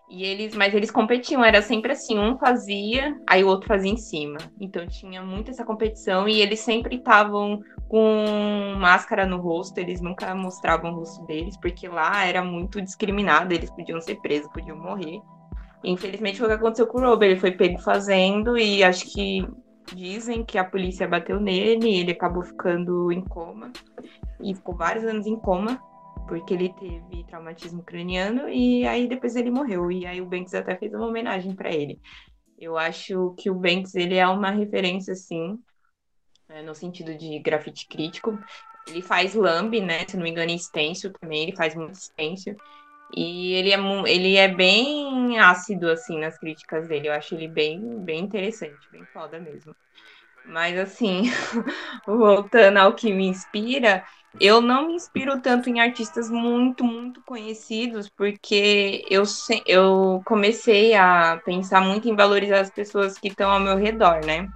E 0.09 0.23
eles, 0.23 0.55
mas 0.55 0.73
eles 0.73 0.89
competiam, 0.89 1.43
era 1.43 1.61
sempre 1.61 1.91
assim, 1.91 2.17
um 2.17 2.37
fazia, 2.37 3.15
aí 3.27 3.43
o 3.43 3.47
outro 3.47 3.67
fazia 3.67 3.91
em 3.91 3.97
cima. 3.97 4.37
Então 4.59 4.85
tinha 4.87 5.21
muito 5.21 5.51
essa 5.51 5.65
competição 5.65 6.27
e 6.27 6.41
eles 6.41 6.61
sempre 6.61 6.95
estavam 6.95 7.61
com 7.87 8.73
máscara 8.77 9.25
no 9.25 9.37
rosto, 9.37 9.77
eles 9.77 10.01
nunca 10.01 10.33
mostravam 10.33 10.91
o 10.91 10.95
rosto 10.95 11.25
deles, 11.25 11.57
porque 11.57 11.87
lá 11.87 12.25
era 12.25 12.43
muito 12.43 12.81
discriminado, 12.81 13.53
eles 13.53 13.69
podiam 13.69 13.99
ser 14.01 14.15
presos, 14.21 14.51
podiam 14.51 14.77
morrer. 14.77 15.21
Infelizmente 15.83 16.37
foi 16.37 16.47
o 16.47 16.49
que 16.49 16.55
aconteceu 16.55 16.87
com 16.87 16.97
o 16.97 17.01
Robert, 17.01 17.29
ele 17.29 17.39
foi 17.39 17.51
pego 17.51 17.79
fazendo 17.79 18.57
e 18.57 18.83
acho 18.83 19.05
que 19.05 19.47
dizem 19.95 20.43
que 20.43 20.57
a 20.57 20.63
polícia 20.63 21.07
bateu 21.07 21.39
nele, 21.39 21.87
e 21.87 21.99
ele 21.99 22.11
acabou 22.11 22.43
ficando 22.43 23.11
em 23.11 23.21
coma 23.21 23.71
e 24.41 24.53
ficou 24.53 24.75
vários 24.75 25.05
anos 25.05 25.25
em 25.25 25.35
coma 25.35 25.81
porque 26.27 26.53
ele 26.53 26.73
teve 26.73 27.23
traumatismo 27.23 27.81
craniano 27.81 28.49
e 28.49 28.85
aí 28.85 29.07
depois 29.07 29.35
ele 29.35 29.49
morreu. 29.49 29.89
E 29.89 30.05
aí 30.05 30.21
o 30.21 30.25
Banks 30.25 30.53
até 30.53 30.75
fez 30.75 30.93
uma 30.93 31.07
homenagem 31.07 31.55
para 31.55 31.71
ele. 31.71 31.99
Eu 32.59 32.77
acho 32.77 33.33
que 33.37 33.49
o 33.49 33.55
Banks 33.55 33.95
ele 33.95 34.15
é 34.15 34.27
uma 34.27 34.51
referência, 34.51 35.13
assim, 35.13 35.57
né, 36.49 36.61
no 36.61 36.75
sentido 36.75 37.15
de 37.15 37.39
grafite 37.39 37.87
crítico. 37.87 38.37
Ele 38.87 39.01
faz 39.01 39.33
lambe, 39.33 39.79
né? 39.79 40.05
Se 40.07 40.17
não 40.17 40.23
me 40.23 40.31
engano, 40.31 40.51
em 40.51 40.57
stencil 40.57 41.11
também, 41.13 41.43
ele 41.43 41.55
faz 41.55 41.75
muito 41.75 41.95
stencil. 41.95 42.55
E 43.15 43.53
ele 43.53 43.71
é, 43.71 43.77
ele 44.07 44.35
é 44.35 44.47
bem 44.47 45.39
ácido, 45.39 45.89
assim, 45.89 46.19
nas 46.19 46.37
críticas 46.37 46.87
dele. 46.87 47.07
Eu 47.07 47.13
acho 47.13 47.35
ele 47.35 47.47
bem, 47.47 48.03
bem 48.03 48.19
interessante, 48.19 48.87
bem 48.91 49.05
foda 49.13 49.39
mesmo. 49.39 49.75
Mas, 50.45 50.77
assim, 50.77 51.23
voltando 52.05 52.77
ao 52.77 52.93
que 52.93 53.11
me 53.13 53.27
inspira, 53.27 54.03
eu 54.39 54.61
não 54.61 54.87
me 54.87 54.95
inspiro 54.95 55.41
tanto 55.41 55.69
em 55.69 55.79
artistas 55.79 56.29
muito, 56.29 56.83
muito 56.83 57.21
conhecidos, 57.23 58.09
porque 58.09 59.03
eu, 59.09 59.23
eu 59.65 60.21
comecei 60.25 60.93
a 60.93 61.41
pensar 61.43 61.81
muito 61.81 62.07
em 62.07 62.15
valorizar 62.15 62.61
as 62.61 62.69
pessoas 62.69 63.17
que 63.17 63.27
estão 63.27 63.51
ao 63.51 63.59
meu 63.59 63.77
redor, 63.77 64.25
né? 64.25 64.47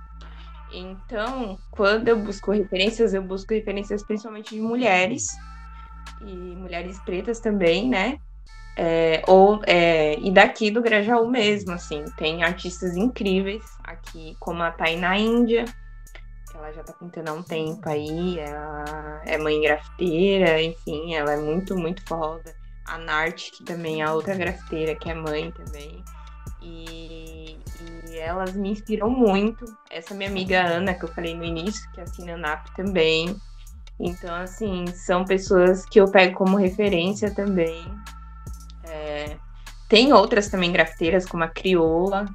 Então, 0.73 1.57
quando 1.71 2.07
eu 2.07 2.17
busco 2.17 2.51
referências, 2.51 3.13
eu 3.13 3.21
busco 3.21 3.53
referências 3.53 4.03
principalmente 4.05 4.55
de 4.55 4.61
mulheres, 4.61 5.25
e 6.21 6.55
mulheres 6.55 6.99
pretas 7.03 7.39
também, 7.39 7.89
né? 7.89 8.17
É, 8.77 9.21
ou 9.27 9.61
é, 9.67 10.17
e 10.19 10.31
daqui 10.31 10.71
do 10.71 10.81
Grajaú 10.81 11.29
mesmo, 11.29 11.73
assim, 11.73 12.05
tem 12.17 12.43
artistas 12.43 12.95
incríveis 12.95 13.63
aqui, 13.83 14.35
como 14.39 14.63
a 14.63 14.71
Tainá 14.71 15.17
Índia, 15.17 15.65
ela 16.55 16.71
já 16.71 16.83
tá 16.83 16.93
pintando 16.93 17.31
há 17.31 17.33
um 17.33 17.43
tempo 17.43 17.87
aí, 17.87 18.39
ela 18.39 19.21
é 19.25 19.37
mãe 19.37 19.59
grafiteira, 19.61 20.61
enfim, 20.61 21.13
ela 21.15 21.33
é 21.33 21.37
muito, 21.37 21.75
muito 21.75 22.01
foda. 22.07 22.53
A 22.85 22.97
Nart, 22.97 23.51
que 23.51 23.63
também 23.63 24.01
é 24.01 24.05
a 24.05 24.13
outra 24.13 24.35
grafiteira, 24.35 24.95
que 24.95 25.09
é 25.09 25.13
mãe 25.13 25.51
também. 25.51 26.03
E, 26.61 27.57
e, 28.09 28.17
elas 28.17 28.53
me 28.55 28.71
inspiram 28.71 29.09
muito. 29.09 29.65
Essa 29.89 30.13
minha 30.13 30.29
amiga 30.29 30.61
Ana, 30.61 30.93
que 30.93 31.05
eu 31.05 31.09
falei 31.09 31.35
no 31.35 31.43
início, 31.43 31.89
que 31.91 32.01
assina 32.01 32.37
NAP 32.37 32.67
também. 32.75 33.35
Então, 33.99 34.33
assim, 34.35 34.85
são 34.87 35.25
pessoas 35.25 35.85
que 35.85 35.99
eu 35.99 36.11
pego 36.11 36.35
como 36.35 36.57
referência 36.57 37.33
também. 37.33 37.83
É, 38.91 39.37
tem 39.87 40.13
outras 40.13 40.49
também 40.49 40.71
grafiteiras, 40.71 41.25
como 41.25 41.43
a 41.43 41.47
Crioula, 41.47 42.25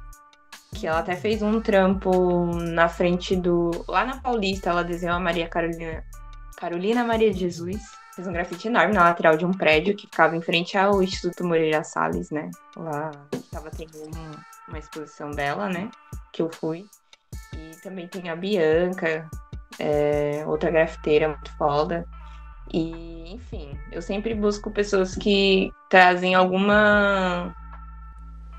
que 0.75 0.87
ela 0.87 0.99
até 0.99 1.15
fez 1.15 1.41
um 1.41 1.61
trampo 1.61 2.45
na 2.55 2.89
frente 2.89 3.35
do. 3.35 3.71
Lá 3.87 4.05
na 4.05 4.17
Paulista, 4.19 4.69
ela 4.69 4.83
desenhou 4.83 5.15
a 5.15 5.19
Maria 5.19 5.47
Carolina. 5.47 6.03
Carolina 6.57 7.03
Maria 7.03 7.31
Jesus. 7.31 7.81
Fez 8.15 8.27
um 8.27 8.33
grafite 8.33 8.67
enorme 8.67 8.95
na 8.95 9.03
lateral 9.03 9.37
de 9.37 9.45
um 9.45 9.51
prédio 9.51 9.95
que 9.95 10.07
ficava 10.07 10.35
em 10.35 10.41
frente 10.41 10.75
ao 10.75 11.03
Instituto 11.03 11.45
Moreira 11.45 11.83
Salles, 11.83 12.31
né? 12.31 12.49
Lá 12.75 13.11
estava 13.31 13.69
tendo 13.69 13.95
um, 13.95 14.31
uma 14.67 14.79
exposição 14.79 15.29
dela, 15.29 15.69
né? 15.69 15.89
Que 16.33 16.41
eu 16.41 16.49
fui. 16.49 16.83
E 17.55 17.75
também 17.81 18.07
tem 18.07 18.29
a 18.29 18.35
Bianca, 18.35 19.29
é, 19.77 20.43
outra 20.47 20.71
grafiteira 20.71 21.27
muito 21.27 21.55
foda. 21.57 22.07
E, 22.73 23.33
enfim, 23.33 23.77
eu 23.91 24.01
sempre 24.01 24.33
busco 24.33 24.71
pessoas 24.71 25.15
que 25.15 25.71
trazem 25.89 26.35
alguma 26.35 27.55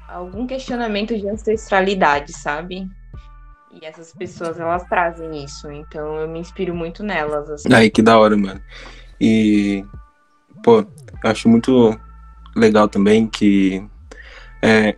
algum 0.08 0.46
questionamento 0.46 1.16
de 1.16 1.28
ancestralidade, 1.28 2.32
sabe? 2.32 2.88
E 3.70 3.84
essas 3.84 4.14
pessoas, 4.14 4.58
elas 4.58 4.84
trazem 4.84 5.44
isso. 5.44 5.70
Então 5.70 6.16
eu 6.16 6.28
me 6.28 6.38
inspiro 6.38 6.74
muito 6.74 7.02
nelas. 7.02 7.50
Assim. 7.50 7.72
Aí, 7.72 7.90
que 7.90 8.00
da 8.00 8.18
hora, 8.18 8.36
mano. 8.36 8.60
E, 9.20 9.84
pô, 10.62 10.84
acho 11.24 11.48
muito 11.48 11.98
legal 12.56 12.88
também 12.88 13.26
que 13.26 13.86
é, 14.62 14.96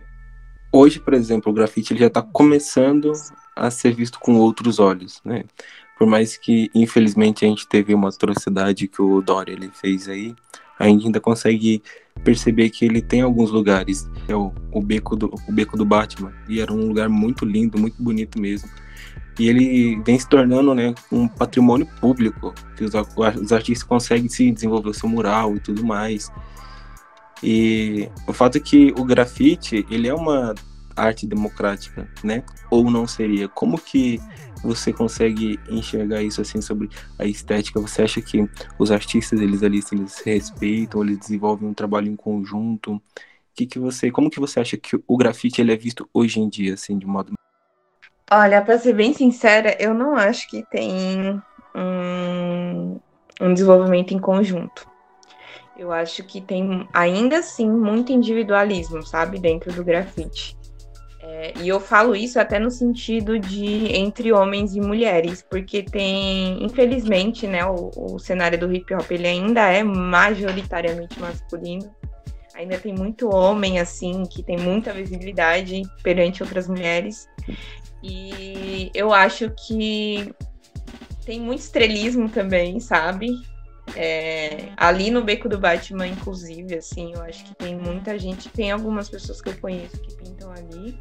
hoje, 0.71 0.99
por 0.99 1.13
exemplo, 1.13 1.51
o 1.51 1.55
grafite 1.55 1.93
ele 1.93 1.99
já 1.99 2.07
está 2.07 2.21
começando 2.21 3.11
a 3.55 3.69
ser 3.69 3.93
visto 3.93 4.19
com 4.19 4.35
outros 4.35 4.79
olhos, 4.79 5.21
né? 5.25 5.43
Por 6.01 6.07
mais 6.07 6.35
que, 6.35 6.67
infelizmente, 6.73 7.45
a 7.45 7.47
gente 7.47 7.67
teve 7.67 7.93
uma 7.93 8.09
atrocidade 8.09 8.87
que 8.87 8.99
o 9.03 9.21
Dória 9.21 9.51
ele 9.51 9.69
fez 9.71 10.09
aí, 10.09 10.35
a 10.79 10.87
gente 10.87 11.05
ainda 11.05 11.19
consegue 11.19 11.83
perceber 12.23 12.71
que 12.71 12.83
ele 12.83 13.03
tem 13.03 13.21
alguns 13.21 13.51
lugares. 13.51 14.09
É 14.27 14.35
o, 14.35 14.51
o, 14.71 14.81
beco 14.81 15.15
do, 15.15 15.31
o 15.47 15.51
beco 15.51 15.77
do 15.77 15.85
Batman. 15.85 16.33
E 16.49 16.59
era 16.59 16.73
um 16.73 16.87
lugar 16.87 17.07
muito 17.07 17.45
lindo, 17.45 17.77
muito 17.77 18.01
bonito 18.01 18.41
mesmo. 18.41 18.67
E 19.39 19.47
ele 19.47 20.01
vem 20.01 20.17
se 20.17 20.27
tornando 20.27 20.73
né, 20.73 20.95
um 21.11 21.27
patrimônio 21.27 21.87
público, 21.99 22.51
que 22.75 22.83
os, 22.83 22.93
os 23.39 23.53
artistas 23.53 23.87
conseguem 23.87 24.27
se 24.27 24.49
desenvolver 24.49 24.89
o 24.89 24.95
seu 24.95 25.07
mural 25.07 25.55
e 25.55 25.59
tudo 25.59 25.85
mais. 25.85 26.31
E 27.43 28.09
o 28.27 28.33
fato 28.33 28.57
é 28.57 28.59
que 28.59 28.91
o 28.97 29.05
grafite, 29.05 29.85
ele 29.87 30.07
é 30.07 30.13
uma 30.15 30.55
arte 30.95 31.27
democrática, 31.27 32.09
né? 32.23 32.43
Ou 32.71 32.89
não 32.89 33.05
seria? 33.05 33.47
Como 33.47 33.77
que 33.77 34.19
você 34.63 34.93
consegue 34.93 35.59
enxergar 35.69 36.21
isso 36.21 36.41
assim 36.41 36.61
sobre 36.61 36.89
a 37.17 37.25
estética? 37.25 37.79
Você 37.79 38.01
acha 38.01 38.21
que 38.21 38.47
os 38.77 38.91
artistas 38.91 39.39
eles 39.39 39.63
ali 39.63 39.81
eles 39.91 40.13
se 40.13 40.29
respeitam, 40.29 41.03
eles 41.03 41.17
desenvolvem 41.17 41.67
um 41.67 41.73
trabalho 41.73 42.07
em 42.07 42.15
conjunto? 42.15 43.01
Que 43.53 43.65
que 43.65 43.79
você, 43.79 44.11
como 44.11 44.29
que 44.29 44.39
você 44.39 44.59
acha 44.59 44.77
que 44.77 44.99
o 45.07 45.17
grafite 45.17 45.61
ele 45.61 45.73
é 45.73 45.77
visto 45.77 46.09
hoje 46.13 46.39
em 46.39 46.47
dia 46.47 46.73
assim 46.75 46.97
de 46.97 47.05
modo 47.05 47.33
Olha, 48.33 48.61
para 48.61 48.79
ser 48.79 48.93
bem 48.93 49.13
sincera, 49.13 49.75
eu 49.77 49.93
não 49.93 50.15
acho 50.15 50.47
que 50.47 50.63
tem 50.71 51.41
um, 51.75 52.97
um 53.41 53.53
desenvolvimento 53.53 54.13
em 54.13 54.19
conjunto. 54.19 54.89
Eu 55.77 55.91
acho 55.91 56.23
que 56.23 56.39
tem 56.39 56.87
ainda 56.93 57.39
assim 57.39 57.69
muito 57.69 58.13
individualismo, 58.13 59.05
sabe, 59.05 59.37
dentro 59.37 59.73
do 59.73 59.83
grafite. 59.83 60.55
É, 61.23 61.53
e 61.61 61.67
eu 61.67 61.79
falo 61.79 62.15
isso 62.15 62.39
até 62.39 62.57
no 62.57 62.71
sentido 62.71 63.37
de 63.37 63.95
entre 63.95 64.33
homens 64.33 64.75
e 64.75 64.81
mulheres, 64.81 65.45
porque 65.47 65.83
tem, 65.83 66.63
infelizmente, 66.63 67.45
né, 67.45 67.63
o, 67.63 67.91
o 67.95 68.19
cenário 68.19 68.59
do 68.59 68.73
hip 68.73 68.91
hop 68.95 69.11
ele 69.11 69.27
ainda 69.27 69.61
é 69.71 69.83
majoritariamente 69.83 71.19
masculino. 71.19 71.93
Ainda 72.55 72.77
tem 72.77 72.93
muito 72.93 73.33
homem 73.33 73.79
assim 73.79 74.23
que 74.23 74.43
tem 74.43 74.57
muita 74.57 74.91
visibilidade 74.93 75.83
perante 76.03 76.41
outras 76.41 76.67
mulheres. 76.67 77.29
E 78.03 78.89
eu 78.93 79.13
acho 79.13 79.51
que 79.67 80.33
tem 81.23 81.39
muito 81.39 81.59
estrelismo 81.59 82.29
também, 82.29 82.79
sabe? 82.79 83.29
É, 83.95 84.69
ali 84.75 85.11
no 85.11 85.23
Beco 85.23 85.47
do 85.47 85.59
Batman, 85.59 86.07
inclusive, 86.07 86.75
assim, 86.75 87.13
eu 87.13 87.21
acho 87.21 87.45
que 87.45 87.55
tem 87.55 87.75
muita 87.75 88.17
gente, 88.17 88.49
tem 88.49 88.71
algumas 88.71 89.07
pessoas 89.07 89.39
que 89.39 89.49
eu 89.49 89.57
conheço 89.57 89.99
que 90.01 90.15
pintam 90.15 90.51
ali 90.51 90.97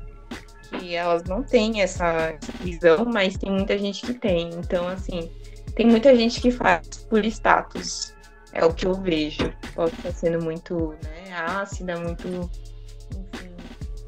que 0.71 0.95
elas 0.95 1.25
não 1.25 1.43
têm 1.43 1.83
essa 1.83 2.35
visão, 2.61 3.05
mas 3.05 3.37
tem 3.37 3.51
muita 3.51 3.77
gente 3.79 4.07
que 4.07 4.15
tem. 4.15 4.51
Então, 4.51 4.87
assim, 4.89 5.31
tem 5.75 5.87
muita 5.87 6.15
gente 6.15 6.41
que 6.41 6.51
faz 6.51 7.07
por 7.09 7.25
status. 7.25 8.15
É 8.53 8.65
o 8.65 8.73
que 8.73 8.87
eu 8.87 8.95
vejo. 8.95 9.53
Pode 9.75 9.95
estar 9.95 10.13
sendo 10.13 10.43
muito 10.43 10.95
né, 11.03 11.33
ácida, 11.33 11.97
muito 11.99 12.51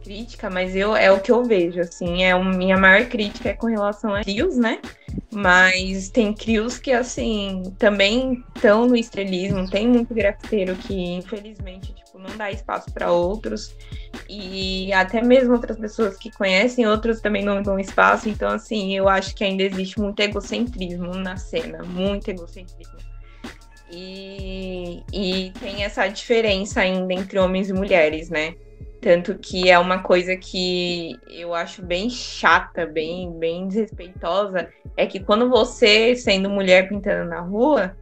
crítica, 0.03 0.51
mas 0.51 0.75
eu 0.75 0.95
é 0.97 1.11
o 1.11 1.21
que 1.21 1.31
eu 1.31 1.45
vejo. 1.45 1.81
Assim, 1.81 2.23
é 2.23 2.33
a 2.33 2.39
minha 2.39 2.77
maior 2.77 3.07
crítica 3.07 3.51
é 3.51 3.55
com 3.55 3.67
relação 3.67 4.15
a 4.15 4.23
crios, 4.23 4.57
né? 4.57 4.81
Mas 5.33 6.09
tem 6.11 6.33
crios 6.33 6.79
que, 6.79 6.93
assim, 6.93 7.63
também 7.79 8.45
estão 8.55 8.87
no 8.87 8.97
estrelismo. 8.97 9.69
Tem 9.71 9.87
muito 9.87 10.15
grafiteiro 10.15 10.75
que, 10.77 10.95
infelizmente, 10.95 11.93
tipo, 11.95 12.19
não 12.19 12.37
dá 12.37 12.51
espaço 12.51 12.93
para 12.93 13.11
outros 13.11 13.75
e 14.29 14.93
até 14.93 15.23
mesmo 15.23 15.53
outras 15.55 15.79
pessoas 15.79 16.17
que 16.17 16.31
conhecem, 16.31 16.87
outros 16.87 17.21
também 17.21 17.45
não 17.45 17.63
dão 17.63 17.79
espaço. 17.79 18.29
Então, 18.29 18.49
assim, 18.49 18.97
eu 18.97 19.09
acho 19.09 19.35
que 19.35 19.45
ainda 19.45 19.63
existe 19.63 20.01
muito 20.01 20.21
egocentrismo 20.21 21.15
na 21.15 21.37
cena, 21.37 21.83
muito 21.83 22.29
egocentrismo. 22.29 22.99
E, 23.91 25.03
e 25.13 25.53
tem 25.61 25.85
essa 25.85 26.09
diferença 26.09 26.81
ainda 26.81 27.13
entre 27.13 27.39
homens 27.39 27.69
e 27.69 27.75
mulheres, 27.75 28.31
né? 28.31 28.55
Tanto 29.03 29.35
que 29.35 29.69
é 29.69 29.79
uma 29.79 30.03
coisa 30.03 30.37
que 30.37 31.19
eu 31.29 31.53
acho 31.53 31.83
bem 31.83 32.09
chata, 32.09 32.87
bem, 32.87 33.37
bem 33.39 33.69
desrespeitosa, 33.69 34.69
é 34.97 35.05
que 35.07 35.21
quando 35.21 35.51
você, 35.51 36.17
sendo 36.17 36.49
mulher 36.49 36.89
pintando 36.89 37.29
na 37.29 37.41
rua, 37.41 37.95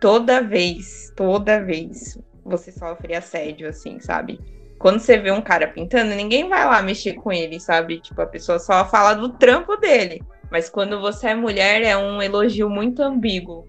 toda 0.00 0.42
vez, 0.42 1.12
toda 1.16 1.64
vez, 1.64 2.18
você 2.44 2.70
sofre 2.70 3.14
assédio, 3.14 3.68
assim, 3.68 4.00
sabe? 4.00 4.38
quando 4.82 4.98
você 4.98 5.16
vê 5.16 5.30
um 5.30 5.40
cara 5.40 5.68
pintando, 5.68 6.12
ninguém 6.12 6.48
vai 6.48 6.64
lá 6.64 6.82
mexer 6.82 7.14
com 7.14 7.32
ele, 7.32 7.60
sabe? 7.60 8.00
Tipo, 8.00 8.20
a 8.20 8.26
pessoa 8.26 8.58
só 8.58 8.84
fala 8.84 9.14
do 9.14 9.28
trampo 9.28 9.76
dele. 9.76 10.20
Mas 10.50 10.68
quando 10.68 11.00
você 11.00 11.28
é 11.28 11.34
mulher, 11.36 11.82
é 11.82 11.96
um 11.96 12.20
elogio 12.20 12.68
muito 12.68 13.00
ambíguo. 13.00 13.64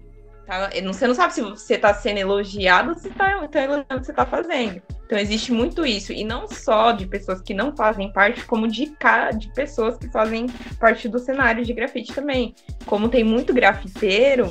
Tá? 0.46 0.70
Você 0.86 1.06
não 1.06 1.14
sabe 1.14 1.32
se 1.32 1.40
você 1.40 1.74
está 1.74 1.94
sendo 1.94 2.18
elogiado 2.18 2.90
ou 2.90 2.98
se 2.98 3.08
está 3.08 3.48
tá 3.48 3.62
elogiando 3.62 3.94
o 3.94 4.00
que 4.00 4.06
você 4.06 4.12
está 4.12 4.26
fazendo. 4.26 4.82
Então 5.06 5.18
existe 5.18 5.52
muito 5.52 5.86
isso. 5.86 6.12
E 6.12 6.24
não 6.24 6.46
só 6.46 6.92
de 6.92 7.06
pessoas 7.06 7.40
que 7.40 7.54
não 7.54 7.74
fazem 7.74 8.12
parte, 8.12 8.44
como 8.44 8.68
de, 8.68 8.94
de 9.38 9.52
pessoas 9.54 9.96
que 9.96 10.08
fazem 10.10 10.46
parte 10.78 11.08
do 11.08 11.18
cenário 11.18 11.64
de 11.64 11.72
grafite 11.72 12.12
também. 12.12 12.54
Como 12.84 13.08
tem 13.08 13.24
muito 13.24 13.54
grafiteiro 13.54 14.50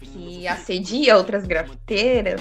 que 0.00 0.46
assedia 0.46 1.16
outras 1.16 1.46
grafiteiras, 1.46 2.40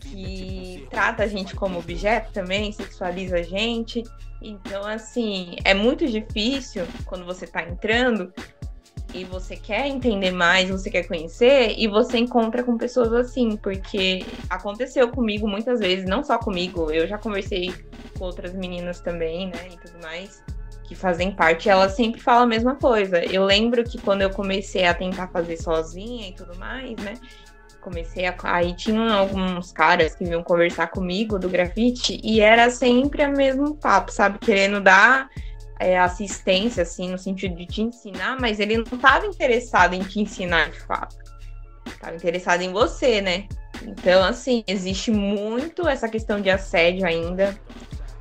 que 0.00 0.86
trata 0.90 1.24
a 1.24 1.26
gente 1.26 1.54
como 1.54 1.78
objeto 1.78 2.32
também, 2.32 2.72
sexualiza 2.72 3.38
a 3.38 3.42
gente. 3.42 4.02
Então, 4.40 4.86
assim, 4.86 5.56
é 5.64 5.72
muito 5.72 6.06
difícil 6.06 6.86
quando 7.06 7.24
você 7.24 7.46
está 7.46 7.62
entrando 7.62 8.32
e 9.14 9.24
você 9.24 9.56
quer 9.56 9.86
entender 9.86 10.32
mais, 10.32 10.68
você 10.68 10.90
quer 10.90 11.06
conhecer, 11.06 11.74
e 11.78 11.86
você 11.86 12.18
encontra 12.18 12.64
com 12.64 12.76
pessoas 12.76 13.12
assim, 13.12 13.56
porque 13.56 14.26
aconteceu 14.50 15.08
comigo 15.08 15.46
muitas 15.46 15.78
vezes, 15.78 16.04
não 16.04 16.24
só 16.24 16.36
comigo, 16.36 16.90
eu 16.90 17.06
já 17.06 17.16
conversei 17.16 17.72
com 18.18 18.24
outras 18.24 18.52
meninas 18.52 19.00
também, 19.00 19.46
né, 19.46 19.68
e 19.72 19.76
tudo 19.76 20.02
mais, 20.02 20.42
que 20.82 20.94
fazem 20.94 21.30
parte, 21.30 21.68
elas 21.68 21.92
sempre 21.92 22.20
falam 22.20 22.42
a 22.42 22.46
mesma 22.46 22.74
coisa. 22.74 23.24
Eu 23.24 23.44
lembro 23.44 23.82
que 23.84 23.98
quando 23.98 24.20
eu 24.20 24.28
comecei 24.28 24.84
a 24.84 24.92
tentar 24.92 25.28
fazer 25.28 25.56
sozinha 25.56 26.28
e 26.28 26.32
tudo 26.34 26.58
mais, 26.58 26.94
né, 26.96 27.14
comecei 27.84 28.26
a. 28.26 28.34
Aí 28.44 28.74
tinham 28.74 29.12
alguns 29.12 29.70
caras 29.70 30.14
que 30.14 30.24
vinham 30.24 30.42
conversar 30.42 30.88
comigo 30.88 31.38
do 31.38 31.48
grafite 31.48 32.18
e 32.24 32.40
era 32.40 32.70
sempre 32.70 33.24
o 33.24 33.36
mesmo 33.36 33.76
papo, 33.76 34.10
sabe? 34.10 34.38
Querendo 34.38 34.80
dar 34.80 35.28
é, 35.78 35.98
assistência, 35.98 36.82
assim, 36.82 37.10
no 37.10 37.18
sentido 37.18 37.56
de 37.56 37.66
te 37.66 37.82
ensinar, 37.82 38.38
mas 38.40 38.60
ele 38.60 38.76
não 38.76 38.84
estava 38.84 39.26
interessado 39.26 39.94
em 39.94 40.02
te 40.02 40.20
ensinar 40.20 40.70
de 40.70 40.80
fato. 40.80 41.16
Estava 41.86 42.16
interessado 42.16 42.62
em 42.62 42.72
você, 42.72 43.20
né? 43.20 43.46
Então, 43.82 44.24
assim, 44.24 44.62
existe 44.66 45.10
muito 45.10 45.86
essa 45.88 46.08
questão 46.08 46.40
de 46.40 46.50
assédio 46.50 47.06
ainda 47.06 47.58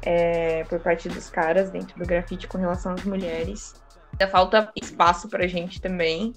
é, 0.01 0.63
por 0.65 0.79
parte 0.79 1.07
dos 1.07 1.29
caras 1.29 1.69
dentro 1.69 1.97
do 1.97 2.05
grafite 2.05 2.47
com 2.47 2.57
relação 2.57 2.93
às 2.93 3.03
mulheres. 3.03 3.73
Ainda 4.11 4.27
falta 4.29 4.71
espaço 4.75 5.29
pra 5.29 5.47
gente 5.47 5.81
também. 5.81 6.33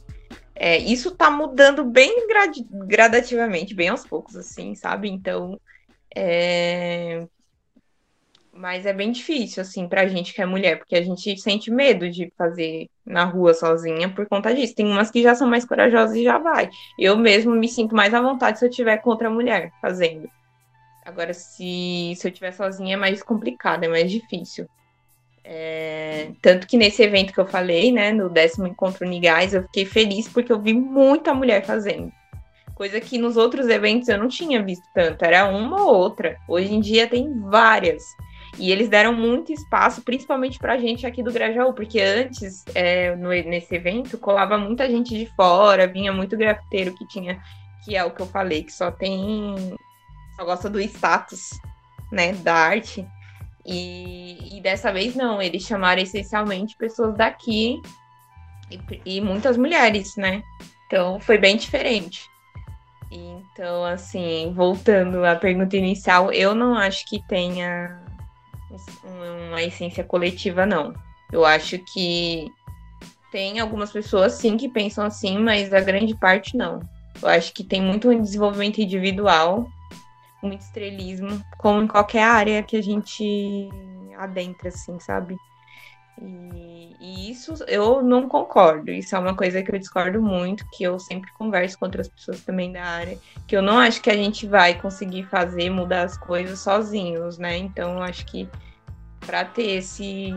É, 0.54 0.78
isso 0.78 1.10
tá 1.10 1.30
mudando 1.30 1.84
bem 1.84 2.26
gradativamente, 2.86 3.74
bem 3.74 3.88
aos 3.88 4.06
poucos, 4.06 4.36
assim, 4.36 4.74
sabe? 4.74 5.10
Então, 5.10 5.60
é, 6.14 7.26
mas 8.56 8.86
é 8.86 8.92
bem 8.92 9.12
difícil, 9.12 9.62
assim, 9.62 9.88
pra 9.88 10.06
gente 10.06 10.32
que 10.32 10.40
é 10.40 10.46
mulher, 10.46 10.78
porque 10.78 10.96
a 10.96 11.02
gente 11.02 11.36
sente 11.38 11.70
medo 11.70 12.10
de 12.10 12.32
fazer 12.36 12.88
na 13.04 13.24
rua 13.24 13.54
sozinha 13.54 14.08
por 14.08 14.26
conta 14.26 14.54
disso. 14.54 14.74
Tem 14.74 14.86
umas 14.86 15.10
que 15.10 15.22
já 15.22 15.34
são 15.34 15.48
mais 15.48 15.64
corajosas 15.64 16.16
e 16.16 16.24
já 16.24 16.38
vai. 16.38 16.68
Eu 16.98 17.16
mesmo 17.16 17.54
me 17.54 17.68
sinto 17.68 17.94
mais 17.94 18.14
à 18.14 18.20
vontade 18.20 18.58
se 18.58 18.64
eu 18.64 18.70
tiver 18.70 18.98
com 18.98 19.10
outra 19.10 19.30
mulher 19.30 19.70
fazendo. 19.80 20.28
Agora, 21.04 21.32
se, 21.32 22.14
se 22.16 22.26
eu 22.26 22.30
estiver 22.30 22.52
sozinha 22.52 22.94
é 22.94 22.96
mais 22.96 23.22
complicado, 23.22 23.84
é 23.84 23.88
mais 23.88 24.10
difícil. 24.10 24.66
É, 25.44 26.32
tanto 26.42 26.66
que 26.66 26.76
nesse 26.76 27.00
evento 27.04 27.32
que 27.32 27.38
eu 27.38 27.46
falei, 27.46 27.92
né, 27.92 28.10
no 28.10 28.28
décimo 28.28 28.66
encontro 28.66 29.06
Nigais, 29.06 29.54
eu 29.54 29.62
fiquei 29.62 29.84
feliz 29.84 30.28
porque 30.28 30.50
eu 30.50 30.60
vi 30.60 30.72
muita 30.72 31.32
mulher 31.32 31.64
fazendo. 31.64 32.10
Coisa 32.74 33.00
que 33.00 33.16
nos 33.16 33.36
outros 33.36 33.68
eventos 33.68 34.08
eu 34.08 34.18
não 34.18 34.26
tinha 34.26 34.60
visto 34.62 34.84
tanto, 34.92 35.24
era 35.24 35.46
uma 35.46 35.82
ou 35.84 35.94
outra. 35.94 36.36
Hoje 36.48 36.74
em 36.74 36.80
dia 36.80 37.06
tem 37.06 37.32
várias. 37.40 38.02
E 38.58 38.70
eles 38.72 38.88
deram 38.88 39.12
muito 39.12 39.52
espaço, 39.52 40.02
principalmente 40.02 40.58
pra 40.58 40.78
gente 40.78 41.06
aqui 41.06 41.22
do 41.22 41.32
Grajaú, 41.32 41.74
porque 41.74 42.00
antes, 42.00 42.64
é, 42.74 43.14
no, 43.14 43.28
nesse 43.28 43.74
evento, 43.74 44.16
colava 44.16 44.56
muita 44.56 44.88
gente 44.88 45.16
de 45.16 45.26
fora, 45.34 45.86
vinha 45.86 46.12
muito 46.12 46.36
grafiteiro 46.36 46.94
que 46.94 47.06
tinha, 47.06 47.40
que 47.84 47.94
é 47.94 48.04
o 48.04 48.10
que 48.10 48.22
eu 48.22 48.26
falei, 48.26 48.62
que 48.62 48.72
só 48.72 48.90
tem. 48.90 49.76
só 50.36 50.44
gosta 50.44 50.70
do 50.70 50.80
status, 50.80 51.50
né, 52.10 52.32
da 52.32 52.54
arte. 52.54 53.06
E, 53.64 54.56
e 54.56 54.60
dessa 54.62 54.92
vez 54.92 55.14
não, 55.14 55.42
eles 55.42 55.62
chamaram 55.64 56.00
essencialmente 56.00 56.76
pessoas 56.76 57.14
daqui 57.16 57.82
e, 58.70 58.80
e 59.04 59.20
muitas 59.20 59.56
mulheres, 59.56 60.16
né? 60.16 60.42
Então 60.86 61.20
foi 61.20 61.36
bem 61.36 61.56
diferente. 61.56 62.22
Então, 63.10 63.84
assim, 63.84 64.52
voltando 64.54 65.24
à 65.24 65.36
pergunta 65.36 65.76
inicial, 65.76 66.32
eu 66.32 66.54
não 66.54 66.74
acho 66.74 67.06
que 67.06 67.22
tenha 67.26 68.05
uma 69.04 69.62
essência 69.62 70.04
coletiva, 70.04 70.66
não. 70.66 70.94
Eu 71.32 71.44
acho 71.44 71.78
que 71.78 72.50
tem 73.30 73.58
algumas 73.58 73.92
pessoas, 73.92 74.34
sim, 74.34 74.56
que 74.56 74.68
pensam 74.68 75.04
assim, 75.04 75.38
mas 75.38 75.72
a 75.72 75.80
grande 75.80 76.14
parte 76.14 76.56
não. 76.56 76.80
Eu 77.20 77.28
acho 77.28 77.52
que 77.52 77.64
tem 77.64 77.80
muito 77.80 78.14
desenvolvimento 78.14 78.80
individual, 78.80 79.66
muito 80.42 80.60
estrelismo, 80.60 81.42
como 81.58 81.82
em 81.82 81.86
qualquer 81.86 82.22
área 82.22 82.62
que 82.62 82.76
a 82.76 82.82
gente 82.82 83.68
adentra, 84.18 84.68
assim, 84.68 84.98
sabe? 85.00 85.36
E, 86.20 86.96
e, 86.98 87.30
isso 87.30 87.54
eu 87.68 88.02
não 88.02 88.28
concordo. 88.28 88.90
Isso 88.90 89.14
é 89.14 89.18
uma 89.18 89.34
coisa 89.34 89.62
que 89.62 89.70
eu 89.70 89.78
discordo 89.78 90.20
muito, 90.22 90.66
que 90.70 90.84
eu 90.84 90.98
sempre 90.98 91.30
converso 91.32 91.78
com 91.78 91.84
outras 91.86 92.08
pessoas 92.08 92.40
também 92.42 92.72
da 92.72 92.82
área, 92.82 93.18
que 93.46 93.56
eu 93.56 93.62
não 93.62 93.78
acho 93.78 94.00
que 94.00 94.10
a 94.10 94.16
gente 94.16 94.46
vai 94.46 94.80
conseguir 94.80 95.24
fazer 95.24 95.70
mudar 95.70 96.02
as 96.02 96.16
coisas 96.16 96.58
sozinhos, 96.60 97.38
né? 97.38 97.56
Então 97.56 97.96
eu 97.96 98.02
acho 98.02 98.24
que 98.26 98.48
para 99.20 99.44
ter 99.44 99.76
esse 99.76 100.34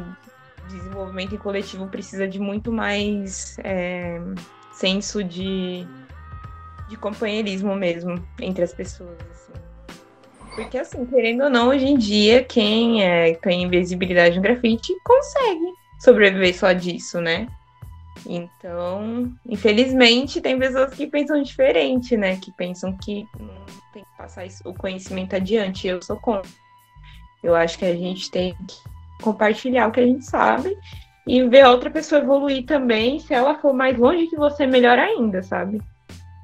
desenvolvimento 0.68 1.36
em 1.36 1.38
coletivo 1.38 1.88
precisa 1.88 2.28
de 2.28 2.40
muito 2.40 2.72
mais 2.72 3.58
é, 3.64 4.20
senso 4.72 5.24
de, 5.24 5.86
de 6.88 6.98
companheirismo 6.98 7.76
mesmo 7.76 8.24
entre 8.40 8.64
as 8.64 8.74
pessoas. 8.74 9.18
Assim. 9.32 9.69
Porque, 10.64 10.78
assim, 10.78 11.06
querendo 11.06 11.44
ou 11.44 11.50
não, 11.50 11.70
hoje 11.70 11.86
em 11.86 11.98
dia, 11.98 12.44
quem 12.44 13.04
é, 13.04 13.34
tem 13.36 13.70
visibilidade 13.70 14.36
no 14.36 14.42
grafite 14.42 14.94
consegue 15.04 15.74
sobreviver 16.00 16.56
só 16.56 16.74
disso, 16.74 17.22
né? 17.22 17.48
Então, 18.26 19.32
infelizmente, 19.46 20.42
tem 20.42 20.60
pessoas 20.60 20.94
que 20.94 21.08
pensam 21.08 21.42
diferente, 21.42 22.18
né? 22.18 22.36
Que 22.36 22.52
pensam 22.52 22.96
que 22.98 23.26
tem 23.94 24.04
que 24.04 24.18
passar 24.18 24.46
o 24.66 24.74
conhecimento 24.74 25.36
adiante. 25.36 25.88
Eu 25.88 26.02
sou 26.02 26.18
contra. 26.18 26.50
Eu 27.42 27.56
acho 27.56 27.78
que 27.78 27.86
a 27.86 27.96
gente 27.96 28.30
tem 28.30 28.54
que 28.68 29.24
compartilhar 29.24 29.88
o 29.88 29.92
que 29.92 30.02
a 30.02 30.06
gente 30.06 30.26
sabe 30.26 30.78
e 31.26 31.42
ver 31.48 31.62
a 31.62 31.72
outra 31.72 31.90
pessoa 31.90 32.22
evoluir 32.22 32.66
também. 32.66 33.20
Se 33.20 33.34
ela 33.34 33.58
for 33.60 33.74
mais 33.74 33.98
longe 33.98 34.28
que 34.28 34.36
você, 34.36 34.68
melhor 34.68 35.00
ainda, 35.00 35.42
sabe? 35.42 35.82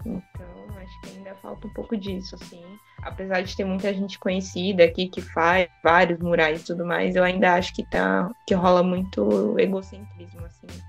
Então, 0.06 0.78
acho 0.82 1.02
que 1.02 1.18
ainda 1.18 1.36
falta 1.36 1.68
um 1.68 1.74
pouco 1.74 1.98
disso, 1.98 2.36
assim. 2.36 2.64
Apesar 3.06 3.42
de 3.42 3.56
ter 3.56 3.64
muita 3.64 3.94
gente 3.94 4.18
conhecida 4.18 4.84
aqui 4.84 5.08
que 5.08 5.22
faz 5.22 5.68
vários 5.84 6.20
murais 6.20 6.62
e 6.62 6.66
tudo 6.66 6.86
mais, 6.86 7.16
eu 7.16 7.24
ainda 7.24 7.54
acho 7.54 7.74
que 7.74 7.88
tá 7.88 8.32
que 8.48 8.56
rola 8.56 8.82
muito 8.82 9.56
egocentrismo, 9.60 10.44
assim. 10.44 10.82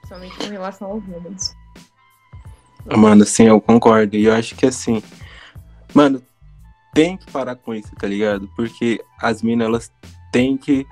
Principalmente 0.00 0.36
com 0.38 0.50
relação 0.50 0.90
aos 0.90 1.06
números. 1.06 1.54
Mano, 2.96 3.24
sim, 3.26 3.44
eu 3.44 3.60
concordo. 3.60 4.16
E 4.16 4.24
eu 4.24 4.34
acho 4.34 4.54
que 4.54 4.64
assim, 4.64 5.02
mano, 5.92 6.22
tem 6.94 7.18
que 7.18 7.30
parar 7.30 7.54
com 7.56 7.74
isso, 7.74 7.94
tá 7.96 8.06
ligado? 8.06 8.48
Porque 8.56 9.04
as 9.20 9.42
minas, 9.42 9.66
elas 9.66 9.92
têm 10.32 10.56
que 10.56 10.86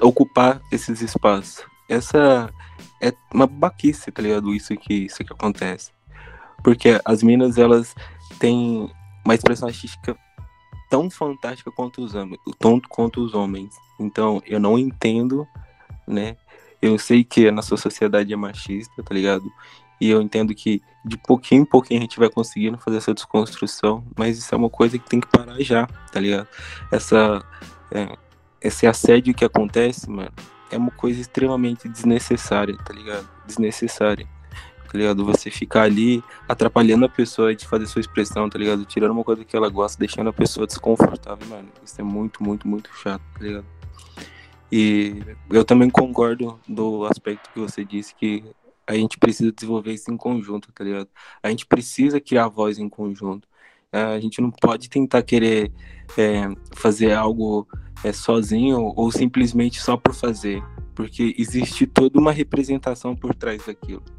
ocupar 0.00 0.60
esses 0.70 1.02
espaços. 1.02 1.64
Essa 1.88 2.48
é 3.02 3.12
uma 3.34 3.48
baquice, 3.48 4.12
tá 4.12 4.22
ligado? 4.22 4.54
Isso 4.54 4.76
que, 4.76 4.94
isso 5.06 5.24
que 5.24 5.32
acontece. 5.32 5.90
Porque 6.62 7.00
as 7.04 7.22
minas, 7.22 7.58
elas 7.58 7.96
têm 8.38 8.88
uma 9.28 9.34
expressão 9.34 9.68
artística 9.68 10.16
tão 10.88 11.10
fantástica 11.10 11.70
quanto 11.70 12.02
os 12.02 12.14
homens, 12.14 12.40
tanto 12.58 12.88
quanto 12.88 13.22
os 13.22 13.34
homens. 13.34 13.74
Então, 14.00 14.42
eu 14.46 14.58
não 14.58 14.78
entendo, 14.78 15.46
né? 16.06 16.34
Eu 16.80 16.98
sei 16.98 17.22
que 17.22 17.46
a 17.46 17.52
nossa 17.52 17.76
sociedade 17.76 18.32
é 18.32 18.36
machista, 18.36 19.02
tá 19.02 19.14
ligado? 19.14 19.44
E 20.00 20.08
eu 20.08 20.22
entendo 20.22 20.54
que 20.54 20.80
de 21.04 21.18
pouquinho 21.18 21.62
em 21.62 21.64
pouquinho 21.66 22.00
a 22.00 22.02
gente 22.02 22.18
vai 22.18 22.30
conseguindo 22.30 22.78
fazer 22.78 22.98
essa 22.98 23.12
desconstrução, 23.12 24.02
mas 24.16 24.38
isso 24.38 24.54
é 24.54 24.56
uma 24.56 24.70
coisa 24.70 24.98
que 24.98 25.10
tem 25.10 25.20
que 25.20 25.28
parar 25.28 25.60
já, 25.60 25.86
tá 26.10 26.20
ligado? 26.20 26.48
Essa, 26.90 27.44
é, 27.90 28.16
esse 28.62 28.86
assédio 28.86 29.34
que 29.34 29.44
acontece, 29.44 30.08
mano, 30.08 30.32
é 30.70 30.78
uma 30.78 30.92
coisa 30.92 31.20
extremamente 31.20 31.86
desnecessária, 31.86 32.78
tá 32.78 32.94
ligado? 32.94 33.28
Desnecessária, 33.46 34.26
tá 34.90 34.96
ligado? 34.96 35.24
Você 35.24 35.50
ficar 35.50 35.82
ali 35.82 36.24
atrapalhando 36.48 37.04
a 37.04 37.08
pessoa 37.08 37.54
de 37.54 37.66
fazer 37.66 37.86
sua 37.86 38.00
expressão, 38.00 38.48
tá 38.48 38.58
ligado? 38.58 38.84
Tirando 38.86 39.10
uma 39.10 39.22
coisa 39.22 39.44
que 39.44 39.54
ela 39.54 39.68
gosta, 39.68 39.98
deixando 39.98 40.30
a 40.30 40.32
pessoa 40.32 40.66
desconfortável, 40.66 41.46
mano. 41.46 41.68
Isso 41.84 42.00
é 42.00 42.04
muito, 42.04 42.42
muito, 42.42 42.66
muito 42.66 42.90
chato, 42.94 43.22
tá 43.34 43.40
ligado? 43.40 43.66
E 44.72 45.22
eu 45.50 45.64
também 45.64 45.90
concordo 45.90 46.58
do 46.66 47.04
aspecto 47.04 47.50
que 47.52 47.60
você 47.60 47.84
disse 47.84 48.14
que 48.14 48.44
a 48.86 48.94
gente 48.94 49.18
precisa 49.18 49.52
desenvolver 49.52 49.92
isso 49.92 50.10
em 50.10 50.16
conjunto, 50.16 50.72
tá 50.72 50.82
ligado? 50.82 51.08
A 51.42 51.50
gente 51.50 51.66
precisa 51.66 52.18
criar 52.18 52.48
voz 52.48 52.78
em 52.78 52.88
conjunto. 52.88 53.46
A 53.92 54.18
gente 54.18 54.40
não 54.40 54.50
pode 54.50 54.88
tentar 54.88 55.22
querer 55.22 55.70
é, 56.16 56.48
fazer 56.74 57.12
algo 57.12 57.66
é, 58.02 58.12
sozinho 58.12 58.92
ou 58.96 59.10
simplesmente 59.10 59.80
só 59.80 59.96
por 59.96 60.14
fazer, 60.14 60.62
porque 60.94 61.34
existe 61.38 61.86
toda 61.86 62.18
uma 62.18 62.32
representação 62.32 63.14
por 63.16 63.34
trás 63.34 63.64
daquilo 63.66 64.17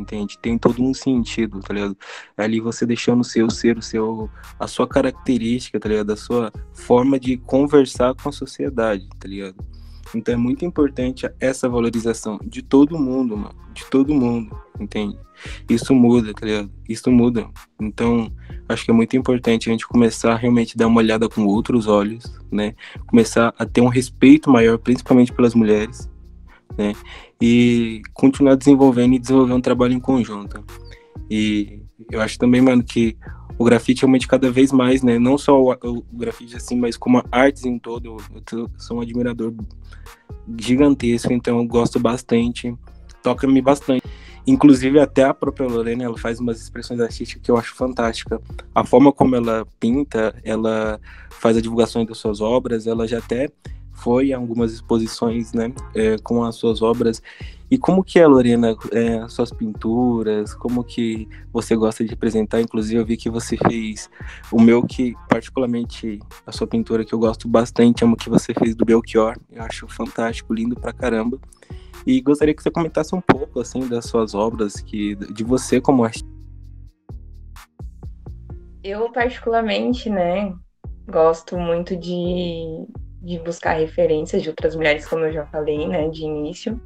entende? 0.00 0.38
Tem 0.38 0.58
todo 0.58 0.82
um 0.82 0.92
sentido, 0.94 1.60
tá 1.60 1.74
ligado? 1.74 1.96
Ali 2.36 2.60
você 2.60 2.84
deixando 2.86 3.20
o 3.20 3.24
seu 3.24 3.50
ser, 3.50 3.78
o 3.78 3.82
seu, 3.82 4.28
a 4.58 4.66
sua 4.66 4.88
característica, 4.88 5.78
tá 5.78 5.88
ligado? 5.88 6.12
A 6.12 6.16
sua 6.16 6.52
forma 6.72 7.18
de 7.18 7.36
conversar 7.36 8.14
com 8.14 8.28
a 8.28 8.32
sociedade, 8.32 9.08
tá 9.18 9.28
ligado? 9.28 9.56
Então 10.14 10.34
é 10.34 10.36
muito 10.36 10.64
importante 10.64 11.28
essa 11.38 11.68
valorização 11.68 12.38
de 12.44 12.62
todo 12.62 12.98
mundo, 12.98 13.36
mano. 13.36 13.54
De 13.72 13.84
todo 13.86 14.12
mundo, 14.12 14.56
entende? 14.78 15.16
Isso 15.68 15.94
muda, 15.94 16.34
tá 16.34 16.44
ligado? 16.44 16.70
Isso 16.88 17.10
muda. 17.10 17.48
Então, 17.80 18.30
acho 18.68 18.84
que 18.84 18.90
é 18.90 18.94
muito 18.94 19.16
importante 19.16 19.68
a 19.68 19.72
gente 19.72 19.86
começar 19.86 20.32
a 20.32 20.36
realmente 20.36 20.76
dar 20.76 20.88
uma 20.88 20.98
olhada 20.98 21.28
com 21.28 21.44
outros 21.46 21.86
olhos, 21.86 22.24
né? 22.50 22.74
Começar 23.06 23.54
a 23.56 23.64
ter 23.64 23.80
um 23.80 23.88
respeito 23.88 24.50
maior, 24.50 24.78
principalmente 24.78 25.32
pelas 25.32 25.54
mulheres, 25.54 26.10
né? 26.76 26.92
E 27.40 28.02
continuar 28.14 28.54
desenvolvendo 28.54 29.14
e 29.14 29.18
desenvolver 29.18 29.52
um 29.52 29.60
trabalho 29.60 29.92
em 29.92 30.00
conjunto. 30.00 30.64
E 31.30 31.80
eu 32.10 32.20
acho 32.20 32.38
também, 32.38 32.60
mano, 32.60 32.82
que 32.82 33.16
o 33.58 33.64
grafite 33.64 34.02
realmente 34.02 34.26
cada 34.26 34.50
vez 34.50 34.72
mais, 34.72 35.02
né? 35.02 35.18
Não 35.18 35.36
só 35.36 35.60
o, 35.60 35.72
o 35.72 36.04
grafite 36.12 36.56
assim, 36.56 36.76
mas 36.76 36.96
como 36.96 37.22
artes 37.30 37.64
em 37.64 37.78
todo. 37.78 38.16
Eu 38.52 38.70
sou 38.78 38.98
um 38.98 39.00
admirador 39.00 39.52
gigantesco, 40.58 41.32
então 41.32 41.58
eu 41.58 41.66
gosto 41.66 42.00
bastante. 42.00 42.74
Toca-me 43.22 43.60
bastante. 43.60 44.02
Inclusive, 44.46 44.98
até 44.98 45.24
a 45.24 45.34
própria 45.34 45.68
Lorena, 45.68 46.04
ela 46.04 46.16
faz 46.16 46.40
umas 46.40 46.60
expressões 46.60 47.00
artísticas 47.00 47.42
que 47.42 47.50
eu 47.50 47.56
acho 47.56 47.74
fantástica. 47.74 48.40
A 48.74 48.84
forma 48.84 49.12
como 49.12 49.36
ela 49.36 49.66
pinta, 49.78 50.34
ela 50.42 50.98
faz 51.30 51.56
a 51.56 51.60
divulgação 51.60 52.04
das 52.04 52.18
suas 52.18 52.40
obras, 52.40 52.86
ela 52.86 53.06
já 53.06 53.18
até 53.18 53.50
foi 54.02 54.32
a 54.32 54.36
algumas 54.36 54.72
exposições, 54.72 55.52
né, 55.52 55.72
é, 55.94 56.16
com 56.18 56.42
as 56.42 56.56
suas 56.56 56.82
obras. 56.82 57.22
E 57.70 57.78
como 57.78 58.02
que 58.02 58.18
é, 58.18 58.26
Lorena, 58.26 58.76
é, 58.90 59.28
suas 59.28 59.52
pinturas, 59.52 60.52
como 60.54 60.82
que 60.82 61.28
você 61.52 61.76
gosta 61.76 62.02
de 62.02 62.10
representar? 62.10 62.60
Inclusive, 62.60 63.00
eu 63.00 63.06
vi 63.06 63.16
que 63.16 63.30
você 63.30 63.56
fez 63.56 64.10
o 64.50 64.60
meu 64.60 64.82
que, 64.82 65.14
particularmente, 65.28 66.18
a 66.44 66.50
sua 66.50 66.66
pintura 66.66 67.04
que 67.04 67.14
eu 67.14 67.18
gosto 67.18 67.46
bastante, 67.46 68.02
é 68.02 68.06
uma 68.06 68.16
que 68.16 68.28
você 68.28 68.52
fez 68.52 68.74
do 68.74 68.84
Belchior. 68.84 69.38
Eu 69.52 69.62
acho 69.62 69.86
fantástico, 69.86 70.52
lindo 70.52 70.74
pra 70.74 70.92
caramba. 70.92 71.38
E 72.04 72.20
gostaria 72.20 72.52
que 72.52 72.62
você 72.62 72.72
comentasse 72.72 73.14
um 73.14 73.20
pouco, 73.20 73.60
assim, 73.60 73.86
das 73.86 74.06
suas 74.06 74.34
obras, 74.34 74.80
que, 74.80 75.14
de 75.14 75.44
você 75.44 75.80
como 75.80 76.02
artista. 76.02 76.28
Eu, 78.82 79.12
particularmente, 79.12 80.10
né, 80.10 80.52
gosto 81.08 81.56
muito 81.56 81.96
de, 81.96 82.84
de 83.22 83.38
buscar 83.40 83.74
referências 83.74 84.42
de 84.42 84.48
outras 84.48 84.74
mulheres, 84.74 85.06
como 85.06 85.24
eu 85.24 85.32
já 85.32 85.46
falei, 85.46 85.86
né, 85.86 86.08
de 86.08 86.22
início. 86.22 86.80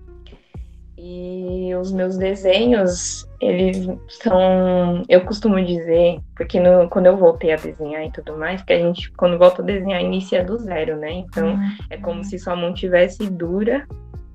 E 0.96 1.74
os 1.74 1.92
meus 1.92 2.16
desenhos, 2.16 3.28
eles 3.40 3.86
são, 4.08 5.02
eu 5.08 5.20
costumo 5.24 5.62
dizer, 5.62 6.18
porque 6.34 6.58
no, 6.58 6.88
quando 6.88 7.06
eu 7.06 7.16
voltei 7.16 7.52
a 7.52 7.56
desenhar 7.56 8.06
e 8.06 8.12
tudo 8.12 8.36
mais, 8.38 8.62
que 8.62 8.72
a 8.72 8.78
gente, 8.78 9.10
quando 9.12 9.38
volta 9.38 9.60
a 9.60 9.64
desenhar, 9.64 10.00
inicia 10.00 10.42
do 10.42 10.56
zero, 10.56 10.96
né? 10.96 11.12
Então, 11.12 11.54
uhum. 11.54 11.76
é 11.90 11.98
como 11.98 12.24
se 12.24 12.38
sua 12.38 12.56
mão 12.56 12.72
tivesse 12.72 13.28
dura 13.28 13.86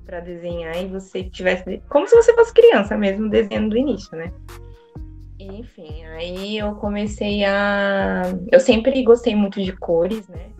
para 0.06 0.20
desenhar 0.20 0.76
e 0.80 0.86
você 0.86 1.24
tivesse, 1.24 1.82
como 1.88 2.06
se 2.06 2.14
você 2.14 2.34
fosse 2.34 2.52
criança 2.52 2.96
mesmo, 2.96 3.28
desenhando 3.28 3.70
do 3.70 3.76
início, 3.76 4.16
né? 4.16 4.32
Enfim, 5.40 6.04
aí 6.04 6.58
eu 6.58 6.74
comecei 6.74 7.44
a. 7.44 8.22
Eu 8.52 8.60
sempre 8.60 9.02
gostei 9.02 9.34
muito 9.34 9.62
de 9.62 9.72
cores, 9.72 10.28
né? 10.28 10.50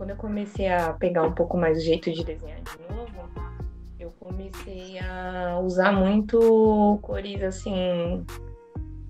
Quando 0.00 0.10
eu 0.10 0.16
comecei 0.16 0.66
a 0.66 0.94
pegar 0.94 1.24
um 1.24 1.32
pouco 1.32 1.58
mais 1.58 1.76
o 1.76 1.82
jeito 1.82 2.10
de 2.10 2.24
desenhar 2.24 2.58
de 2.62 2.94
novo, 2.94 3.30
eu 3.98 4.10
comecei 4.18 4.98
a 4.98 5.60
usar 5.62 5.92
muito 5.92 6.98
cores 7.02 7.42
assim 7.42 8.24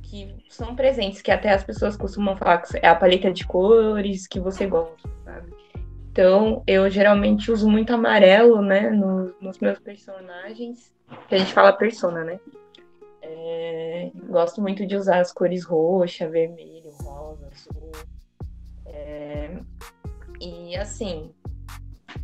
que 0.03 0.35
são 0.48 0.74
presentes, 0.74 1.22
que 1.22 1.31
até 1.31 1.53
as 1.53 1.62
pessoas 1.62 1.96
costumam 1.96 2.37
falar 2.37 2.59
que 2.59 2.76
é 2.79 2.88
a 2.88 2.96
paleta 2.96 3.31
de 3.31 3.46
cores 3.46 4.26
que 4.26 4.40
você 4.40 4.66
gosta, 4.66 5.09
sabe? 5.24 5.55
Então, 6.11 6.64
eu 6.66 6.90
geralmente 6.90 7.53
uso 7.53 7.70
muito 7.70 7.94
amarelo, 7.94 8.61
né, 8.61 8.90
no, 8.90 9.33
nos 9.40 9.61
meus 9.61 9.79
personagens, 9.79 10.92
que 11.29 11.37
a 11.37 11.38
gente 11.38 11.55
fala 11.55 11.72
persona, 11.72 12.24
né? 12.24 12.40
É, 13.22 14.11
gosto 14.29 14.61
muito 14.61 14.85
de 14.85 14.96
usar 14.96 15.20
as 15.20 15.31
cores 15.31 15.64
roxa, 15.64 16.29
vermelho, 16.29 16.90
rosa, 17.00 17.46
azul. 17.46 17.92
É, 18.87 19.57
e 20.40 20.76
assim, 20.76 21.31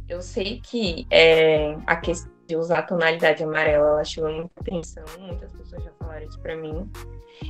eu 0.09 0.22
sei 0.22 0.61
que 0.61 1.07
é, 1.11 1.76
a 1.87 1.96
questão 1.96 2.33
de 2.46 2.57
usar 2.57 2.79
a 2.79 2.83
tonalidade 2.83 3.42
amarela, 3.42 3.87
ela 3.88 4.05
chama 4.05 4.31
muita 4.31 4.61
atenção, 4.61 5.05
muitas 5.18 5.52
pessoas 5.52 5.83
já 5.83 5.90
falaram 5.98 6.26
isso 6.26 6.40
para 6.40 6.57
mim. 6.57 6.90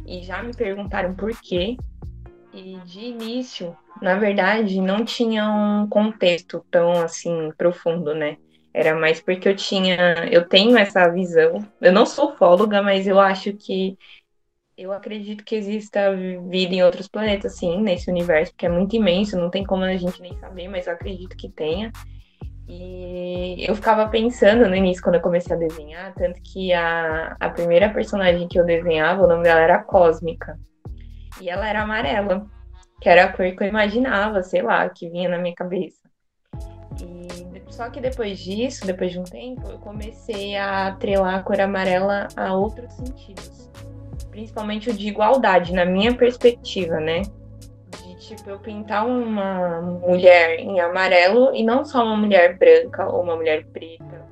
E 0.07 0.23
já 0.23 0.43
me 0.43 0.55
perguntaram 0.55 1.15
por 1.15 1.31
quê. 1.41 1.77
E 2.53 2.79
de 2.87 3.01
início, 3.01 3.77
na 4.01 4.17
verdade, 4.17 4.81
não 4.81 5.05
tinha 5.05 5.47
um 5.49 5.87
contexto 5.89 6.65
tão 6.71 6.93
assim 6.93 7.53
profundo, 7.59 8.15
né? 8.15 8.39
Era 8.73 8.95
mais 8.95 9.21
porque 9.21 9.49
eu 9.49 9.57
tinha, 9.57 10.27
eu 10.31 10.49
tenho 10.49 10.77
essa 10.77 11.09
visão. 11.09 11.67
Eu 11.81 11.93
não 11.93 12.07
sou 12.07 12.35
fóloga, 12.37 12.83
mas 12.83 13.07
eu 13.07 13.21
acho 13.21 13.53
que 13.53 13.99
eu 14.77 14.93
acredito 14.93 15.43
que 15.43 15.55
exista 15.55 16.15
vida 16.15 16.75
em 16.75 16.83
outros 16.83 17.09
planetas, 17.09 17.57
sim, 17.57 17.81
nesse 17.81 18.11
universo, 18.11 18.53
que 18.55 18.67
é 18.67 18.69
muito 18.69 18.95
imenso, 18.95 19.39
não 19.39 19.49
tem 19.49 19.65
como 19.65 19.85
a 19.85 19.97
gente 19.97 20.21
nem 20.21 20.37
saber, 20.37 20.69
mas 20.69 20.87
eu 20.87 20.93
acredito 20.93 21.37
que 21.37 21.49
tenha. 21.49 21.91
E 22.69 23.65
eu 23.67 23.75
ficava 23.75 24.09
pensando 24.09 24.69
no 24.69 24.75
início, 24.75 25.03
quando 25.03 25.15
eu 25.15 25.21
comecei 25.23 25.55
a 25.55 25.59
desenhar, 25.59 26.13
tanto 26.15 26.43
que 26.43 26.75
a, 26.75 27.37
a 27.41 27.49
primeira 27.49 27.89
personagem 27.89 28.49
que 28.49 28.59
eu 28.59 28.67
desenhava, 28.67 29.25
o 29.25 29.29
nome 29.29 29.45
dela 29.45 29.61
era 29.61 29.83
Cósmica. 29.83 30.59
E 31.41 31.49
ela 31.49 31.67
era 31.67 31.83
amarela, 31.83 32.47
que 33.01 33.09
era 33.09 33.25
a 33.25 33.33
cor 33.33 33.51
que 33.53 33.63
eu 33.63 33.69
imaginava, 33.69 34.43
sei 34.43 34.63
lá, 34.63 34.89
que 34.91 35.09
vinha 35.09 35.29
na 35.29 35.39
minha 35.39 35.55
cabeça. 35.55 36.07
E 37.01 37.73
só 37.73 37.89
que 37.89 38.01
depois 38.01 38.39
disso, 38.39 38.85
depois 38.85 39.13
de 39.13 39.21
um 39.21 39.25
tempo, 39.25 39.69
eu 39.69 39.79
comecei 39.79 40.57
a 40.57 40.89
atrelar 40.89 41.37
a 41.37 41.43
cor 41.43 41.61
amarela 41.61 42.27
a 42.37 42.55
outros 42.55 42.93
sentidos 42.95 43.67
principalmente 44.37 44.91
o 44.91 44.93
de 44.93 45.09
igualdade, 45.09 45.73
na 45.73 45.87
minha 45.87 46.15
perspectiva, 46.15 47.01
né? 47.01 47.23
De 48.03 48.15
tipo, 48.19 48.51
eu 48.51 48.59
pintar 48.59 49.07
uma 49.07 49.81
mulher 49.81 50.61
em 50.61 50.79
amarelo 50.79 51.55
e 51.55 51.65
não 51.65 51.87
só 51.87 52.05
uma 52.05 52.19
mulher 52.19 52.59
branca 52.59 53.09
ou 53.09 53.23
uma 53.23 53.35
mulher 53.35 53.65
preta 53.73 54.27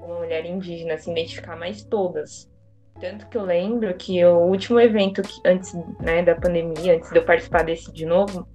ou 0.00 0.08
uma 0.08 0.18
mulher 0.20 0.46
indígena, 0.46 0.96
se 0.96 1.10
identificar, 1.10 1.54
mas 1.54 1.84
todas. 1.84 2.50
Tanto 2.98 3.26
que 3.28 3.36
eu 3.36 3.42
lembro 3.42 3.92
que 3.92 4.24
o 4.24 4.38
último 4.38 4.80
evento 4.80 5.20
que, 5.20 5.34
antes 5.44 5.74
né, 6.00 6.22
da 6.22 6.34
pandemia, 6.34 6.96
antes 6.96 7.10
de 7.10 7.18
eu 7.18 7.24
participar 7.24 7.62
desse 7.62 7.92
de 7.92 8.06
novo, 8.06 8.48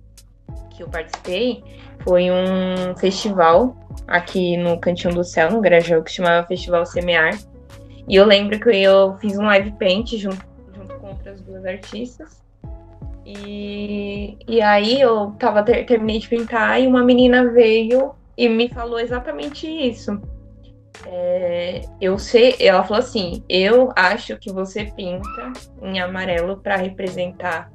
que 0.72 0.82
eu 0.82 0.90
participei, 0.90 1.64
foi 2.04 2.32
um 2.32 2.98
festival 2.98 3.76
aqui 4.08 4.58
no 4.58 4.80
Cantinho 4.80 5.14
do 5.14 5.24
Céu, 5.24 5.52
no 5.52 5.62
Grajaú, 5.62 6.02
que 6.02 6.12
chamava 6.12 6.48
Festival 6.48 6.88
Semear. 6.88 7.38
E 8.08 8.16
eu 8.16 8.26
lembro 8.26 8.60
que 8.60 8.70
eu 8.70 9.16
fiz 9.18 9.38
um 9.38 9.46
live 9.46 9.72
paint 9.74 10.16
junto 10.16 10.57
outras 11.38 11.42
duas 11.42 11.66
artistas. 11.66 12.44
E, 13.26 14.38
e 14.48 14.62
aí 14.62 15.02
eu 15.02 15.32
tava, 15.38 15.64
ter, 15.64 15.86
terminei 15.86 16.20
de 16.20 16.30
pintar 16.30 16.82
e 16.82 16.88
uma 16.88 17.04
menina 17.04 17.52
veio 17.52 18.14
e 18.38 18.48
me 18.48 18.70
falou 18.70 19.00
exatamente 19.00 19.68
isso. 19.68 20.20
É, 21.06 21.82
eu 22.02 22.18
sei, 22.18 22.56
ela 22.60 22.84
falou 22.84 23.00
assim: 23.00 23.44
eu 23.50 23.92
acho 23.96 24.38
que 24.38 24.52
você 24.52 24.86
pinta 24.86 25.52
em 25.82 26.00
amarelo 26.00 26.58
para 26.58 26.78
representar 26.78 27.70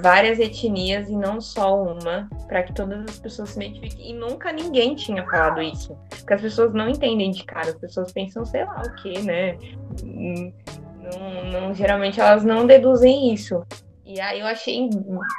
várias 0.00 0.38
etnias 0.38 1.08
e 1.08 1.16
não 1.16 1.40
só 1.40 1.80
uma, 1.82 2.28
para 2.48 2.62
que 2.62 2.72
todas 2.72 3.04
as 3.04 3.18
pessoas 3.18 3.50
se 3.50 3.62
identifiquem. 3.62 4.10
E 4.10 4.14
nunca 4.14 4.52
ninguém 4.52 4.94
tinha 4.94 5.24
falado 5.24 5.60
isso. 5.60 5.96
Porque 6.08 6.34
as 6.34 6.40
pessoas 6.40 6.72
não 6.72 6.88
entendem 6.88 7.30
de 7.30 7.44
cara, 7.44 7.68
as 7.68 7.76
pessoas 7.76 8.12
pensam, 8.12 8.44
sei 8.44 8.64
lá 8.64 8.82
o 8.86 8.94
que, 8.96 9.20
né? 9.22 9.56
Não, 11.02 11.44
não, 11.50 11.74
geralmente 11.74 12.20
elas 12.20 12.44
não 12.44 12.66
deduzem 12.66 13.32
isso. 13.32 13.64
E 14.04 14.20
aí 14.20 14.40
eu 14.40 14.46
achei 14.46 14.90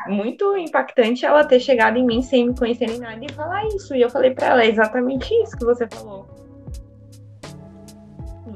muito 0.08 0.58
impactante 0.58 1.26
ela 1.26 1.46
ter 1.46 1.60
chegado 1.60 1.98
em 1.98 2.06
mim 2.06 2.22
sem 2.22 2.48
me 2.48 2.58
conhecer 2.58 2.88
nem 2.88 3.00
nada 3.00 3.24
e 3.24 3.32
falar 3.32 3.66
isso. 3.68 3.94
E 3.96 4.02
eu 4.02 4.10
falei 4.10 4.32
para 4.32 4.48
ela, 4.48 4.64
é 4.64 4.68
exatamente 4.68 5.34
isso 5.44 5.56
que 5.58 5.66
você 5.66 5.88
falou. 5.88 6.26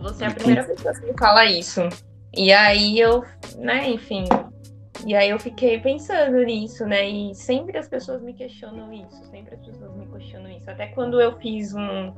Você 0.02 0.24
é 0.24 0.28
a 0.28 0.34
primeira 0.34 0.64
pessoa 0.64 0.94
que 0.94 1.06
me 1.06 1.14
fala 1.18 1.46
isso. 1.46 1.82
E 2.34 2.52
aí 2.52 3.00
eu, 3.00 3.24
né, 3.58 3.90
enfim. 3.90 4.26
E 5.06 5.16
aí 5.16 5.30
eu 5.30 5.40
fiquei 5.40 5.80
pensando 5.80 6.38
nisso, 6.44 6.86
né? 6.86 7.08
E 7.08 7.36
sempre 7.36 7.78
as 7.78 7.88
pessoas 7.88 8.22
me 8.22 8.34
questionam 8.34 8.92
isso, 8.92 9.24
sempre 9.30 9.56
as 9.56 9.62
pessoas 9.62 9.96
me 9.96 10.08
questionam 10.08 10.50
isso. 10.50 10.70
Até 10.70 10.88
quando 10.88 11.22
eu 11.22 11.38
fiz 11.38 11.74
um. 11.74 12.14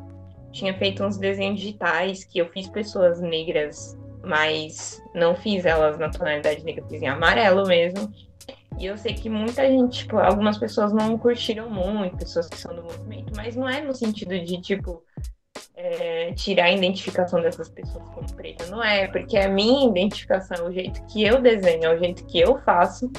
Tinha 0.52 0.74
feito 0.74 1.04
uns 1.04 1.18
desenhos 1.18 1.60
digitais 1.60 2.24
que 2.24 2.40
eu 2.40 2.50
fiz 2.50 2.68
pessoas 2.68 3.22
negras 3.22 3.96
mas 4.24 5.02
não 5.14 5.36
fiz 5.36 5.66
elas 5.66 5.98
na 5.98 6.10
tonalidade 6.10 6.64
negra, 6.64 6.86
fiz 6.88 7.02
em 7.02 7.08
amarelo 7.08 7.68
mesmo. 7.68 8.12
E 8.78 8.86
eu 8.86 8.98
sei 8.98 9.14
que 9.14 9.30
muita 9.30 9.68
gente, 9.68 10.00
tipo, 10.00 10.18
algumas 10.18 10.58
pessoas 10.58 10.94
não 10.94 11.18
curtiram 11.18 11.70
muito, 11.70 12.18
pessoas 12.18 12.48
que 12.48 12.58
são 12.58 12.74
do 12.74 12.84
movimento, 12.84 13.34
mas 13.36 13.56
não 13.56 13.68
é 13.68 13.82
no 13.82 13.94
sentido 13.94 14.40
de, 14.40 14.62
tipo, 14.62 15.04
é, 15.76 16.32
tirar 16.34 16.66
a 16.66 16.72
identificação 16.72 17.42
dessas 17.42 17.70
pessoas 17.70 18.08
como 18.10 18.32
preta. 18.34 18.66
Não 18.68 18.84
é, 18.84 19.08
porque 19.08 19.38
é 19.38 19.46
a 19.46 19.50
minha 19.50 19.90
identificação, 19.90 20.68
o 20.68 20.72
jeito 20.72 21.02
que 21.08 21.24
eu 21.24 21.42
desenho, 21.42 21.86
é 21.86 21.96
o 21.96 22.00
jeito 22.00 22.26
que 22.26 22.40
eu 22.40 22.58
faço. 22.60 23.12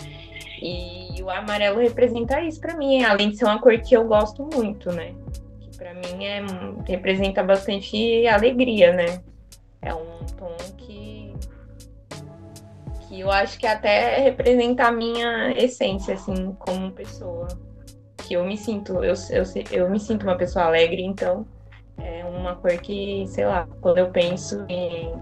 E 0.62 1.22
o 1.22 1.30
amarelo 1.30 1.80
representa 1.80 2.40
isso 2.42 2.60
para 2.60 2.76
mim, 2.76 3.02
além 3.02 3.30
de 3.30 3.36
ser 3.36 3.44
uma 3.44 3.58
cor 3.60 3.78
que 3.80 3.94
eu 3.94 4.04
gosto 4.06 4.48
muito, 4.54 4.92
né? 4.92 5.14
Que 5.60 5.76
para 5.76 5.94
mim 5.94 6.24
é, 6.24 6.42
representa 6.86 7.42
bastante 7.42 8.26
alegria, 8.26 8.92
né? 8.92 9.22
É 9.82 9.94
um 9.94 10.26
tom 10.38 10.54
que 10.76 10.89
que 13.10 13.20
eu 13.20 13.30
acho 13.30 13.58
que 13.58 13.66
até 13.66 14.20
representa 14.20 14.84
a 14.84 14.92
minha 14.92 15.50
essência, 15.58 16.14
assim, 16.14 16.52
como 16.60 16.92
pessoa. 16.92 17.48
Que 18.18 18.34
eu 18.34 18.44
me 18.44 18.56
sinto, 18.56 19.02
eu, 19.02 19.14
eu, 19.30 19.42
eu 19.72 19.90
me 19.90 19.98
sinto 19.98 20.22
uma 20.22 20.36
pessoa 20.36 20.66
alegre, 20.66 21.02
então 21.02 21.44
é 21.98 22.24
uma 22.24 22.54
cor 22.54 22.70
que, 22.78 23.26
sei 23.26 23.46
lá, 23.46 23.66
quando 23.80 23.98
eu 23.98 24.10
penso 24.10 24.64
em, 24.68 25.12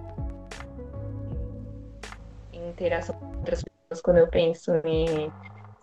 em 2.52 2.68
interação 2.68 3.14
com 3.16 3.38
outras 3.38 3.64
pessoas, 3.64 4.02
quando 4.02 4.18
eu 4.18 4.28
penso 4.28 4.70
em, 4.84 5.32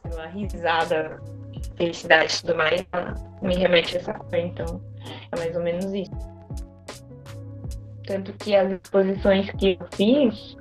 sei 0.04 0.16
lá, 0.16 0.28
risada, 0.28 1.20
felicidade 1.76 2.36
e 2.36 2.42
tudo 2.42 2.56
mais, 2.56 2.86
me 3.42 3.56
remete 3.56 3.98
a 3.98 4.00
essa 4.00 4.14
cor, 4.14 4.36
então 4.36 4.80
é 5.32 5.40
mais 5.40 5.56
ou 5.56 5.64
menos 5.64 5.92
isso. 5.92 6.36
Tanto 8.06 8.32
que 8.34 8.56
as 8.56 8.74
exposições 8.74 9.50
que 9.54 9.80
eu 9.82 9.88
fiz, 9.92 10.56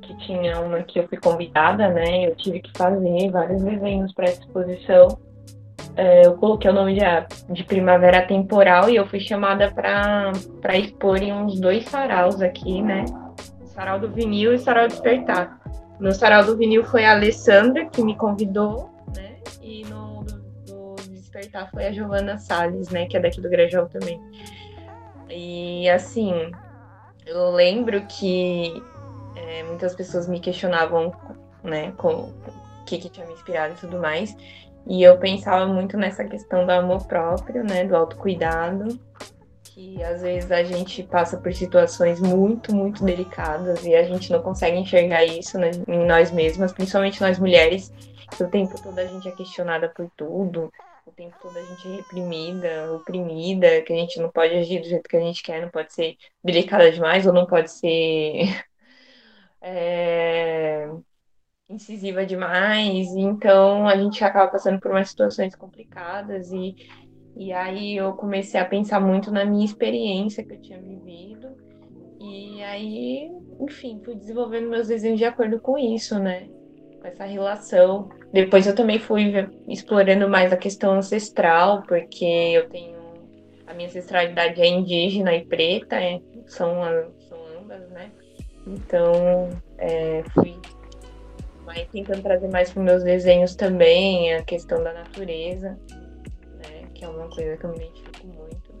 que 0.00 0.16
tinha 0.18 0.60
uma 0.60 0.82
que 0.82 0.98
eu 0.98 1.08
fui 1.08 1.18
convidada, 1.18 1.88
né? 1.88 2.26
Eu 2.26 2.36
tive 2.36 2.60
que 2.60 2.70
fazer 2.76 3.30
vários 3.30 3.62
desenhos 3.62 4.12
para 4.12 4.26
essa 4.26 4.40
exposição. 4.40 5.18
É, 5.96 6.26
eu 6.26 6.34
coloquei 6.34 6.70
o 6.70 6.74
nome 6.74 6.94
de, 6.94 7.00
de 7.52 7.64
Primavera 7.64 8.26
Temporal 8.26 8.88
e 8.88 8.96
eu 8.96 9.06
fui 9.06 9.20
chamada 9.20 9.70
para 9.70 10.32
expor 10.76 11.22
em 11.22 11.32
uns 11.32 11.60
dois 11.60 11.84
saraus 11.84 12.40
aqui, 12.40 12.80
né? 12.80 13.04
O 13.60 13.66
sarau 13.66 13.98
do 13.98 14.08
vinil 14.08 14.52
e 14.52 14.56
o 14.56 14.58
sarau 14.58 14.88
despertar. 14.88 15.60
No 16.00 16.12
sarau 16.12 16.44
do 16.44 16.56
vinil 16.56 16.84
foi 16.84 17.04
a 17.04 17.12
Alessandra 17.12 17.86
que 17.86 18.02
me 18.02 18.16
convidou, 18.16 18.90
né? 19.14 19.36
E 19.60 19.84
no 19.84 20.24
do, 20.24 20.40
do 20.66 20.94
despertar 21.10 21.70
foi 21.70 21.86
a 21.86 21.92
Giovana 21.92 22.38
Salles, 22.38 22.88
né? 22.88 23.06
Que 23.06 23.18
é 23.18 23.20
daqui 23.20 23.40
do 23.40 23.50
Grejão 23.50 23.86
também. 23.86 24.20
E 25.28 25.88
assim, 25.90 26.50
eu 27.26 27.50
lembro 27.50 28.02
que 28.06 28.82
é, 29.36 29.62
muitas 29.64 29.94
pessoas 29.94 30.28
me 30.28 30.40
questionavam, 30.40 31.12
né, 31.62 31.92
com 31.96 32.08
o 32.08 32.34
que, 32.86 32.98
que 32.98 33.08
tinha 33.08 33.26
me 33.26 33.32
inspirado 33.32 33.74
e 33.74 33.76
tudo 33.76 33.98
mais. 33.98 34.36
E 34.86 35.02
eu 35.02 35.16
pensava 35.18 35.66
muito 35.66 35.96
nessa 35.96 36.24
questão 36.24 36.66
do 36.66 36.72
amor 36.72 37.06
próprio, 37.06 37.62
né, 37.62 37.84
do 37.84 37.96
autocuidado, 37.96 38.98
que 39.62 40.02
às 40.02 40.22
vezes 40.22 40.50
a 40.50 40.62
gente 40.62 41.02
passa 41.04 41.36
por 41.36 41.52
situações 41.54 42.20
muito, 42.20 42.74
muito 42.74 43.04
delicadas 43.04 43.84
e 43.84 43.94
a 43.94 44.02
gente 44.02 44.30
não 44.30 44.42
consegue 44.42 44.76
enxergar 44.76 45.24
isso 45.24 45.58
né, 45.58 45.70
em 45.86 46.04
nós 46.04 46.30
mesmas, 46.30 46.72
principalmente 46.72 47.20
nós 47.20 47.38
mulheres, 47.38 47.92
que 48.36 48.42
o 48.42 48.48
tempo 48.48 48.80
todo 48.82 48.98
a 48.98 49.06
gente 49.06 49.28
é 49.28 49.32
questionada 49.32 49.88
por 49.88 50.10
tudo, 50.16 50.72
o 51.06 51.10
tempo 51.12 51.34
todo 51.40 51.56
a 51.56 51.62
gente 51.62 51.88
é 51.88 51.96
reprimida, 51.96 52.92
oprimida, 52.92 53.82
que 53.82 53.92
a 53.92 53.96
gente 53.96 54.20
não 54.20 54.30
pode 54.30 54.54
agir 54.54 54.80
do 54.80 54.88
jeito 54.88 55.08
que 55.08 55.16
a 55.16 55.20
gente 55.20 55.42
quer, 55.42 55.62
não 55.62 55.68
pode 55.68 55.92
ser 55.92 56.16
delicada 56.44 56.90
demais 56.90 57.26
ou 57.26 57.32
não 57.32 57.46
pode 57.46 57.70
ser 57.70 58.64
é, 59.62 60.88
incisiva 61.68 62.26
demais, 62.26 63.08
então 63.14 63.86
a 63.86 63.96
gente 63.96 64.22
acaba 64.24 64.50
passando 64.50 64.80
por 64.80 64.90
umas 64.90 65.08
situações 65.08 65.54
complicadas 65.54 66.50
e, 66.50 66.74
e 67.36 67.52
aí 67.52 67.96
eu 67.96 68.12
comecei 68.14 68.60
a 68.60 68.64
pensar 68.64 69.00
muito 69.00 69.30
na 69.30 69.44
minha 69.44 69.64
experiência 69.64 70.44
que 70.44 70.52
eu 70.52 70.60
tinha 70.60 70.80
vivido 70.80 71.56
e 72.20 72.62
aí, 72.62 73.30
enfim, 73.60 74.00
fui 74.04 74.14
desenvolvendo 74.14 74.68
meus 74.68 74.88
desenhos 74.88 75.18
de 75.18 75.24
acordo 75.24 75.58
com 75.58 75.76
isso, 75.76 76.18
né? 76.20 76.48
Com 77.00 77.08
essa 77.08 77.24
relação. 77.24 78.08
Depois 78.32 78.64
eu 78.64 78.76
também 78.76 79.00
fui 79.00 79.32
explorando 79.68 80.28
mais 80.28 80.52
a 80.52 80.56
questão 80.56 80.92
ancestral, 80.92 81.82
porque 81.82 82.24
eu 82.24 82.68
tenho 82.68 83.02
a 83.66 83.74
minha 83.74 83.88
ancestralidade 83.88 84.60
é 84.60 84.68
indígena 84.68 85.34
e 85.34 85.44
preta, 85.44 85.96
é, 85.96 86.20
são, 86.46 86.74
são 87.28 87.38
ambas, 87.58 87.88
né? 87.90 88.12
Então, 88.66 89.50
é, 89.78 90.22
fui 90.34 90.56
mais 91.64 91.86
tentando 91.88 92.22
trazer 92.22 92.48
mais 92.48 92.70
para 92.70 92.82
meus 92.82 93.02
desenhos 93.02 93.54
também 93.54 94.34
a 94.34 94.42
questão 94.42 94.82
da 94.82 94.92
natureza, 94.92 95.78
né, 96.58 96.84
que 96.94 97.04
é 97.04 97.08
uma 97.08 97.28
coisa 97.28 97.56
que 97.56 97.64
eu 97.64 97.70
me 97.70 97.76
identifico 97.76 98.26
muito 98.26 98.72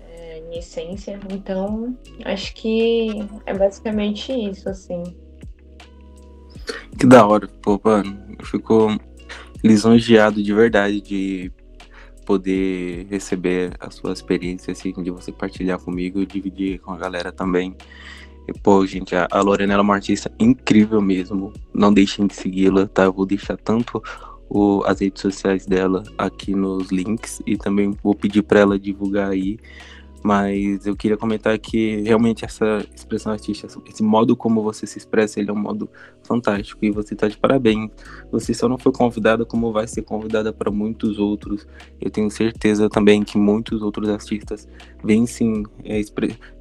é, 0.00 0.38
em 0.38 0.58
essência. 0.58 1.18
Então, 1.30 1.96
acho 2.24 2.54
que 2.54 3.08
é 3.46 3.54
basicamente 3.54 4.32
isso, 4.32 4.68
assim. 4.68 5.02
Que 6.98 7.06
da 7.06 7.26
hora, 7.26 7.48
pô, 7.62 7.80
mano. 7.82 8.26
Eu 8.38 8.44
fico 8.44 8.88
lisonjeado 9.62 10.42
de 10.42 10.54
verdade 10.54 11.00
de 11.00 11.52
poder 12.24 13.06
receber 13.08 13.72
a 13.80 13.90
sua 13.90 14.12
experiência, 14.12 14.72
assim, 14.72 14.92
de 14.92 15.10
você 15.10 15.32
partilhar 15.32 15.78
comigo 15.78 16.20
e 16.20 16.26
dividir 16.26 16.78
com 16.80 16.92
a 16.92 16.98
galera 16.98 17.32
também. 17.32 17.74
Pô, 18.62 18.84
gente, 18.86 19.14
a, 19.14 19.28
a 19.30 19.40
Lorena 19.40 19.74
é 19.74 19.80
uma 19.80 19.94
artista 19.94 20.30
incrível 20.38 21.00
mesmo. 21.00 21.52
Não 21.72 21.92
deixem 21.92 22.26
de 22.26 22.34
segui-la, 22.34 22.86
tá? 22.86 23.04
Eu 23.04 23.12
vou 23.12 23.26
deixar 23.26 23.56
tanto 23.56 24.02
o, 24.48 24.82
as 24.86 25.00
redes 25.00 25.20
sociais 25.20 25.66
dela 25.66 26.02
aqui 26.16 26.54
nos 26.54 26.90
links 26.90 27.42
e 27.46 27.56
também 27.56 27.94
vou 28.02 28.14
pedir 28.14 28.42
para 28.42 28.60
ela 28.60 28.78
divulgar 28.78 29.30
aí 29.30 29.58
mas 30.22 30.86
eu 30.86 30.96
queria 30.96 31.16
comentar 31.16 31.58
que 31.58 32.02
realmente 32.02 32.44
essa 32.44 32.84
expressão 32.94 33.32
artística, 33.32 33.68
esse 33.88 34.02
modo 34.02 34.36
como 34.36 34.62
você 34.62 34.86
se 34.86 34.98
expressa, 34.98 35.38
ele 35.38 35.50
é 35.50 35.52
um 35.52 35.58
modo 35.58 35.88
fantástico 36.22 36.84
e 36.84 36.90
você 36.90 37.14
está 37.14 37.28
de 37.28 37.36
parabéns. 37.36 37.90
Você 38.30 38.52
só 38.52 38.68
não 38.68 38.78
foi 38.78 38.92
convidada 38.92 39.44
como 39.44 39.72
vai 39.72 39.86
ser 39.86 40.02
convidada 40.02 40.52
para 40.52 40.70
muitos 40.70 41.18
outros. 41.18 41.66
Eu 42.00 42.10
tenho 42.10 42.30
certeza 42.30 42.88
também 42.88 43.22
que 43.22 43.38
muitos 43.38 43.82
outros 43.82 44.08
artistas 44.08 44.68
vêm 45.04 45.26
sim 45.26 45.62
é, 45.84 46.00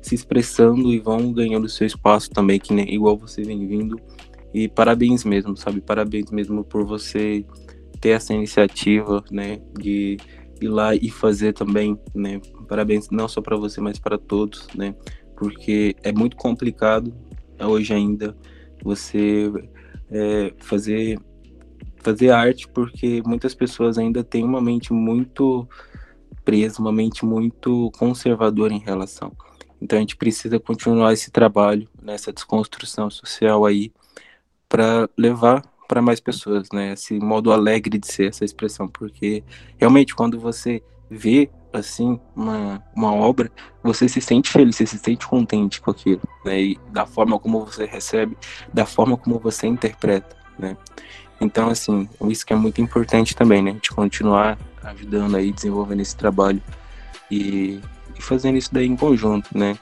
se 0.02 0.16
expressando 0.16 0.94
e 0.94 1.00
vão 1.00 1.32
ganhando 1.34 1.68
seu 1.68 1.88
espaço 1.88 2.30
também, 2.30 2.60
que 2.60 2.74
igual 2.74 3.18
você 3.18 3.42
vem 3.42 3.68
vindo. 3.68 4.00
E 4.54 4.68
parabéns 4.68 5.24
mesmo, 5.24 5.58
sabe? 5.58 5.82
Parabéns 5.82 6.32
mesmo 6.32 6.64
por 6.64 6.86
você 6.86 7.46
ter 8.00 8.10
essa 8.10 8.34
iniciativa, 8.34 9.24
né, 9.32 9.60
de 9.78 10.18
ir 10.62 10.68
lá 10.68 10.96
e 10.96 11.10
fazer 11.10 11.54
também, 11.54 12.00
né? 12.14 12.40
Parabéns 12.68 13.10
não 13.10 13.28
só 13.28 13.42
para 13.42 13.56
você, 13.56 13.80
mas 13.82 14.00
para 14.00 14.18
todos, 14.18 14.68
né? 14.76 14.96
Porque 15.36 15.96
é 16.04 16.12
muito 16.12 16.36
complicado 16.36 17.14
hoje 17.60 17.94
ainda 17.94 18.36
você 18.84 19.52
é, 20.12 20.54
fazer 20.60 21.20
fazer 21.98 22.30
arte, 22.30 22.68
porque 22.70 23.22
muitas 23.26 23.54
pessoas 23.54 23.98
ainda 23.98 24.24
têm 24.24 24.44
uma 24.44 24.62
mente 24.62 24.94
muito 24.94 25.68
presa, 26.46 26.80
uma 26.80 26.92
mente 26.92 27.26
muito 27.26 27.92
conservadora 27.98 28.74
em 28.74 28.80
relação. 28.80 29.34
Então 29.82 29.98
a 29.98 30.00
gente 30.00 30.16
precisa 30.16 30.60
continuar 30.60 31.12
esse 31.12 31.30
trabalho, 31.30 31.88
nessa 32.02 32.32
desconstrução 32.32 33.10
social 33.10 33.66
aí, 33.66 33.92
para 34.70 35.10
levar 35.18 35.62
para 35.88 36.02
mais 36.02 36.20
pessoas, 36.20 36.68
né? 36.74 36.94
Esse 36.94 37.18
modo 37.20 37.52
alegre 37.52 37.98
de 37.98 38.08
ser 38.08 38.30
essa 38.30 38.44
expressão, 38.44 38.88
porque 38.88 39.44
realmente 39.78 40.16
quando 40.16 40.40
você 40.40 40.82
vê 41.10 41.50
assim 41.78 42.20
uma, 42.36 42.84
uma 42.96 43.14
obra, 43.14 43.52
você 43.84 44.08
se 44.08 44.22
sente 44.22 44.50
feliz, 44.50 44.76
você 44.76 44.86
se 44.86 44.98
sente 44.98 45.28
contente 45.28 45.80
com 45.82 45.92
aquilo, 45.92 46.22
né? 46.46 46.62
E 46.62 46.80
da 46.92 47.06
forma 47.06 47.40
como 47.40 47.66
você 47.66 47.86
recebe, 47.86 48.38
da 48.74 48.86
forma 48.86 49.18
como 49.18 49.40
você 49.40 49.68
interpreta, 49.68 50.36
né? 50.58 50.76
Então 51.40 51.70
assim, 51.70 52.10
isso 52.28 52.46
que 52.46 52.54
é 52.54 52.56
muito 52.56 52.82
importante 52.82 53.36
também, 53.36 53.62
né? 53.62 53.78
De 53.82 53.90
continuar 53.92 54.58
ajudando 54.84 55.36
aí, 55.36 55.52
desenvolvendo 55.52 56.02
esse 56.02 56.16
trabalho 56.16 56.62
e, 57.30 57.80
e 58.18 58.22
fazendo 58.22 58.58
isso 58.58 58.74
daí 58.74 58.88
em 58.88 58.96
conjunto, 58.96 59.58
né? 59.58 59.78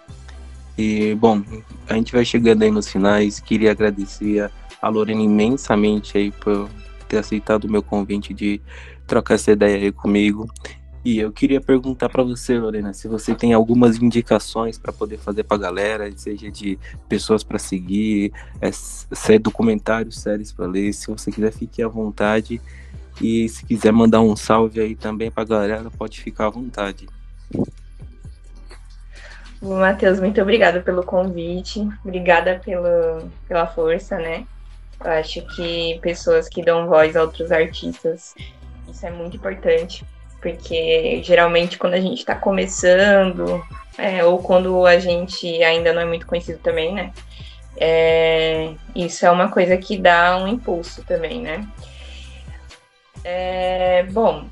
E 0.78 1.16
bom, 1.16 1.41
a 1.88 1.93
gente 1.93 2.12
vai 2.12 2.26
chegando 2.26 2.64
aí 2.64 2.72
nos 2.72 2.89
finais. 2.89 3.39
Queria 3.39 3.72
agradecer 3.72 4.52
a 4.82 4.89
Lorena 4.89 5.22
imensamente 5.22 6.18
aí 6.18 6.32
por 6.32 6.70
ter 7.08 7.20
aceitado 7.20 7.66
o 7.66 7.72
meu 7.72 7.82
convite 7.82 8.34
de 8.34 8.62
trocar 9.08 9.36
essa 9.36 9.52
ideia 9.52 9.78
aí 9.78 9.91
comigo. 9.91 10.50
E 11.06 11.20
eu 11.20 11.32
queria 11.32 11.62
perguntar 11.62 12.10
para 12.10 12.24
você, 12.24 12.58
Lorena, 12.58 12.91
se 12.91 13.08
você 13.08 13.36
tem 13.36 13.53
algumas 13.53 14.01
indicações 14.01 14.80
para 14.80 14.91
poder 14.91 15.20
fazer 15.20 15.43
para 15.43 15.56
a 15.56 15.60
galera, 15.60 16.12
seja 16.16 16.49
de 16.49 16.80
pessoas 17.08 17.43
para 17.43 17.60
seguir, 17.60 18.34
é, 18.60 18.72
se 18.72 19.36
é 19.36 19.38
documentários, 19.38 20.20
séries 20.20 20.51
para 20.51 20.66
ler, 20.66 20.91
se 20.93 21.06
você 21.06 21.32
quiser 21.32 21.53
fique 21.53 21.84
à 21.84 21.88
vontade. 21.88 22.60
E 23.22 23.47
se 23.47 23.64
quiser 23.64 23.93
mandar 23.93 24.22
um 24.22 24.36
salve 24.36 24.80
aí 24.80 24.95
também 24.95 25.30
para 25.30 25.43
a 25.43 25.45
galera, 25.45 25.91
pode 25.95 26.20
ficar 26.20 26.47
à 26.47 26.49
vontade. 26.49 27.08
Matheus, 29.62 30.20
muito 30.20 30.41
obrigada 30.41 30.82
pelo 30.82 31.03
convite, 31.03 31.88
obrigada 32.03 32.60
pelo, 32.66 33.30
pela 33.47 33.68
força, 33.68 34.18
né? 34.18 34.47
Eu 34.99 35.12
acho 35.12 35.45
que 35.56 35.99
pessoas 36.01 36.49
que 36.49 36.66
dão 36.66 36.88
voz 36.88 37.16
a 37.16 37.22
outros 37.22 37.51
artistas, 37.51 38.34
isso 38.89 39.06
é 39.06 39.12
muito 39.12 39.38
importante, 39.38 40.03
porque 40.46 41.24
geralmente 41.24 41.76
quando 41.76 41.96
a 41.96 42.00
gente 42.00 42.20
está 42.20 42.36
começando, 42.36 43.66
é, 43.98 44.24
ou 44.24 44.38
quando 44.38 44.86
a 44.86 45.00
gente 45.00 45.48
ainda 45.64 45.91
não 45.91 46.04
é 46.04 46.06
muito 46.06 46.28
conhecido 46.28 46.60
também, 46.60 46.93
né? 46.93 47.12
É, 47.76 48.76
isso 48.96 49.26
é 49.26 49.32
uma 49.32 49.50
coisa 49.50 49.76
que 49.76 49.98
dá 49.98 50.38
um 50.38 50.48
impulso 50.48 51.04
também, 51.04 51.41
né? 51.41 51.68
É, 53.24 54.04
bom, 54.04 54.46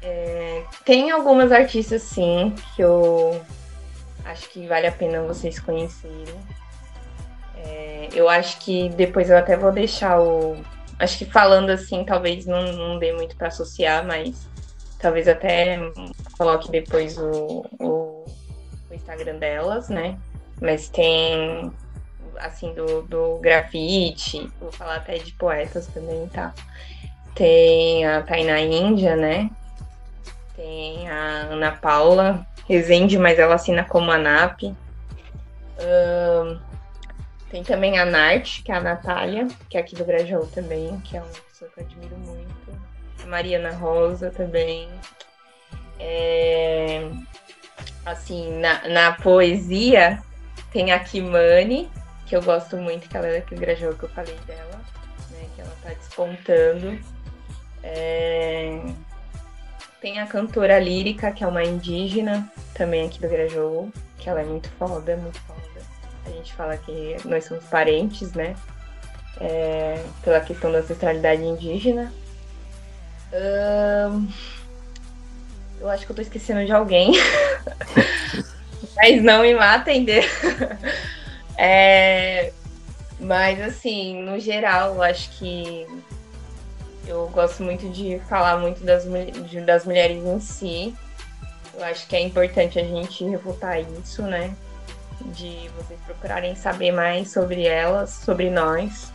é, 0.00 0.62
tem 0.84 1.10
algumas 1.10 1.50
artistas 1.50 2.02
sim 2.02 2.54
que 2.76 2.82
eu 2.82 3.44
acho 4.24 4.48
que 4.50 4.64
vale 4.68 4.86
a 4.86 4.92
pena 4.92 5.22
vocês 5.22 5.58
conhecerem. 5.58 6.38
É, 7.56 8.08
eu 8.14 8.28
acho 8.28 8.60
que 8.60 8.90
depois 8.90 9.28
eu 9.28 9.36
até 9.36 9.56
vou 9.56 9.72
deixar 9.72 10.20
o. 10.20 10.56
Acho 11.00 11.18
que 11.18 11.24
falando 11.24 11.70
assim, 11.70 12.04
talvez 12.04 12.46
não, 12.46 12.72
não 12.72 12.98
dê 12.98 13.12
muito 13.12 13.36
para 13.36 13.48
associar, 13.48 14.06
mas 14.06 14.48
talvez 14.98 15.28
até 15.28 15.78
coloque 16.36 16.70
depois 16.70 17.16
o, 17.18 17.64
o, 17.78 18.24
o 18.90 18.94
Instagram 18.94 19.38
delas, 19.38 19.88
né? 19.88 20.18
Mas 20.60 20.88
tem 20.88 21.72
assim, 22.38 22.72
do, 22.74 23.02
do 23.02 23.38
grafite, 23.38 24.48
vou 24.60 24.70
falar 24.70 24.96
até 24.96 25.18
de 25.18 25.32
poetas 25.32 25.86
também, 25.88 26.28
tá? 26.28 26.54
Tem 27.34 28.06
a 28.06 28.22
Tainá 28.22 28.60
Índia, 28.60 29.16
né? 29.16 29.50
Tem 30.54 31.08
a 31.08 31.48
Ana 31.50 31.72
Paula 31.72 32.46
Rezende, 32.68 33.18
mas 33.18 33.38
ela 33.38 33.54
assina 33.54 33.84
como 33.84 34.10
ANAP. 34.10 34.74
Tem 37.50 37.62
também 37.62 37.98
a 37.98 38.04
Nart, 38.04 38.62
que 38.62 38.70
é 38.70 38.74
a 38.74 38.80
Natália, 38.80 39.48
que 39.70 39.78
é 39.78 39.80
aqui 39.80 39.94
do 39.94 40.04
Grajaú 40.04 40.46
também, 40.48 41.00
que 41.00 41.16
é 41.16 41.20
uma 41.20 41.30
pessoa 41.30 41.70
que 41.70 41.80
eu 41.80 41.86
admiro 41.86 42.16
muito. 42.18 42.87
Mariana 43.26 43.72
Rosa 43.72 44.30
também. 44.30 44.88
É, 45.98 47.08
assim, 48.06 48.58
na, 48.58 48.88
na 48.88 49.12
poesia 49.12 50.22
tem 50.72 50.92
a 50.92 50.98
Kimani, 50.98 51.90
que 52.26 52.36
eu 52.36 52.42
gosto 52.42 52.76
muito, 52.76 53.08
que 53.08 53.16
ela 53.16 53.26
é 53.26 53.40
daquele 53.40 53.60
Grajaú 53.60 53.94
que 53.94 54.04
eu 54.04 54.08
falei 54.10 54.36
dela, 54.46 54.80
né? 55.30 55.48
Que 55.54 55.60
ela 55.62 55.72
tá 55.82 55.90
despontando. 55.90 56.98
É... 57.82 58.80
Tem 60.00 60.20
a 60.20 60.26
cantora 60.26 60.78
lírica, 60.78 61.32
que 61.32 61.42
é 61.42 61.46
uma 61.46 61.64
indígena, 61.64 62.50
também 62.74 63.06
aqui 63.06 63.20
do 63.20 63.28
Grajaú, 63.28 63.90
que 64.18 64.28
ela 64.28 64.40
é 64.40 64.44
muito 64.44 64.68
foda, 64.78 65.16
muito 65.16 65.40
foda. 65.40 65.58
A 66.26 66.30
gente 66.30 66.54
fala 66.54 66.76
que 66.76 67.16
nós 67.24 67.46
somos 67.46 67.64
parentes, 67.64 68.32
né? 68.32 68.54
É... 69.40 70.04
Pela 70.22 70.40
questão 70.40 70.70
da 70.70 70.78
ancestralidade 70.78 71.42
indígena. 71.42 72.12
Eu 75.80 75.88
acho 75.88 76.04
que 76.04 76.12
eu 76.12 76.16
tô 76.16 76.22
esquecendo 76.22 76.64
de 76.64 76.72
alguém. 76.72 77.12
Mas 78.96 79.22
não 79.22 79.42
me 79.42 79.54
matem. 79.54 80.04
De... 80.04 80.20
É, 81.60 82.52
mas, 83.18 83.60
assim, 83.60 84.22
no 84.22 84.38
geral, 84.38 84.94
eu 84.94 85.02
acho 85.02 85.28
que 85.30 85.84
eu 87.04 87.26
gosto 87.28 87.64
muito 87.64 87.88
de 87.88 88.20
falar 88.28 88.58
muito 88.58 88.84
das, 88.84 89.04
de, 89.48 89.60
das 89.62 89.84
mulheres 89.84 90.24
em 90.24 90.38
si. 90.38 90.94
Eu 91.74 91.84
acho 91.84 92.06
que 92.06 92.14
é 92.14 92.20
importante 92.20 92.78
a 92.78 92.84
gente 92.84 93.24
refutar 93.24 93.80
isso, 93.80 94.22
né? 94.22 94.54
De 95.20 95.68
vocês 95.76 95.98
procurarem 96.06 96.54
saber 96.54 96.92
mais 96.92 97.32
sobre 97.32 97.66
elas, 97.66 98.10
sobre 98.10 98.50
nós, 98.50 99.12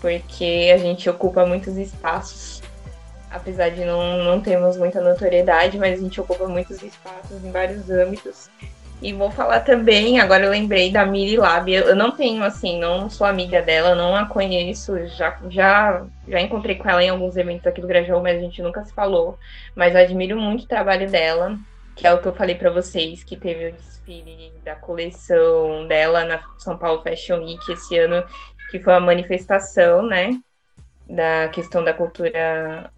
porque 0.00 0.72
a 0.74 0.78
gente 0.78 1.08
ocupa 1.08 1.46
muitos 1.46 1.76
espaços. 1.76 2.60
Apesar 3.34 3.70
de 3.70 3.84
não, 3.84 4.22
não 4.22 4.40
termos 4.40 4.76
muita 4.76 5.00
notoriedade, 5.00 5.76
mas 5.76 5.98
a 5.98 6.02
gente 6.02 6.20
ocupa 6.20 6.46
muitos 6.46 6.80
espaços 6.80 7.44
em 7.44 7.50
vários 7.50 7.90
âmbitos. 7.90 8.48
E 9.02 9.12
vou 9.12 9.28
falar 9.28 9.60
também, 9.60 10.20
agora 10.20 10.44
eu 10.44 10.50
lembrei 10.50 10.92
da 10.92 11.04
Miri 11.04 11.36
Lab. 11.36 11.70
Eu 11.70 11.96
não 11.96 12.12
tenho, 12.12 12.44
assim, 12.44 12.78
não 12.78 13.10
sou 13.10 13.26
amiga 13.26 13.60
dela, 13.60 13.94
não 13.96 14.14
a 14.14 14.26
conheço. 14.26 14.96
Já, 15.08 15.36
já, 15.50 16.06
já 16.28 16.40
encontrei 16.40 16.76
com 16.76 16.88
ela 16.88 17.02
em 17.02 17.08
alguns 17.08 17.36
eventos 17.36 17.66
aqui 17.66 17.80
do 17.80 17.88
Grajaú, 17.88 18.22
mas 18.22 18.38
a 18.38 18.40
gente 18.40 18.62
nunca 18.62 18.84
se 18.84 18.94
falou. 18.94 19.36
Mas 19.74 19.96
admiro 19.96 20.40
muito 20.40 20.64
o 20.64 20.68
trabalho 20.68 21.10
dela, 21.10 21.58
que 21.96 22.06
é 22.06 22.14
o 22.14 22.22
que 22.22 22.28
eu 22.28 22.34
falei 22.34 22.54
para 22.54 22.70
vocês, 22.70 23.24
que 23.24 23.36
teve 23.36 23.70
o 23.70 23.72
desfile 23.72 24.52
da 24.64 24.76
coleção 24.76 25.88
dela 25.88 26.24
na 26.24 26.40
São 26.58 26.78
Paulo 26.78 27.02
Fashion 27.02 27.44
Week 27.44 27.72
esse 27.72 27.98
ano, 27.98 28.24
que 28.70 28.78
foi 28.78 28.92
uma 28.92 29.00
manifestação, 29.00 30.06
né? 30.06 30.30
Da 31.08 31.48
questão 31.48 31.84
da 31.84 31.92
cultura. 31.92 32.90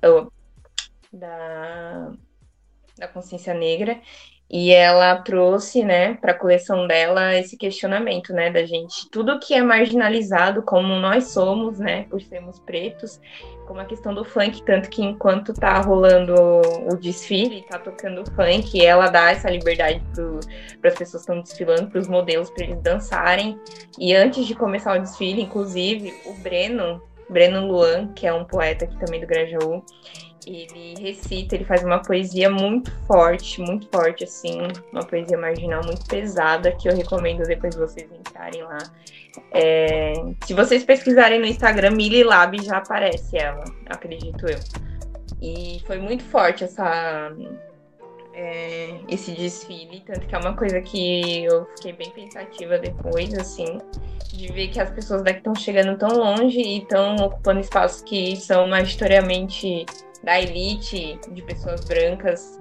Da, 1.12 2.12
da 2.98 3.08
consciência 3.08 3.54
negra. 3.54 4.00
E 4.48 4.72
ela 4.72 5.16
trouxe, 5.22 5.82
né, 5.82 6.14
para 6.14 6.30
a 6.30 6.38
coleção 6.38 6.86
dela 6.86 7.34
esse 7.34 7.56
questionamento, 7.56 8.32
né, 8.32 8.48
da 8.48 8.64
gente, 8.64 9.10
tudo 9.10 9.40
que 9.40 9.54
é 9.54 9.60
marginalizado, 9.60 10.62
como 10.62 10.94
nós 10.94 11.32
somos, 11.32 11.80
né, 11.80 12.04
por 12.04 12.22
sermos 12.22 12.60
pretos, 12.60 13.20
como 13.66 13.80
a 13.80 13.84
questão 13.84 14.14
do 14.14 14.24
funk, 14.24 14.62
tanto 14.62 14.88
que 14.88 15.02
enquanto 15.02 15.52
tá 15.52 15.80
rolando 15.80 16.32
o 16.88 16.96
desfile, 16.96 17.66
tá 17.68 17.76
tocando 17.76 18.24
funk, 18.36 18.80
ela 18.80 19.08
dá 19.08 19.32
essa 19.32 19.50
liberdade 19.50 20.00
para 20.80 20.90
as 20.90 20.96
pessoas 20.96 21.24
que 21.24 21.32
estão 21.32 21.40
desfilando, 21.40 21.90
para 21.90 21.98
os 21.98 22.06
modelos, 22.06 22.48
para 22.50 22.66
eles 22.66 22.80
dançarem. 22.80 23.58
E 23.98 24.14
antes 24.14 24.46
de 24.46 24.54
começar 24.54 24.96
o 24.96 25.00
desfile, 25.00 25.42
inclusive, 25.42 26.14
o 26.24 26.34
Breno, 26.34 27.02
Breno 27.28 27.66
Luan, 27.66 28.08
que 28.08 28.26
é 28.26 28.32
um 28.32 28.44
poeta 28.44 28.84
aqui 28.84 28.98
também 28.98 29.20
do 29.20 29.26
Grajaú, 29.26 29.84
ele 30.46 30.94
recita, 31.00 31.56
ele 31.56 31.64
faz 31.64 31.82
uma 31.82 32.00
poesia 32.00 32.48
muito 32.48 32.90
forte, 33.06 33.60
muito 33.60 33.88
forte, 33.88 34.22
assim, 34.22 34.58
uma 34.92 35.04
poesia 35.04 35.36
marginal 35.36 35.84
muito 35.84 36.06
pesada, 36.06 36.70
que 36.70 36.88
eu 36.88 36.94
recomendo 36.94 37.42
depois 37.42 37.74
vocês 37.74 38.08
entrarem 38.12 38.62
lá. 38.62 38.78
É, 39.52 40.12
se 40.44 40.54
vocês 40.54 40.84
pesquisarem 40.84 41.40
no 41.40 41.46
Instagram, 41.46 41.90
Mili 41.90 42.22
Lab 42.22 42.62
já 42.62 42.76
aparece 42.76 43.36
ela, 43.36 43.64
acredito 43.86 44.46
eu. 44.46 44.58
E 45.42 45.82
foi 45.84 45.98
muito 45.98 46.22
forte 46.22 46.62
essa, 46.62 47.32
é, 48.36 49.00
esse 49.08 49.32
desfile, 49.32 50.02
tanto 50.06 50.26
que 50.26 50.34
é 50.34 50.38
uma 50.38 50.54
coisa 50.54 50.78
que 50.82 51.44
eu 51.44 51.64
fiquei 51.76 51.94
bem 51.94 52.10
pensativa 52.10 52.78
depois, 52.78 53.32
assim, 53.32 53.78
de 54.28 54.52
ver 54.52 54.68
que 54.68 54.78
as 54.78 54.90
pessoas 54.90 55.22
daqui 55.22 55.38
estão 55.38 55.54
chegando 55.54 55.96
tão 55.96 56.10
longe 56.10 56.60
e 56.60 56.78
estão 56.78 57.16
ocupando 57.16 57.60
espaços 57.60 58.02
que 58.02 58.36
são 58.36 58.68
majoritariamente 58.68 59.86
da 60.22 60.38
elite 60.38 61.18
de 61.32 61.42
pessoas 61.42 61.82
brancas. 61.86 62.60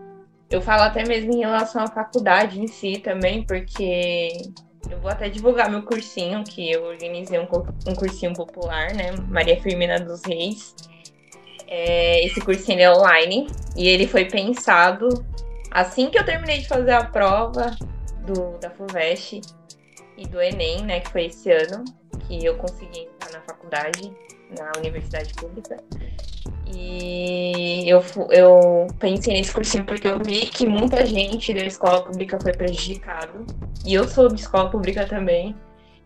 Eu 0.50 0.62
falo 0.62 0.84
até 0.84 1.04
mesmo 1.04 1.34
em 1.34 1.40
relação 1.40 1.84
à 1.84 1.88
faculdade 1.88 2.62
em 2.62 2.68
si 2.68 3.00
também, 3.00 3.44
porque 3.44 4.32
eu 4.90 4.98
vou 5.02 5.12
até 5.12 5.28
divulgar 5.28 5.70
meu 5.70 5.84
cursinho, 5.84 6.42
que 6.46 6.72
eu 6.72 6.86
organizei 6.86 7.38
um, 7.38 7.48
um 7.88 7.96
cursinho 7.96 8.34
popular, 8.34 8.94
né? 8.94 9.12
Maria 9.28 9.60
Firmina 9.62 10.00
dos 10.00 10.24
Reis. 10.24 10.74
É, 11.68 12.24
esse 12.26 12.40
cursinho 12.40 12.80
é 12.80 12.96
online 12.96 13.48
e 13.76 13.88
ele 13.88 14.08
foi 14.08 14.26
pensado 14.26 15.10
assim 15.76 16.10
que 16.10 16.18
eu 16.18 16.24
terminei 16.24 16.60
de 16.60 16.68
fazer 16.70 16.94
a 16.94 17.04
prova 17.04 17.76
do, 18.26 18.58
da 18.60 18.70
FUVEST 18.72 19.42
e 20.18 20.26
do 20.26 20.42
Enem, 20.42 20.86
né? 20.86 21.02
Que 21.02 21.12
foi 21.12 21.26
esse 21.26 21.52
ano, 21.52 21.84
que 22.22 22.44
eu 22.44 22.56
consegui 22.56 23.02
entrar 23.02 23.32
na 23.34 23.42
faculdade, 23.42 24.14
na 24.58 24.72
universidade 24.78 25.34
pública. 25.34 25.78
E 26.74 27.88
eu, 27.90 28.04
eu 28.32 28.88
pensei 29.00 29.34
nesse 29.34 29.54
cursinho 29.54 29.86
porque 29.86 30.08
eu 30.08 30.18
vi 30.20 30.46
que 30.46 30.66
muita 30.66 31.06
gente 31.06 31.54
da 31.54 31.66
escola 31.66 32.04
pública 32.04 32.40
foi 32.40 32.54
prejudicado. 32.54 33.46
E 33.86 33.94
eu 33.94 34.08
sou 34.08 34.30
de 34.30 34.40
escola 34.40 34.70
pública 34.70 35.06
também. 35.06 35.56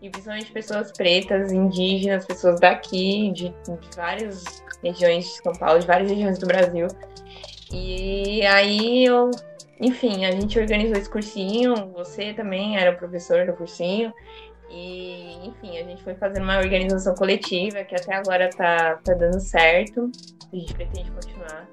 E 0.02 0.10
principalmente 0.10 0.50
pessoas 0.50 0.90
pretas, 0.92 1.52
indígenas, 1.52 2.26
pessoas 2.26 2.58
daqui, 2.58 3.30
de, 3.32 3.48
de 3.48 3.96
várias 3.96 4.44
regiões 4.82 5.26
de 5.26 5.42
São 5.42 5.52
Paulo, 5.52 5.78
de 5.78 5.86
várias 5.86 6.10
regiões 6.10 6.38
do 6.38 6.46
Brasil. 6.46 6.88
E 7.72 8.44
aí 8.46 9.04
eu, 9.04 9.30
enfim, 9.80 10.24
a 10.24 10.30
gente 10.30 10.58
organizou 10.58 10.96
esse 10.96 11.10
cursinho, 11.10 11.74
você 11.92 12.34
também 12.34 12.76
era 12.76 12.94
professor 12.94 13.46
do 13.46 13.54
cursinho. 13.54 14.12
E, 14.68 15.48
enfim, 15.48 15.78
a 15.78 15.82
gente 15.82 16.02
foi 16.04 16.14
fazendo 16.14 16.44
uma 16.44 16.58
organização 16.58 17.14
coletiva 17.14 17.82
que 17.82 17.94
até 17.94 18.14
agora 18.14 18.48
tá, 18.50 19.00
tá 19.04 19.14
dando 19.14 19.40
certo 19.40 20.10
a 20.52 20.56
gente 20.56 20.74
pretende 20.74 21.10
continuar. 21.10 21.68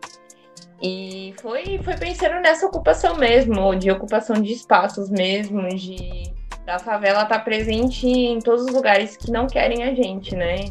E 0.82 1.34
foi, 1.42 1.80
foi 1.84 1.98
pensando 1.98 2.40
nessa 2.40 2.66
ocupação 2.66 3.18
mesmo, 3.18 3.76
de 3.76 3.90
ocupação 3.90 4.36
de 4.40 4.54
espaços 4.54 5.10
mesmo, 5.10 5.68
de 5.70 6.36
da 6.66 6.78
favela 6.78 7.24
estar 7.24 7.38
tá 7.38 7.40
presente 7.40 8.06
em 8.06 8.40
todos 8.40 8.66
os 8.66 8.74
lugares 8.74 9.16
que 9.16 9.32
não 9.32 9.48
querem 9.48 9.84
a 9.84 9.96
gente, 9.96 10.36
né? 10.36 10.66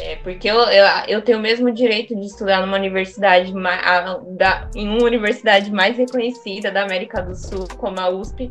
É, 0.00 0.14
porque 0.16 0.48
eu, 0.48 0.56
eu, 0.60 0.86
eu, 1.08 1.22
tenho 1.22 1.38
o 1.38 1.40
mesmo 1.40 1.72
direito 1.72 2.14
de 2.14 2.26
estudar 2.26 2.60
numa 2.60 2.76
universidade, 2.76 3.52
a, 3.66 4.20
da, 4.28 4.70
em 4.72 4.88
uma 4.88 5.02
universidade 5.02 5.72
mais 5.72 5.96
reconhecida 5.96 6.70
da 6.70 6.84
América 6.84 7.20
do 7.20 7.34
Sul, 7.34 7.66
como 7.76 7.98
a 7.98 8.08
USP. 8.08 8.48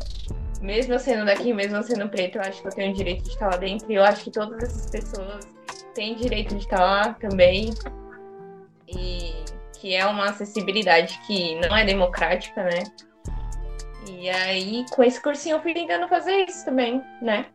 Mesmo 0.60 0.92
eu 0.92 0.98
sendo 0.98 1.24
daqui, 1.24 1.54
mesmo 1.54 1.76
eu 1.76 1.82
sendo 1.82 2.06
preto, 2.10 2.36
eu 2.36 2.42
acho 2.42 2.60
que 2.60 2.68
eu 2.68 2.72
tenho 2.72 2.92
o 2.92 2.94
direito 2.94 3.22
de 3.22 3.30
estar 3.30 3.46
lá 3.46 3.56
dentro. 3.56 3.90
E 3.90 3.94
eu 3.94 4.04
acho 4.04 4.24
que 4.24 4.30
todas 4.30 4.62
essas 4.62 4.90
pessoas 4.90 5.48
tem 5.94 6.16
direito 6.16 6.54
de 6.54 6.64
estar 6.64 6.80
lá 6.80 7.14
também. 7.14 7.72
E 8.86 9.32
que 9.80 9.94
é 9.94 10.04
uma 10.04 10.26
acessibilidade 10.26 11.18
que 11.26 11.54
não 11.66 11.74
é 11.74 11.82
democrática, 11.82 12.62
né? 12.62 12.82
E 14.10 14.28
aí, 14.28 14.84
com 14.90 15.02
esse 15.02 15.20
cursinho, 15.20 15.56
eu 15.56 15.62
fui 15.62 15.72
tentando 15.72 16.06
fazer 16.08 16.44
isso 16.46 16.64
também, 16.66 17.02
né? 17.22 17.46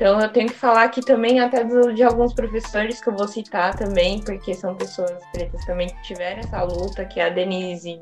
Então, 0.00 0.18
eu 0.18 0.32
tenho 0.32 0.48
que 0.48 0.54
falar 0.54 0.84
aqui 0.84 1.02
também 1.02 1.40
até 1.40 1.62
do, 1.62 1.92
de 1.92 2.02
alguns 2.02 2.32
professores 2.32 3.02
que 3.02 3.10
eu 3.10 3.14
vou 3.14 3.28
citar 3.28 3.76
também, 3.76 4.18
porque 4.22 4.54
são 4.54 4.74
pessoas 4.74 5.12
pretas 5.30 5.62
também 5.66 5.88
que 5.88 6.02
tiveram 6.04 6.40
essa 6.40 6.62
luta, 6.62 7.04
que 7.04 7.20
é 7.20 7.26
a 7.26 7.28
Denise, 7.28 8.00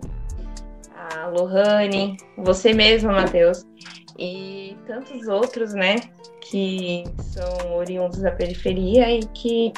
a 0.95 1.27
Lohane, 1.27 2.17
você 2.37 2.73
mesma, 2.73 3.11
Matheus, 3.11 3.67
e 4.17 4.77
tantos 4.87 5.27
outros, 5.27 5.75
né, 5.75 5.97
que 6.41 7.03
são 7.19 7.75
oriundos 7.75 8.21
da 8.21 8.31
periferia 8.31 9.11
e 9.11 9.27
que 9.35 9.73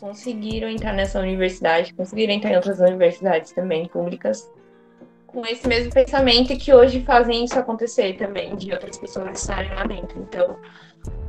conseguiram 0.00 0.68
entrar 0.68 0.92
nessa 0.92 1.20
universidade, 1.20 1.94
conseguiram 1.94 2.32
entrar 2.32 2.50
em 2.50 2.56
outras 2.56 2.80
universidades 2.80 3.52
também 3.52 3.86
públicas 3.86 4.50
com 5.28 5.44
esse 5.46 5.68
mesmo 5.68 5.92
pensamento 5.92 6.52
e 6.52 6.56
que 6.56 6.74
hoje 6.74 7.02
fazem 7.02 7.44
isso 7.44 7.56
acontecer 7.56 8.14
também, 8.14 8.56
de 8.56 8.72
outras 8.72 8.98
pessoas 8.98 9.40
estarem 9.40 9.72
lá 9.74 9.84
dentro. 9.84 10.18
Então, 10.20 10.56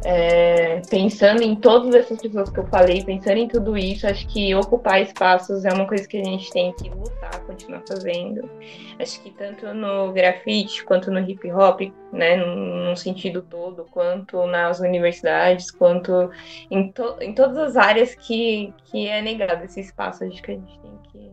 é, 0.03 0.81
pensando 0.89 1.41
em 1.41 1.55
todas 1.55 1.93
essas 1.93 2.21
pessoas 2.21 2.49
que 2.49 2.59
eu 2.59 2.67
falei, 2.67 3.03
pensando 3.03 3.37
em 3.37 3.47
tudo 3.47 3.77
isso, 3.77 4.07
acho 4.07 4.25
que 4.27 4.55
ocupar 4.55 5.01
espaços 5.01 5.65
é 5.65 5.73
uma 5.73 5.85
coisa 5.85 6.07
que 6.07 6.17
a 6.17 6.23
gente 6.23 6.49
tem 6.51 6.71
que 6.73 6.89
lutar, 6.89 7.39
continuar 7.45 7.83
fazendo. 7.87 8.49
Acho 8.97 9.21
que 9.21 9.31
tanto 9.31 9.73
no 9.73 10.13
grafite 10.13 10.85
quanto 10.85 11.11
no 11.11 11.19
hip 11.19 11.51
hop, 11.51 11.81
né, 12.13 12.37
num 12.37 12.95
sentido 12.95 13.41
todo, 13.41 13.85
quanto 13.91 14.45
nas 14.47 14.79
universidades, 14.79 15.69
quanto 15.69 16.31
em, 16.71 16.91
to 16.91 17.17
em 17.19 17.33
todas 17.33 17.57
as 17.57 17.75
áreas 17.75 18.15
que, 18.15 18.73
que 18.85 19.07
é 19.07 19.21
negado 19.21 19.65
esse 19.65 19.81
espaço, 19.81 20.23
acho 20.23 20.41
que 20.41 20.51
a 20.51 20.55
gente 20.55 20.79
tem 20.79 20.91
que 21.11 21.31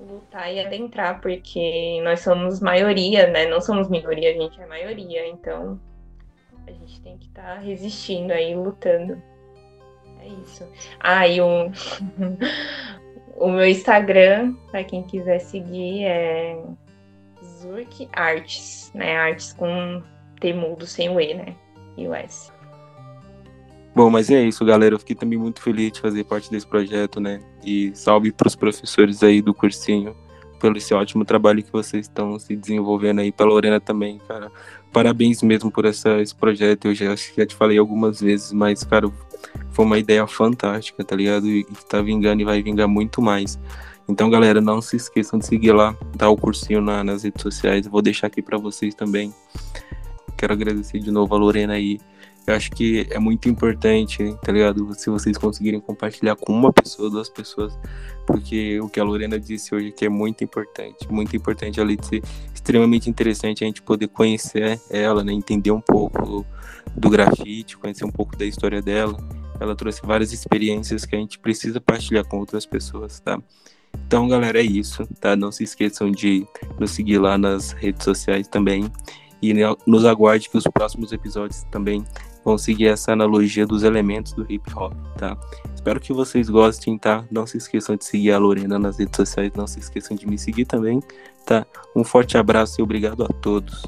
lutar 0.00 0.52
e 0.52 0.60
adentrar, 0.60 1.20
porque 1.20 2.00
nós 2.04 2.20
somos 2.20 2.60
maioria, 2.60 3.26
né? 3.26 3.46
Não 3.46 3.60
somos 3.60 3.88
minoria, 3.88 4.30
a 4.30 4.34
gente 4.34 4.60
é 4.60 4.66
maioria, 4.66 5.26
então 5.26 5.78
a 6.68 6.72
gente 6.72 7.00
tem 7.00 7.16
que 7.16 7.26
estar 7.26 7.54
tá 7.54 7.58
resistindo 7.58 8.30
aí, 8.30 8.54
lutando. 8.54 9.20
É 10.20 10.28
isso. 10.44 10.68
Ah, 11.00 11.26
e 11.26 11.40
o, 11.40 11.70
o 13.36 13.48
meu 13.48 13.66
Instagram, 13.66 14.54
para 14.70 14.84
quem 14.84 15.02
quiser 15.02 15.38
seguir, 15.38 16.04
é 16.04 16.62
Zurk 17.42 18.08
Arts, 18.12 18.92
né? 18.94 19.16
Artes 19.16 19.52
com 19.54 20.02
T 20.40 20.52
mudo 20.52 20.86
sem 20.86 21.08
o 21.08 21.20
E, 21.20 21.34
né? 21.34 21.56
E 21.96 22.06
o 22.06 22.14
S. 22.14 22.52
Bom, 23.94 24.10
mas 24.10 24.30
é 24.30 24.42
isso, 24.42 24.64
galera. 24.64 24.94
Eu 24.94 24.98
fiquei 24.98 25.16
também 25.16 25.38
muito 25.38 25.62
feliz 25.62 25.92
de 25.92 26.00
fazer 26.00 26.24
parte 26.24 26.50
desse 26.50 26.66
projeto, 26.66 27.18
né? 27.18 27.40
E 27.64 27.90
salve 27.94 28.30
para 28.30 28.46
os 28.46 28.54
professores 28.54 29.22
aí 29.22 29.40
do 29.40 29.54
cursinho 29.54 30.14
pelo 30.58 30.76
esse 30.76 30.92
ótimo 30.92 31.24
trabalho 31.24 31.62
que 31.62 31.72
vocês 31.72 32.06
estão 32.06 32.38
se 32.38 32.54
desenvolvendo 32.54 33.20
aí, 33.20 33.32
para 33.32 33.46
Lorena 33.46 33.80
também, 33.80 34.18
cara. 34.18 34.50
Parabéns 34.92 35.42
mesmo 35.42 35.70
por 35.70 35.84
essa, 35.84 36.20
esse 36.20 36.34
projeto. 36.34 36.88
Eu 36.88 36.94
já, 36.94 37.14
já 37.14 37.46
te 37.46 37.54
falei 37.54 37.78
algumas 37.78 38.20
vezes, 38.20 38.52
mas, 38.52 38.82
cara, 38.82 39.10
foi 39.70 39.84
uma 39.84 39.98
ideia 39.98 40.26
fantástica, 40.26 41.04
tá 41.04 41.14
ligado? 41.14 41.46
E 41.46 41.64
tá 41.88 42.00
vingando 42.02 42.42
e 42.42 42.44
vai 42.44 42.62
vingar 42.62 42.88
muito 42.88 43.20
mais. 43.22 43.58
Então, 44.08 44.30
galera, 44.30 44.60
não 44.60 44.80
se 44.80 44.96
esqueçam 44.96 45.38
de 45.38 45.46
seguir 45.46 45.72
lá, 45.72 45.94
dar 46.16 46.30
o 46.30 46.36
cursinho 46.36 46.80
na, 46.80 47.04
nas 47.04 47.24
redes 47.24 47.42
sociais. 47.42 47.86
Vou 47.86 48.00
deixar 48.00 48.28
aqui 48.28 48.40
para 48.40 48.56
vocês 48.56 48.94
também. 48.94 49.34
Quero 50.36 50.52
agradecer 50.52 50.98
de 50.98 51.10
novo 51.10 51.34
a 51.34 51.38
Lorena 51.38 51.74
aí 51.74 52.00
eu 52.48 52.54
acho 52.54 52.70
que 52.70 53.06
é 53.10 53.18
muito 53.18 53.46
importante, 53.48 54.34
tá 54.42 54.50
ligado? 54.50 54.94
Se 54.94 55.10
vocês 55.10 55.36
conseguirem 55.36 55.80
compartilhar 55.80 56.34
com 56.34 56.50
uma 56.50 56.72
pessoa, 56.72 57.10
duas 57.10 57.28
pessoas, 57.28 57.78
porque 58.26 58.80
o 58.80 58.88
que 58.88 58.98
a 58.98 59.04
Lorena 59.04 59.38
disse 59.38 59.74
hoje 59.74 59.92
que 59.92 60.06
é 60.06 60.08
muito 60.08 60.42
importante, 60.42 61.06
muito 61.10 61.36
importante 61.36 61.78
além 61.78 61.96
de 61.96 62.06
ser 62.06 62.22
extremamente 62.54 63.10
interessante 63.10 63.64
a 63.64 63.66
gente 63.66 63.82
poder 63.82 64.08
conhecer 64.08 64.80
ela, 64.88 65.22
né? 65.22 65.30
Entender 65.30 65.70
um 65.70 65.80
pouco 65.80 66.46
do 66.96 67.10
grafite, 67.10 67.76
conhecer 67.76 68.06
um 68.06 68.10
pouco 68.10 68.34
da 68.34 68.46
história 68.46 68.80
dela. 68.80 69.18
Ela 69.60 69.76
trouxe 69.76 70.00
várias 70.02 70.32
experiências 70.32 71.04
que 71.04 71.14
a 71.14 71.18
gente 71.18 71.38
precisa 71.38 71.80
partilhar 71.80 72.24
com 72.24 72.38
outras 72.38 72.64
pessoas, 72.64 73.20
tá? 73.20 73.38
Então, 74.06 74.26
galera, 74.26 74.58
é 74.58 74.64
isso, 74.64 75.06
tá? 75.20 75.36
Não 75.36 75.52
se 75.52 75.64
esqueçam 75.64 76.10
de 76.10 76.46
nos 76.80 76.92
seguir 76.92 77.18
lá 77.18 77.36
nas 77.36 77.72
redes 77.72 78.04
sociais 78.04 78.48
também. 78.48 78.90
E 79.40 79.54
nos 79.86 80.04
aguarde 80.04 80.50
que 80.50 80.56
os 80.56 80.64
próximos 80.64 81.12
episódios 81.12 81.62
também 81.70 82.04
vão 82.48 82.56
seguir 82.56 82.86
essa 82.86 83.12
analogia 83.12 83.66
dos 83.66 83.82
elementos 83.82 84.32
do 84.32 84.50
hip 84.50 84.72
hop, 84.74 84.94
tá? 85.18 85.36
Espero 85.74 86.00
que 86.00 86.14
vocês 86.14 86.48
gostem, 86.48 86.96
tá? 86.96 87.22
Não 87.30 87.46
se 87.46 87.58
esqueçam 87.58 87.94
de 87.94 88.06
seguir 88.06 88.32
a 88.32 88.38
Lorena 88.38 88.78
nas 88.78 88.98
redes 88.98 89.16
sociais, 89.16 89.52
não 89.54 89.66
se 89.66 89.78
esqueçam 89.78 90.16
de 90.16 90.26
me 90.26 90.38
seguir 90.38 90.64
também, 90.64 91.02
tá? 91.44 91.66
Um 91.94 92.02
forte 92.02 92.38
abraço 92.38 92.80
e 92.80 92.82
obrigado 92.82 93.22
a 93.22 93.28
todos. 93.28 93.84